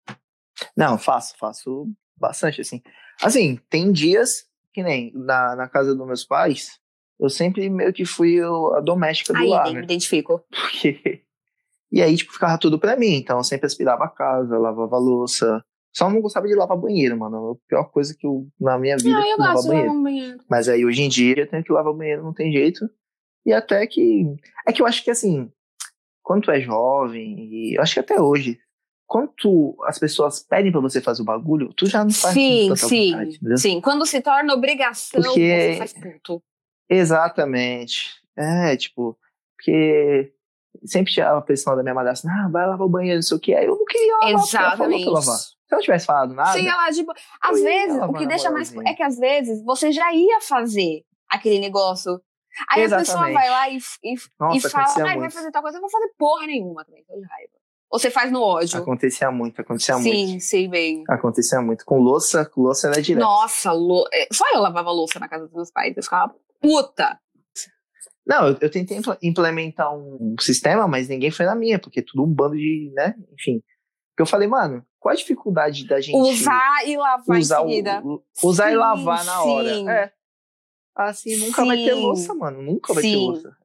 Não, 0.75 0.97
faço, 0.97 1.35
faço 1.37 1.87
bastante, 2.17 2.61
assim. 2.61 2.81
Assim, 3.21 3.57
tem 3.69 3.91
dias 3.91 4.45
que 4.73 4.83
nem 4.83 5.11
na, 5.13 5.55
na 5.55 5.69
casa 5.69 5.95
dos 5.95 6.07
meus 6.07 6.25
pais, 6.25 6.79
eu 7.19 7.29
sempre 7.29 7.69
meio 7.69 7.93
que 7.93 8.05
fui 8.05 8.39
a 8.41 8.79
doméstica 8.81 9.33
do 9.33 9.39
aí, 9.39 9.49
lar, 9.49 9.67
né? 9.67 9.79
me 9.79 9.83
identifico. 9.83 10.43
Porque... 10.49 11.21
E 11.91 12.01
aí, 12.01 12.17
tipo, 12.17 12.33
ficava 12.33 12.57
tudo 12.57 12.79
pra 12.79 12.95
mim. 12.95 13.17
Então, 13.17 13.37
eu 13.37 13.43
sempre 13.43 13.67
aspirava 13.67 14.05
a 14.05 14.09
casa, 14.09 14.57
lavava 14.57 14.95
a 14.95 14.99
louça, 14.99 15.63
só 15.95 16.09
não 16.09 16.21
gostava 16.21 16.47
de 16.47 16.55
lavar 16.55 16.75
banheiro, 16.75 17.17
mano. 17.17 17.51
A 17.51 17.69
pior 17.69 17.83
coisa 17.91 18.15
que 18.17 18.25
eu, 18.25 18.47
na 18.59 18.79
minha 18.79 18.97
vida, 18.97 19.11
não, 19.11 19.23
eu 19.23 19.37
lavar 19.37 19.63
banheiro. 19.63 19.87
Lavar 19.87 20.03
banheiro. 20.03 20.37
Mas 20.49 20.67
aí, 20.67 20.83
hoje 20.83 21.03
em 21.03 21.09
dia, 21.09 21.41
eu 21.41 21.47
tenho 21.47 21.63
que 21.63 21.71
lavar 21.71 21.93
banheiro, 21.93 22.23
não 22.23 22.33
tem 22.33 22.51
jeito. 22.51 22.89
E 23.45 23.53
até 23.53 23.85
que. 23.85 24.25
É 24.67 24.73
que 24.73 24.81
eu 24.81 24.87
acho 24.87 25.03
que, 25.03 25.11
assim, 25.11 25.51
quando 26.23 26.45
tu 26.45 26.51
é 26.51 26.59
jovem, 26.59 27.37
e 27.39 27.77
eu 27.77 27.81
acho 27.81 27.93
que 27.93 27.99
até 27.99 28.19
hoje, 28.19 28.59
quando 29.05 29.31
tu, 29.37 29.77
as 29.85 29.99
pessoas 29.99 30.39
pedem 30.39 30.71
pra 30.71 30.81
você 30.81 31.01
fazer 31.01 31.21
o 31.21 31.25
bagulho, 31.25 31.73
tu 31.73 31.85
já 31.85 32.03
não 32.03 32.11
faz 32.11 32.33
Sim, 32.33 32.75
sim, 32.75 33.11
vontade, 33.11 33.59
sim. 33.59 33.81
Quando 33.81 34.05
se 34.05 34.21
torna 34.21 34.53
obrigação, 34.53 35.21
porque... 35.21 35.73
você 35.73 35.77
faz 35.77 35.93
puto. 35.93 36.43
Exatamente. 36.89 38.21
É, 38.35 38.75
tipo, 38.75 39.17
porque 39.55 40.33
sempre 40.85 41.13
tinha 41.13 41.31
a 41.31 41.41
pressão 41.41 41.75
da 41.75 41.83
minha 41.83 41.95
madrasta, 41.95 42.27
ah, 42.29 42.49
vai 42.49 42.65
lavar 42.65 42.85
o 42.85 42.89
banheiro, 42.89 43.17
não 43.17 43.21
sei 43.21 43.37
o 43.37 43.39
que. 43.39 43.53
Aí 43.53 43.65
eu 43.65 43.77
não 43.77 43.85
queria 43.85 44.17
lavar, 44.17 44.43
Exatamente. 44.43 45.05
lavar. 45.05 45.37
Se 45.37 45.55
eu 45.71 45.75
não 45.77 45.81
tivesse 45.81 46.05
falado 46.05 46.33
nada. 46.33 46.53
Sim, 46.53 46.67
ela, 46.67 46.91
tipo, 46.91 47.13
às 47.41 47.61
vezes, 47.61 48.01
o 48.01 48.13
que 48.13 48.27
deixa 48.27 48.51
mais. 48.51 48.75
É 48.75 48.93
que 48.93 49.03
às 49.03 49.17
vezes 49.17 49.63
você 49.63 49.91
já 49.91 50.13
ia 50.13 50.41
fazer 50.41 51.03
aquele 51.29 51.59
negócio. 51.59 52.21
Aí 52.69 52.83
Exatamente. 52.83 53.09
a 53.09 53.13
pessoa 53.13 53.33
vai 53.33 53.49
lá 53.49 53.69
e, 53.69 53.77
e, 54.03 54.15
Nossa, 54.39 54.67
e 54.67 54.69
fala, 54.69 54.85
ah, 54.85 55.17
vai 55.17 55.31
fazer 55.31 55.51
tal 55.51 55.63
coisa, 55.63 55.77
eu 55.77 55.81
não 55.81 55.89
vou 55.89 55.99
fazer 55.99 56.13
porra 56.17 56.45
nenhuma 56.45 56.85
também, 56.85 57.03
tô 57.03 57.15
de 57.15 57.25
raiva. 57.25 57.62
Ou 57.93 57.99
você 57.99 58.09
faz 58.09 58.31
no 58.31 58.41
ódio? 58.41 58.79
Acontecia 58.79 59.29
muito, 59.29 59.61
acontecia 59.61 59.93
Sim, 59.97 60.01
muito. 60.01 60.31
Sim, 60.31 60.39
sei 60.39 60.67
bem. 60.67 61.03
Acontecia 61.07 61.61
muito. 61.61 61.85
Com 61.85 61.99
louça, 61.99 62.43
com 62.43 62.61
louça 62.61 62.87
era 62.87 62.99
direto. 62.99 63.21
Nossa, 63.23 63.71
lou... 63.71 64.07
É, 64.11 64.27
só 64.33 64.43
eu 64.51 64.61
lavava 64.61 64.89
louça 64.89 65.19
na 65.19 65.29
casa 65.29 65.45
dos 65.45 65.53
meus 65.53 65.69
pais, 65.69 65.95
eu 65.95 66.01
ficava 66.01 66.33
puta. 66.59 67.19
Não, 68.25 68.47
eu, 68.47 68.57
eu, 68.61 68.71
tentei 68.71 68.99
implementar 69.21 69.93
um 69.95 70.35
sistema, 70.39 70.87
mas 70.87 71.07
ninguém 71.07 71.29
foi 71.29 71.45
na 71.45 71.53
minha, 71.53 71.77
porque 71.77 72.01
tudo 72.01 72.23
um 72.23 72.33
bando 72.33 72.55
de, 72.55 72.91
né, 72.95 73.13
enfim. 73.31 73.61
Porque 74.09 74.23
eu 74.23 74.25
falei, 74.25 74.47
mano, 74.47 74.83
qual 74.99 75.13
a 75.13 75.15
dificuldade 75.15 75.85
da 75.85 76.01
gente... 76.01 76.17
Usar 76.17 76.87
e 76.87 76.97
lavar 76.97 77.37
usar 77.37 77.61
em 77.61 77.67
seguida. 77.67 78.01
O, 78.03 78.23
usar 78.43 78.69
sim, 78.69 78.73
e 78.73 78.75
lavar 78.75 79.23
na 79.23 79.43
hora. 79.43 79.69
Sim. 79.75 79.89
É. 79.89 80.11
Assim, 80.95 81.35
nunca 81.35 81.61
sim. 81.61 81.67
vai 81.67 81.77
ter 81.77 81.93
louça, 81.93 82.33
mano, 82.33 82.59
nunca 82.59 82.91
vai 82.91 83.03
ter 83.03 83.15
louça. 83.17 83.55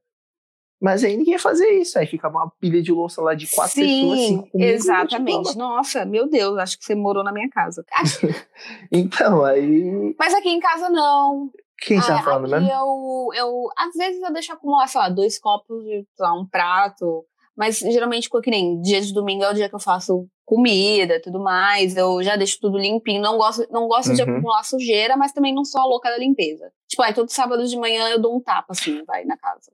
Mas 0.80 1.02
aí 1.02 1.16
ninguém 1.16 1.32
ia 1.32 1.38
fazer 1.38 1.68
isso, 1.80 1.98
aí 1.98 2.06
fica 2.06 2.28
uma 2.28 2.50
pilha 2.60 2.80
de 2.80 2.92
louça 2.92 3.20
lá 3.20 3.34
de 3.34 3.48
quatro 3.48 3.74
Sim, 3.74 3.82
pessoas, 3.82 4.20
cinco 4.20 4.50
comigo, 4.50 4.70
Exatamente. 4.70 5.58
Nossa, 5.58 6.04
meu 6.04 6.28
Deus, 6.28 6.56
acho 6.58 6.78
que 6.78 6.84
você 6.84 6.94
morou 6.94 7.24
na 7.24 7.32
minha 7.32 7.48
casa. 7.50 7.84
então, 8.92 9.44
aí. 9.44 10.14
Mas 10.18 10.34
aqui 10.34 10.48
em 10.48 10.60
casa 10.60 10.88
não. 10.88 11.50
Quem 11.80 12.00
tá 12.00 12.22
falando, 12.22 12.54
aqui 12.54 12.68
Eu, 12.70 13.28
eu, 13.34 13.68
às 13.76 13.94
vezes 13.94 14.20
eu 14.22 14.32
deixo 14.32 14.52
acumular, 14.52 14.86
sei 14.88 15.00
lá, 15.00 15.08
dois 15.08 15.38
copos 15.38 15.84
de 15.84 16.06
lá, 16.18 16.32
um 16.32 16.46
prato. 16.46 17.24
Mas 17.56 17.78
geralmente, 17.78 18.30
que 18.30 18.50
nem 18.50 18.80
dia 18.80 19.00
de 19.00 19.12
domingo 19.12 19.42
é 19.42 19.50
o 19.50 19.54
dia 19.54 19.68
que 19.68 19.74
eu 19.74 19.80
faço 19.80 20.28
comida 20.44 21.16
e 21.16 21.20
tudo 21.20 21.40
mais. 21.40 21.96
Eu 21.96 22.22
já 22.22 22.36
deixo 22.36 22.58
tudo 22.60 22.78
limpinho. 22.78 23.20
Não 23.20 23.36
gosto, 23.36 23.66
não 23.70 23.88
gosto 23.88 24.10
uhum. 24.10 24.14
de 24.14 24.22
acumular 24.22 24.62
sujeira, 24.62 25.16
mas 25.16 25.32
também 25.32 25.52
não 25.52 25.64
sou 25.64 25.80
a 25.80 25.84
louca 25.84 26.08
da 26.08 26.18
limpeza. 26.18 26.70
Tipo, 26.88 27.02
aí 27.02 27.12
todo 27.12 27.30
sábado 27.30 27.66
de 27.66 27.76
manhã 27.76 28.08
eu 28.08 28.20
dou 28.20 28.36
um 28.36 28.40
tapa, 28.40 28.68
assim, 28.70 29.04
vai 29.04 29.24
na 29.24 29.36
casa. 29.36 29.72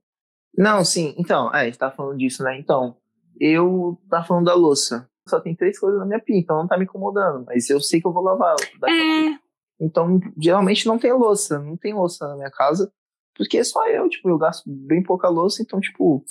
Não, 0.57 0.85
sim. 0.85 1.15
Então, 1.19 1.53
é, 1.55 1.63
a 1.63 1.65
gente 1.65 1.79
tá 1.79 1.91
falando 1.91 2.19
disso, 2.19 2.43
né? 2.43 2.59
Então, 2.59 2.97
eu 3.41 3.99
tá 4.09 4.23
falando 4.23 4.47
da 4.47 4.55
louça. 4.55 5.09
Só 5.29 5.41
tem 5.41 5.55
três 5.55 5.79
coisas 5.79 5.99
na 5.99 6.07
minha 6.07 6.21
pia, 6.21 6.39
então 6.39 6.59
não 6.59 6.69
tá 6.69 6.77
me 6.77 6.85
incomodando. 6.85 7.45
Mas 7.47 7.69
eu 7.71 7.81
sei 7.81 8.01
que 8.01 8.07
eu 8.07 8.13
vou 8.13 8.23
lavar. 8.23 8.55
É. 8.87 9.39
Então, 9.81 10.21
geralmente 10.39 10.87
não 10.87 10.99
tem 10.99 11.13
louça. 11.13 11.59
Não 11.59 11.77
tem 11.77 11.95
louça 11.95 12.29
na 12.29 12.37
minha 12.37 12.51
casa. 12.51 12.93
Porque 13.37 13.59
é 13.59 13.65
só 13.65 13.87
eu, 13.89 14.09
tipo, 14.09 14.29
eu 14.29 14.39
gasto 14.39 14.63
bem 14.67 15.03
pouca 15.03 15.29
louça. 15.29 15.63
Então, 15.63 15.81
tipo, 15.81 16.25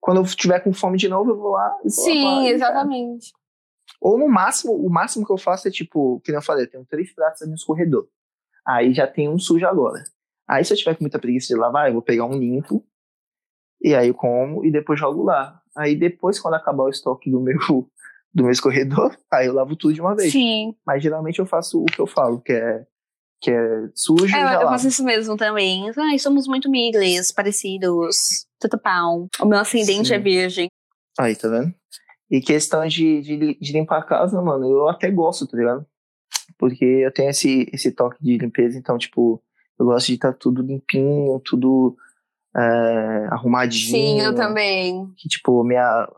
quando 0.00 0.18
eu 0.18 0.24
tiver 0.24 0.60
com 0.60 0.72
fome 0.72 0.98
de 0.98 1.08
novo, 1.08 1.30
eu 1.30 1.38
vou 1.38 1.52
lá. 1.52 1.76
E 1.84 1.88
vou 1.94 2.04
Sim, 2.04 2.24
lavar, 2.24 2.46
exatamente. 2.46 3.32
Ou 4.00 4.18
no 4.18 4.28
máximo, 4.28 4.74
o 4.74 4.90
máximo 4.90 5.26
que 5.26 5.32
eu 5.32 5.38
faço 5.38 5.68
é 5.68 5.70
tipo, 5.70 6.20
que 6.20 6.32
eu 6.32 6.42
falei, 6.42 6.64
eu 6.64 6.70
tenho 6.70 6.86
três 6.86 7.14
pratos 7.14 7.46
no 7.46 7.54
escorredor. 7.54 8.08
Aí 8.66 8.92
já 8.92 9.06
tem 9.06 9.28
um 9.28 9.38
sujo 9.38 9.66
agora. 9.66 10.02
Aí 10.48 10.64
se 10.64 10.72
eu 10.72 10.76
tiver 10.76 10.94
com 10.94 11.04
muita 11.04 11.18
preguiça 11.18 11.48
de 11.48 11.60
lavar, 11.60 11.88
eu 11.88 11.94
vou 11.94 12.02
pegar 12.02 12.24
um 12.24 12.38
limpo 12.38 12.84
e 13.82 13.94
aí 13.94 14.08
eu 14.08 14.14
como 14.14 14.64
e 14.64 14.70
depois 14.70 14.98
jogo 14.98 15.22
lá. 15.22 15.60
Aí 15.76 15.96
depois, 15.96 16.38
quando 16.38 16.54
acabar 16.54 16.84
o 16.84 16.90
estoque 16.90 17.30
do 17.30 17.40
meu, 17.40 17.58
do 18.34 18.42
meu 18.42 18.52
escorredor, 18.52 19.16
aí 19.32 19.46
eu 19.46 19.54
lavo 19.54 19.76
tudo 19.76 19.94
de 19.94 20.00
uma 20.00 20.14
vez. 20.14 20.32
Sim. 20.32 20.74
Mas 20.86 21.02
geralmente 21.02 21.38
eu 21.38 21.46
faço 21.46 21.82
o 21.82 21.86
que 21.86 22.00
eu 22.00 22.06
falo, 22.06 22.40
que 22.40 22.52
é, 22.52 22.84
que 23.40 23.50
é 23.50 23.88
sujo. 23.94 24.34
É, 24.34 24.56
eu, 24.56 24.60
eu 24.62 24.68
faço 24.68 24.88
isso 24.88 25.04
mesmo 25.04 25.36
também. 25.36 25.90
Ai, 25.96 26.18
somos 26.18 26.46
muito 26.46 26.70
migles, 26.70 27.32
parecidos. 27.32 28.46
Pau. 28.82 29.26
O 29.40 29.46
meu 29.46 29.58
ascendente 29.58 30.08
Sim. 30.08 30.14
é 30.14 30.18
virgem. 30.18 30.68
Aí, 31.18 31.34
tá 31.34 31.48
vendo? 31.48 31.74
E 32.30 32.40
questão 32.40 32.86
de, 32.86 33.20
de, 33.22 33.58
de, 33.58 33.72
limpar 33.72 33.98
a 33.98 34.04
casa, 34.04 34.40
mano, 34.40 34.70
eu 34.70 34.88
até 34.88 35.10
gosto, 35.10 35.46
tá 35.46 35.56
ligado? 35.56 35.84
Porque 36.56 36.84
eu 36.84 37.12
tenho 37.12 37.30
esse, 37.30 37.68
esse 37.72 37.90
toque 37.90 38.22
de 38.22 38.38
limpeza, 38.38 38.78
então, 38.78 38.96
tipo, 38.96 39.42
eu 39.78 39.86
gosto 39.86 40.06
de 40.06 40.14
estar 40.14 40.32
tá 40.32 40.38
tudo 40.38 40.62
limpinho, 40.62 41.40
tudo 41.40 41.96
é, 42.56 43.26
arrumadinho. 43.30 43.90
Sim, 43.90 44.20
eu 44.20 44.34
também. 44.34 45.06
Que, 45.16 45.28
tipo, 45.28 45.62
minha, 45.64 46.08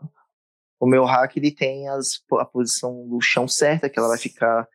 o 0.79 0.87
meu 0.87 1.05
hack 1.05 1.35
ele 1.37 1.51
tem 1.51 1.87
as, 1.89 2.21
a 2.39 2.45
posição 2.45 3.07
do 3.07 3.19
chão 3.21 3.47
certa, 3.47 3.89
que 3.89 3.99
ela 3.99 4.07
vai 4.07 4.17
ficar 4.17 4.67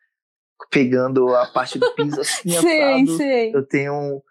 pegando 0.71 1.35
a 1.35 1.47
parte 1.47 1.79
do 1.79 1.95
piso 1.95 2.21
assim, 2.21 2.51
sim, 2.51 3.07
sim. 3.07 3.53
Eu 3.53 3.67
tenho 3.67 4.23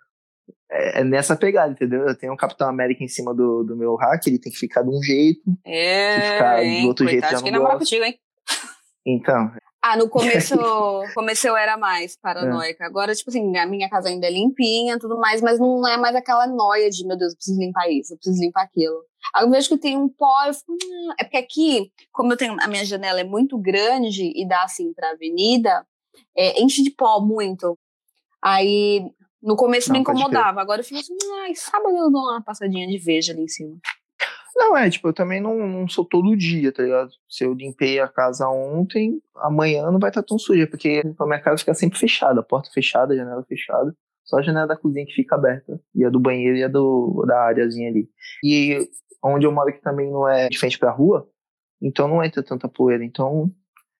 é, 0.69 0.99
é, 0.99 1.03
nessa 1.03 1.35
pegada, 1.35 1.71
entendeu? 1.71 2.07
Eu 2.07 2.17
tenho 2.17 2.33
um 2.33 2.37
Capitão 2.37 2.67
América 2.67 3.03
em 3.03 3.07
cima 3.07 3.33
do, 3.33 3.63
do 3.63 3.75
meu 3.75 3.95
hack, 3.95 4.25
ele 4.27 4.39
tem 4.39 4.51
que 4.51 4.57
ficar 4.57 4.83
de 4.83 4.89
um 4.89 5.01
jeito. 5.01 5.41
É, 5.65 6.33
ficar 6.33 6.81
do 6.81 6.87
outro 6.87 7.07
jeito 7.07 7.23
já 7.29 7.37
não 7.37 7.43
que 7.43 7.51
gosto. 7.51 7.77
contigo, 7.79 8.03
hein? 8.03 8.19
Então, 9.05 9.51
ah, 9.81 9.95
no 9.95 10.09
começo, 10.09 10.55
começo 11.13 11.47
eu 11.47 11.55
era 11.55 11.77
mais 11.77 12.17
paranoica. 12.17 12.83
É. 12.83 12.87
Agora, 12.87 13.13
tipo 13.15 13.29
assim, 13.29 13.55
a 13.57 13.65
minha 13.65 13.89
casa 13.89 14.09
ainda 14.09 14.27
é 14.27 14.31
limpinha 14.31 14.99
tudo 14.99 15.17
mais, 15.17 15.41
mas 15.41 15.59
não 15.59 15.87
é 15.87 15.97
mais 15.97 16.15
aquela 16.15 16.47
noia 16.47 16.89
de, 16.89 17.05
meu 17.05 17.17
Deus, 17.17 17.33
eu 17.33 17.37
preciso 17.37 17.59
limpar 17.59 17.89
isso, 17.89 18.13
eu 18.13 18.17
preciso 18.17 18.41
limpar 18.41 18.63
aquilo. 18.63 19.03
Aí 19.35 19.43
eu 19.43 19.49
vejo 19.49 19.69
que 19.69 19.77
tem 19.77 19.97
um 19.97 20.09
pó, 20.09 20.45
eu 20.45 20.53
fico, 20.53 20.73
hum. 20.73 21.13
é 21.19 21.23
porque 21.23 21.37
aqui, 21.37 21.91
como 22.11 22.33
eu 22.33 22.37
tenho, 22.37 22.55
a 22.59 22.67
minha 22.67 22.85
janela 22.85 23.19
é 23.19 23.23
muito 23.23 23.57
grande 23.57 24.31
e 24.35 24.47
dá 24.47 24.63
assim 24.63 24.93
pra 24.93 25.11
avenida, 25.11 25.85
é, 26.35 26.61
enche 26.61 26.83
de 26.83 26.91
pó 26.91 27.19
muito. 27.19 27.77
Aí, 28.41 29.01
no 29.41 29.55
começo 29.55 29.89
não, 29.89 29.95
me 29.95 30.01
incomodava, 30.01 30.61
agora 30.61 30.81
eu 30.81 30.85
fico 30.85 30.99
assim, 30.99 31.15
ai, 31.43 31.55
sábado 31.55 31.95
eu 31.95 32.11
dou 32.11 32.21
uma 32.21 32.41
passadinha 32.41 32.87
de 32.87 32.97
veja 32.97 33.33
ali 33.33 33.43
em 33.43 33.47
cima. 33.47 33.77
Não, 34.57 34.75
é, 34.75 34.89
tipo, 34.89 35.07
eu 35.07 35.13
também 35.13 35.39
não, 35.39 35.55
não 35.67 35.87
sou 35.87 36.03
todo 36.03 36.35
dia, 36.35 36.71
tá 36.71 36.81
ligado? 36.81 37.11
Se 37.29 37.43
eu 37.43 37.53
limpei 37.53 37.99
a 37.99 38.07
casa 38.07 38.49
ontem, 38.49 39.21
amanhã 39.35 39.91
não 39.91 39.99
vai 39.99 40.09
estar 40.09 40.23
tão 40.23 40.39
suja, 40.39 40.65
porque 40.65 41.03
a 41.19 41.25
minha 41.27 41.39
casa 41.39 41.59
fica 41.59 41.75
sempre 41.75 41.99
fechada, 41.99 42.41
porta 42.41 42.71
fechada, 42.73 43.15
janela 43.15 43.43
fechada. 43.43 43.95
Só 44.25 44.39
a 44.39 44.41
janela 44.41 44.65
da 44.65 44.75
cozinha 44.75 45.05
que 45.05 45.13
fica 45.13 45.35
aberta. 45.35 45.79
E 45.93 46.03
a 46.03 46.09
do 46.09 46.19
banheiro 46.19 46.57
e 46.57 46.63
a 46.63 46.67
do, 46.67 47.23
da 47.27 47.39
áreazinha 47.43 47.87
ali. 47.87 48.09
E 48.43 48.89
onde 49.23 49.45
eu 49.45 49.51
moro 49.51 49.69
aqui 49.69 49.79
também 49.79 50.09
não 50.09 50.27
é 50.27 50.49
de 50.49 50.57
frente 50.57 50.79
pra 50.79 50.91
rua, 50.91 51.29
então 51.79 52.07
não 52.07 52.23
entra 52.23 52.41
tanta 52.41 52.67
poeira. 52.67 53.05
Então 53.05 53.53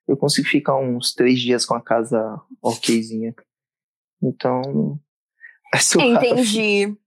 eu 0.08 0.18
consigo 0.18 0.48
ficar 0.48 0.76
uns 0.76 1.14
três 1.14 1.40
dias 1.40 1.66
com 1.68 1.76
a 1.76 1.82
casa 1.82 2.42
okzinha. 2.62 3.36
Então. 4.22 5.00
É. 5.76 6.02
Entendi. 6.02 6.98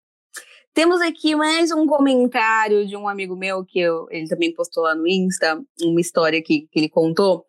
Temos 0.72 1.00
aqui 1.00 1.34
mais 1.34 1.72
um 1.72 1.86
comentário 1.86 2.86
de 2.86 2.96
um 2.96 3.08
amigo 3.08 3.34
meu 3.34 3.64
que 3.64 3.80
eu, 3.80 4.06
ele 4.10 4.28
também 4.28 4.54
postou 4.54 4.84
lá 4.84 4.94
no 4.94 5.06
Insta, 5.06 5.60
uma 5.82 6.00
história 6.00 6.40
que, 6.40 6.68
que 6.70 6.78
ele 6.78 6.88
contou. 6.88 7.44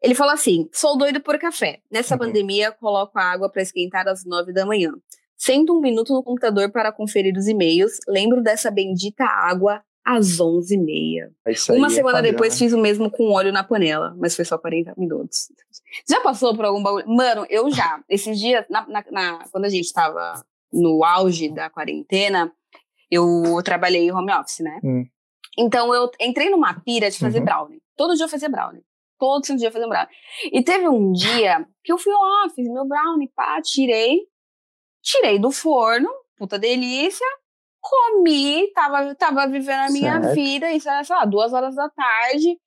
Ele 0.00 0.14
falou 0.14 0.32
assim: 0.32 0.68
sou 0.72 0.96
doido 0.96 1.20
por 1.20 1.38
café. 1.38 1.80
Nessa 1.90 2.14
uhum. 2.14 2.20
pandemia, 2.20 2.70
coloco 2.72 3.18
a 3.18 3.22
água 3.22 3.50
para 3.50 3.62
esquentar 3.62 4.06
às 4.06 4.24
nove 4.24 4.52
da 4.52 4.64
manhã. 4.64 4.92
Sento 5.36 5.76
um 5.76 5.80
minuto 5.80 6.12
no 6.12 6.22
computador 6.22 6.70
para 6.70 6.92
conferir 6.92 7.36
os 7.36 7.48
e-mails. 7.48 7.98
Lembro 8.06 8.42
dessa 8.42 8.70
bendita 8.70 9.24
água 9.24 9.82
às 10.04 10.38
11h30. 10.38 11.30
Uma 11.70 11.86
é 11.86 11.90
semana 11.90 12.18
é 12.20 12.22
depois 12.22 12.58
fiz 12.58 12.72
o 12.72 12.78
mesmo 12.78 13.10
com 13.10 13.30
óleo 13.32 13.52
na 13.52 13.64
panela, 13.64 14.14
mas 14.18 14.36
foi 14.36 14.44
só 14.44 14.56
40 14.56 14.94
minutos. 14.96 15.48
Já 16.08 16.20
passou 16.20 16.54
por 16.54 16.64
algum 16.64 16.82
bagulho? 16.82 17.08
Mano, 17.08 17.46
eu 17.50 17.70
já. 17.70 18.02
Esses 18.08 18.38
dias, 18.38 18.64
na, 18.70 18.86
na, 18.86 19.04
na, 19.10 19.44
quando 19.50 19.64
a 19.64 19.68
gente 19.68 19.92
tava 19.92 20.40
no 20.72 21.02
auge 21.04 21.52
da 21.52 21.68
quarentena, 21.68 22.52
eu 23.10 23.60
trabalhei 23.64 24.06
em 24.06 24.12
home 24.12 24.32
office, 24.32 24.60
né? 24.60 24.80
Hum. 24.84 25.04
Então 25.58 25.92
eu 25.94 26.10
entrei 26.20 26.48
numa 26.48 26.80
pira 26.80 27.10
de 27.10 27.18
fazer 27.18 27.38
uhum. 27.38 27.44
brownie. 27.44 27.82
Todo 27.96 28.14
dia 28.14 28.24
eu 28.24 28.28
fazia 28.28 28.48
brownie. 28.48 28.82
Todo 29.18 29.56
dia 29.56 29.68
eu 29.68 29.72
fazia 29.72 29.88
brownie. 29.88 30.14
E 30.52 30.62
teve 30.62 30.88
um 30.88 31.12
dia 31.12 31.66
que 31.84 31.92
eu 31.92 31.98
fui 31.98 32.12
lá, 32.12 32.48
fiz 32.54 32.66
meu 32.68 32.86
brownie, 32.86 33.30
pá, 33.34 33.60
tirei. 33.60 34.20
Tirei 35.02 35.38
do 35.38 35.50
forno, 35.50 36.08
puta 36.36 36.58
delícia. 36.58 37.26
Comi, 37.80 38.70
tava, 38.72 39.14
tava 39.14 39.46
vivendo 39.46 39.88
a 39.88 39.90
minha 39.90 40.20
certo. 40.20 40.34
vida, 40.34 40.70
isso 40.70 40.88
era, 40.88 41.02
sei 41.02 41.16
lá, 41.16 41.24
duas 41.24 41.52
horas 41.52 41.74
da 41.74 41.88
tarde. 41.88 42.58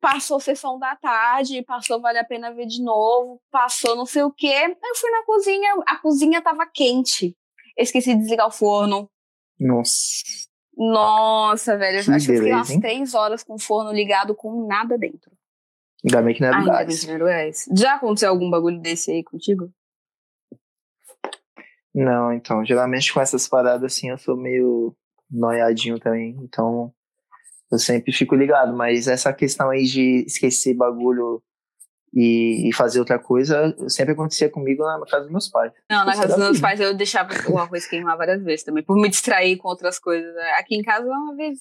Passou 0.00 0.40
sessão 0.40 0.78
da 0.78 0.96
tarde, 0.96 1.62
passou 1.62 2.00
Vale 2.00 2.18
a 2.18 2.24
Pena 2.24 2.52
Ver 2.52 2.66
de 2.66 2.82
novo, 2.82 3.40
passou 3.50 3.96
não 3.96 4.04
sei 4.04 4.22
o 4.22 4.30
quê. 4.30 4.48
Aí 4.48 4.76
eu 4.82 4.96
fui 4.96 5.10
na 5.10 5.24
cozinha, 5.24 5.74
a 5.86 5.96
cozinha 5.96 6.42
tava 6.42 6.66
quente. 6.66 7.34
Eu 7.76 7.82
esqueci 7.82 8.14
de 8.14 8.20
desligar 8.20 8.46
o 8.46 8.50
forno. 8.50 9.10
Nossa. 9.58 10.22
Nossa, 10.76 11.76
velho. 11.76 12.04
Que 12.04 12.10
acho 12.10 12.26
que 12.26 12.32
eu 12.32 12.36
fiquei 12.36 12.52
umas 12.52 12.76
três 12.76 13.14
horas 13.14 13.42
com 13.42 13.54
o 13.54 13.58
forno 13.58 13.92
ligado 13.92 14.34
com 14.34 14.66
nada 14.66 14.98
dentro. 14.98 15.30
Ainda 16.04 16.20
bem 16.20 16.34
que 16.34 16.42
não 16.42 16.48
é 16.48 16.84
do 16.84 17.28
é 17.28 17.50
Já 17.74 17.94
aconteceu 17.94 18.28
algum 18.28 18.50
bagulho 18.50 18.78
desse 18.78 19.10
aí 19.10 19.24
contigo? 19.24 19.72
Não, 21.94 22.32
então, 22.32 22.64
geralmente 22.64 23.12
com 23.12 23.20
essas 23.20 23.48
paradas 23.48 23.84
assim 23.84 24.10
eu 24.10 24.18
sou 24.18 24.36
meio 24.36 24.94
noiadinho 25.30 25.98
também, 25.98 26.36
então 26.42 26.92
eu 27.70 27.78
sempre 27.78 28.12
fico 28.12 28.34
ligado, 28.34 28.76
mas 28.76 29.06
essa 29.06 29.32
questão 29.32 29.70
aí 29.70 29.84
de 29.84 30.24
esquecer 30.26 30.74
bagulho 30.74 31.42
e, 32.14 32.70
fazer 32.72 33.00
outra 33.00 33.18
coisa 33.18 33.74
sempre 33.88 34.12
acontecia 34.12 34.48
comigo 34.48 34.84
na 34.84 35.04
casa 35.06 35.24
dos 35.24 35.32
meus 35.32 35.48
pais. 35.48 35.72
Não, 35.90 36.04
na 36.04 36.14
casa 36.14 36.28
dos 36.28 36.38
meus 36.38 36.60
pais 36.60 36.78
eu 36.78 36.94
deixava 36.94 37.32
o 37.50 37.58
arroz 37.58 37.86
queimar 37.86 38.16
várias 38.16 38.42
vezes 38.42 38.64
também, 38.64 38.84
por 38.84 38.96
me 38.96 39.08
distrair 39.08 39.56
com 39.56 39.68
outras 39.68 39.98
coisas. 39.98 40.34
Aqui 40.58 40.76
em 40.76 40.82
casa 40.82 41.06
uma 41.06 41.34
vez. 41.34 41.58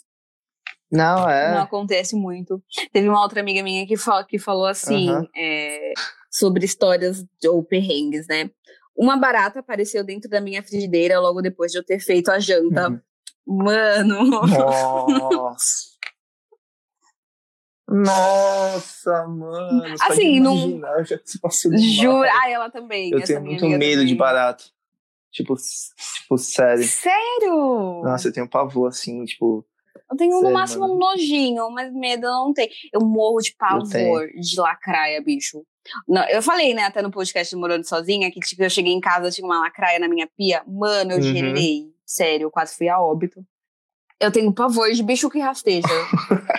Não, 0.92 1.28
é. 1.28 1.56
Não 1.56 1.64
acontece 1.64 2.16
muito. 2.16 2.62
Teve 2.92 3.10
uma 3.10 3.22
outra 3.22 3.42
amiga 3.42 3.64
minha 3.64 3.88
que, 3.88 3.98
falou, 3.98 4.24
que 4.26 4.38
falou 4.38 4.68
assim, 4.68 5.10
uhum. 5.10 5.28
é, 5.36 5.94
sobre 6.30 6.66
histórias 6.66 7.26
ou 7.48 7.64
perrengues, 7.64 8.28
né? 8.28 8.52
Uma 8.96 9.18
barata 9.18 9.60
apareceu 9.60 10.04
dentro 10.04 10.30
da 10.30 10.40
minha 10.40 10.62
frigideira 10.62 11.20
logo 11.20 11.42
depois 11.42 11.72
de 11.72 11.80
eu 11.80 11.84
ter 11.84 12.00
feito 12.00 12.30
a 12.30 12.38
janta. 12.38 12.90
Uhum. 12.90 13.00
Mano! 13.64 14.42
Nossa! 14.48 15.93
Nossa, 17.94 19.28
mano! 19.28 19.84
Assim, 20.02 20.40
não. 20.40 20.56
Imaginar, 20.56 21.04
já 21.06 21.20
se 21.24 21.40
passou 21.40 21.72
Jura? 21.78 22.28
Ah, 22.42 22.50
ela 22.50 22.70
também. 22.72 23.12
Eu 23.12 23.24
tenho 23.24 23.42
muito 23.42 23.68
medo 23.68 24.00
também. 24.00 24.06
de 24.08 24.16
barato. 24.16 24.66
Tipo, 25.32 25.56
tipo, 25.56 26.38
sério. 26.38 26.84
Sério? 26.84 28.02
Nossa, 28.04 28.28
eu 28.28 28.34
tenho 28.34 28.50
pavor, 28.50 28.90
assim, 28.90 29.24
tipo. 29.26 29.64
Eu 30.10 30.18
tenho 30.18 30.34
sério, 30.34 30.48
no 30.48 30.54
máximo 30.54 30.82
mano. 30.82 30.96
um 30.96 30.98
nojinho, 30.98 31.70
mas 31.70 31.94
medo 31.94 32.26
eu 32.26 32.32
não 32.32 32.54
tenho. 32.54 32.70
Eu 32.92 33.02
morro 33.02 33.40
de 33.40 33.56
pavor 33.56 34.28
de 34.28 34.60
lacraia, 34.60 35.22
bicho. 35.22 35.64
Não, 36.08 36.28
eu 36.30 36.42
falei, 36.42 36.74
né, 36.74 36.84
até 36.84 37.02
no 37.02 37.12
podcast 37.12 37.56
Morando 37.56 37.88
Sozinha, 37.88 38.32
que 38.32 38.40
tipo, 38.40 38.64
eu 38.64 38.70
cheguei 38.70 38.94
em 38.94 39.00
casa, 39.00 39.30
tinha 39.30 39.46
uma 39.46 39.60
lacraia 39.60 40.00
na 40.00 40.08
minha 40.08 40.28
pia. 40.36 40.64
Mano, 40.66 41.12
eu 41.12 41.18
uhum. 41.18 41.24
gerei. 41.24 41.94
Sério, 42.06 42.46
eu 42.46 42.52
quase 42.52 42.76
fui 42.76 42.90
a 42.90 43.00
óbito. 43.00 43.46
Eu 44.20 44.32
tenho 44.32 44.54
pavor 44.54 44.92
de 44.92 45.04
bicho 45.04 45.30
que 45.30 45.40
rasteja. 45.40 45.88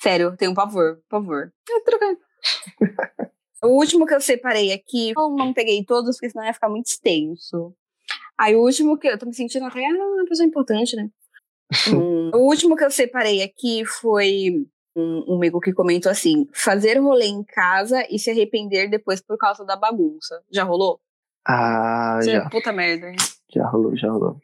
Sério, 0.00 0.36
tenho 0.36 0.54
pavor, 0.54 1.00
pavor. 1.08 1.52
o 3.62 3.68
último 3.68 4.06
que 4.06 4.14
eu 4.14 4.20
separei 4.20 4.72
aqui, 4.72 5.12
eu 5.16 5.30
não 5.30 5.52
peguei 5.52 5.84
todos, 5.84 6.16
porque 6.16 6.30
senão 6.30 6.46
ia 6.46 6.54
ficar 6.54 6.70
muito 6.70 6.86
extenso. 6.86 7.74
Aí 8.38 8.56
o 8.56 8.62
último 8.62 8.96
que 8.96 9.06
eu 9.06 9.18
tô 9.18 9.26
me 9.26 9.34
sentindo 9.34 9.66
até 9.66 9.84
ah, 9.84 9.90
uma 9.90 10.24
pessoa 10.24 10.46
importante, 10.46 10.96
né? 10.96 11.10
hum, 11.92 12.30
o 12.34 12.38
último 12.38 12.74
que 12.74 12.84
eu 12.84 12.90
separei 12.90 13.42
aqui 13.42 13.84
foi 13.84 14.66
um, 14.96 15.34
um 15.34 15.36
amigo 15.36 15.60
que 15.60 15.74
comentou 15.74 16.10
assim: 16.10 16.48
fazer 16.54 16.98
rolê 16.98 17.26
em 17.26 17.44
casa 17.44 18.02
e 18.08 18.18
se 18.18 18.30
arrepender 18.30 18.88
depois 18.88 19.20
por 19.20 19.36
causa 19.36 19.64
da 19.66 19.76
bagunça. 19.76 20.42
Já 20.50 20.64
rolou? 20.64 20.98
Ah, 21.46 22.18
Você 22.20 22.32
já. 22.32 22.48
Puta 22.48 22.72
merda? 22.72 23.12
Já 23.54 23.68
rolou, 23.68 23.94
já 23.96 24.10
rolou. 24.10 24.40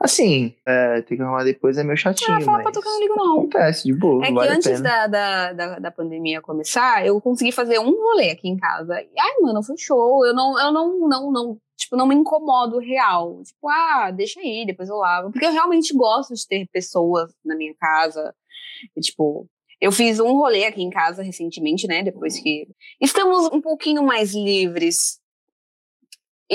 Assim, 0.00 0.54
é, 0.66 1.02
tem 1.02 1.16
que 1.16 1.22
arrumar 1.22 1.44
depois 1.44 1.78
é 1.78 1.82
meio 1.82 1.96
chatinho. 1.96 2.36
Ah, 2.36 2.40
fala 2.40 2.58
mas... 2.58 2.64
pra 2.64 2.72
tocar, 2.72 2.90
não 2.90 3.00
ligo 3.00 3.14
não. 3.16 3.38
Acontece, 3.38 3.84
de 3.84 3.94
boa. 3.94 4.24
É 4.24 4.28
que 4.28 4.34
vale 4.34 4.50
antes 4.50 4.80
da, 4.80 5.06
da, 5.06 5.52
da, 5.52 5.78
da, 5.78 5.90
pandemia 5.90 6.40
começar, 6.40 7.06
eu 7.06 7.20
consegui 7.20 7.52
fazer 7.52 7.78
um 7.78 7.90
rolê 7.90 8.30
aqui 8.30 8.48
em 8.48 8.56
casa. 8.56 9.00
E, 9.00 9.08
ai, 9.18 9.40
mano, 9.40 9.62
foi 9.62 9.76
show. 9.76 10.26
Eu 10.26 10.34
não, 10.34 10.58
eu 10.58 10.72
não, 10.72 11.08
não, 11.08 11.32
não, 11.32 11.60
tipo, 11.76 11.96
não 11.96 12.06
me 12.06 12.14
incomodo 12.14 12.78
real. 12.78 13.42
Tipo, 13.42 13.68
ah, 13.68 14.10
deixa 14.10 14.40
aí, 14.40 14.64
depois 14.66 14.88
eu 14.88 14.96
lavo. 14.96 15.30
Porque 15.30 15.46
eu 15.46 15.52
realmente 15.52 15.94
gosto 15.94 16.34
de 16.34 16.46
ter 16.46 16.68
pessoas 16.72 17.32
na 17.44 17.56
minha 17.56 17.74
casa. 17.74 18.34
E, 18.96 19.00
tipo, 19.00 19.48
eu 19.80 19.92
fiz 19.92 20.20
um 20.20 20.32
rolê 20.32 20.64
aqui 20.64 20.82
em 20.82 20.90
casa 20.90 21.22
recentemente, 21.22 21.86
né? 21.86 22.02
Depois 22.02 22.38
que 22.38 22.66
estamos 23.00 23.46
um 23.52 23.60
pouquinho 23.60 24.02
mais 24.02 24.34
livres 24.34 25.20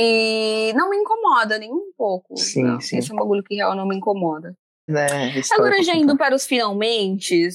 e 0.01 0.71
não 0.75 0.89
me 0.89 0.95
incomoda 0.95 1.59
nem 1.59 1.69
um 1.73 1.91
pouco. 1.97 2.37
Sim, 2.37 2.63
não. 2.63 2.79
sim. 2.79 2.97
Esse 2.97 3.11
é 3.11 3.13
um 3.13 3.17
bagulho 3.17 3.43
que 3.43 3.55
real 3.55 3.75
não 3.75 3.85
me 3.85 3.97
incomoda. 3.97 4.55
Né, 4.87 5.05
Agora, 5.51 5.83
já 5.83 5.93
indo 5.93 6.17
para 6.17 6.33
os 6.33 6.47
finalmente, 6.47 7.49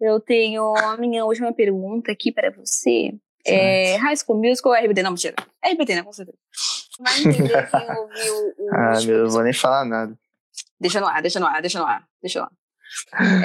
eu 0.00 0.18
tenho 0.18 0.74
a 0.76 0.96
minha 0.96 1.24
última 1.24 1.52
pergunta 1.52 2.10
aqui 2.10 2.32
para 2.32 2.50
você. 2.50 3.14
É, 3.46 3.96
High 3.96 4.16
School 4.16 4.38
Musical 4.38 4.72
ou 4.72 4.78
RBD? 4.78 5.02
Não, 5.02 5.12
mentira. 5.12 5.36
RBD, 5.64 5.94
né? 5.94 6.02
Com 6.02 6.12
certeza. 6.12 6.36
Vai 6.98 7.20
entender 7.20 7.70
quem 7.70 7.90
ouviu 7.96 8.54
o. 8.58 8.74
Ah, 8.74 9.00
meu, 9.06 9.18
eu 9.18 9.30
vou 9.30 9.42
nem 9.42 9.52
falar 9.52 9.84
nada. 9.84 10.18
Deixa 10.78 11.00
no 11.00 11.06
ar, 11.06 11.22
deixa 11.22 11.38
no 11.38 11.46
ar, 11.46 11.62
deixa 11.62 11.78
no 11.78 11.86
ar, 11.86 12.04
deixa 12.20 12.40
no 12.40 12.46
ar. 12.46 12.52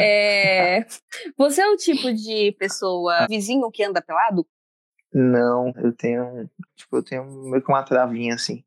É, 0.02 0.86
você 1.38 1.62
é 1.62 1.68
o 1.70 1.78
tipo 1.78 2.12
de 2.12 2.54
pessoa 2.60 3.28
vizinho 3.30 3.70
que 3.72 3.84
anda 3.84 4.02
pelado? 4.02 4.46
Não, 5.18 5.72
eu 5.78 5.94
tenho. 5.94 6.50
Tipo, 6.76 6.98
eu 6.98 7.04
tenho 7.04 7.24
meio 7.50 7.64
que 7.64 7.72
uma 7.72 7.84
travinha 7.84 8.36
assim. 8.36 8.66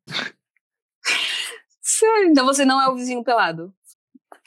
Sério? 1.83 2.31
Então 2.31 2.47
você 2.47 2.65
não 2.65 2.81
é 2.81 2.89
o 2.89 2.95
vizinho 2.95 3.23
pelado? 3.23 3.71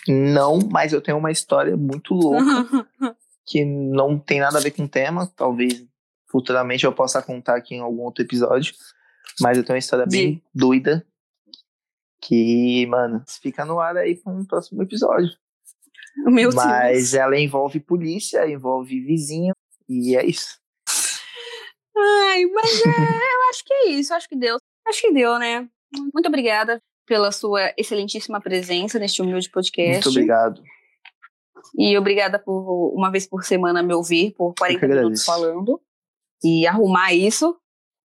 Não, 0.07 0.57
mas 0.71 0.93
eu 0.93 1.01
tenho 1.01 1.19
uma 1.19 1.29
história 1.29 1.77
muito 1.77 2.15
louca 2.15 2.41
que 3.45 3.63
não 3.63 4.17
tem 4.17 4.39
nada 4.39 4.57
a 4.57 4.61
ver 4.61 4.71
com 4.71 4.85
o 4.85 4.89
tema. 4.89 5.31
Talvez 5.35 5.85
futuramente 6.27 6.85
eu 6.85 6.91
possa 6.91 7.21
contar 7.21 7.55
aqui 7.55 7.75
em 7.75 7.81
algum 7.81 8.01
outro 8.01 8.23
episódio. 8.23 8.73
Mas 9.39 9.59
eu 9.59 9.63
tenho 9.63 9.75
uma 9.75 9.79
história 9.79 10.07
bem 10.07 10.35
De... 10.35 10.43
doida. 10.55 11.05
Que, 12.19 12.87
mano, 12.87 13.23
fica 13.27 13.63
no 13.63 13.79
ar 13.79 13.95
aí 13.95 14.15
para 14.15 14.33
um 14.33 14.43
próximo 14.43 14.81
episódio. 14.81 15.29
Meu 16.25 16.51
mas 16.51 17.11
Deus. 17.11 17.13
ela 17.13 17.39
envolve 17.39 17.79
polícia, 17.79 18.49
envolve 18.49 18.99
vizinho, 19.01 19.53
e 19.87 20.15
é 20.15 20.25
isso. 20.25 20.60
Ai, 22.01 22.45
mas 22.45 22.81
é, 22.81 22.89
eu 22.89 23.49
acho 23.49 23.63
que 23.65 23.73
é 23.73 23.89
isso, 23.89 24.13
acho 24.13 24.27
que 24.27 24.35
deu. 24.35 24.57
Acho 24.87 25.01
que 25.01 25.13
deu, 25.13 25.37
né? 25.37 25.67
Muito 26.13 26.27
obrigada 26.27 26.81
pela 27.05 27.31
sua 27.31 27.73
excelentíssima 27.77 28.39
presença 28.41 28.97
neste 28.97 29.21
humilde 29.21 29.49
podcast. 29.49 30.05
Muito 30.05 30.09
obrigado. 30.09 30.63
E 31.77 31.97
obrigada 31.97 32.39
por 32.39 32.93
uma 32.95 33.11
vez 33.11 33.27
por 33.27 33.43
semana 33.43 33.83
me 33.83 33.93
ouvir 33.93 34.33
por 34.33 34.53
40 34.55 34.87
minutos 34.87 35.25
falando 35.25 35.79
e 36.43 36.65
arrumar 36.65 37.13
isso. 37.13 37.57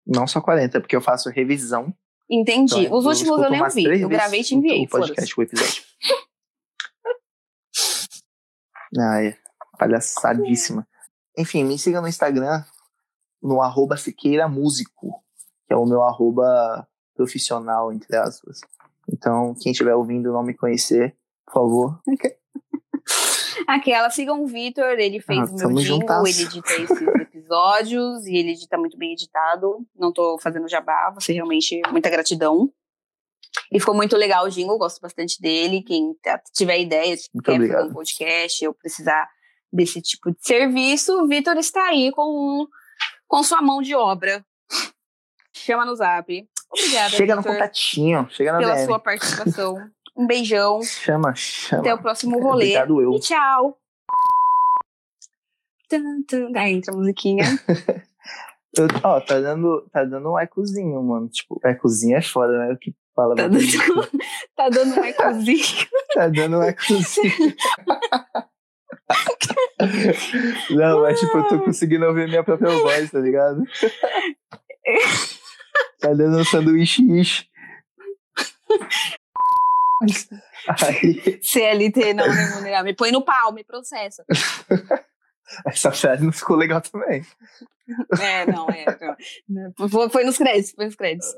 Não 0.06 0.28
só 0.28 0.42
40, 0.42 0.82
porque 0.82 0.96
eu 0.96 1.02
faço 1.02 1.30
revisão. 1.30 1.94
Entendi. 2.30 2.86
Então, 2.86 2.98
Os 2.98 3.06
últimos 3.06 3.42
eu 3.42 3.50
nem 3.50 3.62
ouvi. 3.62 4.02
Eu 4.02 4.10
gravei 4.10 4.42
e 4.42 4.44
te 4.44 4.56
enviei. 4.56 4.84
O 4.84 4.90
podcast, 4.90 5.40
o 5.40 5.44
episódio. 5.44 5.84
Ai, 9.00 9.38
palhaçadíssima. 9.78 10.88
Enfim, 11.38 11.64
me 11.64 11.78
siga 11.78 12.02
no 12.02 12.08
Instagram, 12.08 12.64
no 13.46 13.62
arroba 13.62 13.96
Siqueira 13.96 14.48
Músico, 14.48 15.24
que 15.68 15.74
é 15.74 15.78
o 15.78 15.86
meu 15.86 16.02
arroba 16.02 16.88
profissional, 17.16 17.94
entre 17.94 18.16
aspas. 18.18 18.60
Então, 19.08 19.54
quem 19.62 19.72
estiver 19.72 19.94
ouvindo 19.94 20.34
não 20.34 20.44
me 20.44 20.56
conhecer, 20.56 21.16
por 21.46 21.54
favor. 21.54 22.02
Aquela, 23.68 24.10
sigam 24.10 24.44
o 24.44 24.48
Vitor, 24.48 25.00
ele 25.00 25.22
fez 25.22 25.40
ah, 25.40 25.68
o 25.68 25.72
meu 25.72 25.84
jingle, 25.84 26.28
ele 26.28 26.42
edita 26.42 26.74
esses 26.74 27.02
episódios 27.22 28.26
e 28.26 28.36
ele 28.36 28.52
edita 28.52 28.78
muito 28.78 28.98
bem 28.98 29.14
editado. 29.14 29.86
Não 29.96 30.12
tô 30.12 30.38
fazendo 30.40 30.68
jabá, 30.68 31.12
você 31.14 31.32
realmente, 31.32 31.82
muita 31.92 32.10
gratidão. 32.10 32.72
E 33.72 33.80
ficou 33.80 33.96
muito 33.96 34.18
legal 34.18 34.46
o 34.46 34.50
jingle, 34.50 34.78
gosto 34.78 35.00
bastante 35.00 35.40
dele. 35.40 35.84
Quem 35.84 36.16
tiver 36.54 36.80
ideia, 36.80 37.16
de 37.16 37.30
quer 37.44 37.60
fazer 37.60 37.84
um 37.84 37.94
podcast 37.94 38.68
ou 38.68 38.74
precisar 38.74 39.30
desse 39.72 40.02
tipo 40.02 40.32
de 40.32 40.38
serviço, 40.42 41.22
o 41.22 41.28
Vitor 41.28 41.56
está 41.58 41.88
aí 41.88 42.12
com 42.12 42.68
com 43.28 43.44
sua 43.44 43.62
mão 43.62 43.82
de 43.82 43.96
obra. 43.96 44.44
Chama 45.54 45.86
no 45.86 45.96
zap. 45.96 46.48
Obrigada, 46.72 47.10
Chega 47.10 47.36
no 47.36 47.42
Vitor, 47.42 47.54
contatinho, 47.56 48.28
chega 48.32 48.52
na 48.54 48.58
pela 48.60 48.74
DM. 48.76 48.86
sua 48.86 49.00
participação. 49.00 49.90
Um 50.16 50.28
beijão. 50.28 50.82
Chama, 50.84 51.34
chama. 51.36 51.82
Até 51.82 51.94
o 51.94 51.98
próximo 52.02 52.40
rolê. 52.42 52.66
Obrigado 52.66 53.02
eu. 53.02 53.12
E 53.14 53.20
tchau. 53.20 53.78
Tum. 55.90 56.52
Aí 56.58 56.74
entra 56.74 56.94
a 56.94 56.98
musiquinha. 56.98 57.44
Eu- 58.78 58.88
Ó, 59.04 59.22
tá 59.22 59.40
dando, 59.40 59.88
tá 59.90 60.04
dando 60.04 60.34
um 60.34 60.38
ecozinho, 60.40 61.02
mano. 61.02 61.30
Tipo, 61.30 61.62
ecozinho 61.64 62.18
é 62.18 62.22
foda, 62.22 62.52
né? 62.58 62.74
O 62.74 62.78
que 62.78 62.94
fala 63.16 63.34
Tá 63.34 63.48
dando, 63.48 63.58
tá 64.56 64.68
dando 64.70 65.00
um 65.00 65.04
ecozinho. 65.06 65.88
Tá 66.14 66.28
dando 66.28 66.58
um 66.58 66.64
ecozinho. 66.64 67.56
Não, 70.72 71.02
mas 71.02 71.20
tipo, 71.20 71.38
eu 71.38 71.48
tô 71.48 71.60
conseguindo 71.60 72.06
ouvir 72.06 72.28
minha 72.28 72.44
própria 72.44 72.72
voz, 72.82 73.12
tá 73.12 73.20
ligado? 73.20 73.64
Tá 76.00 76.14
dando 76.14 76.40
um 76.40 76.46
sanduíche 76.46 77.04
ish. 77.20 77.48
Aí, 80.84 81.40
CLT 81.42 82.14
não 82.14 82.28
remunerar. 82.30 82.84
Me 82.84 82.94
põe 82.94 83.12
no 83.12 83.24
pau, 83.24 83.54
me 83.54 83.64
processa. 83.64 84.26
essa 85.68 85.92
frase 85.92 86.24
não 86.24 86.32
ficou 86.32 86.56
legal 86.56 86.82
também. 86.82 87.24
É, 88.20 88.46
não, 88.52 88.68
é. 88.70 88.86
não. 89.48 90.10
Foi 90.10 90.24
nos 90.24 90.38
créditos, 90.38 90.72
foi 90.72 90.86
nos 90.86 90.96
créditos. 90.96 91.36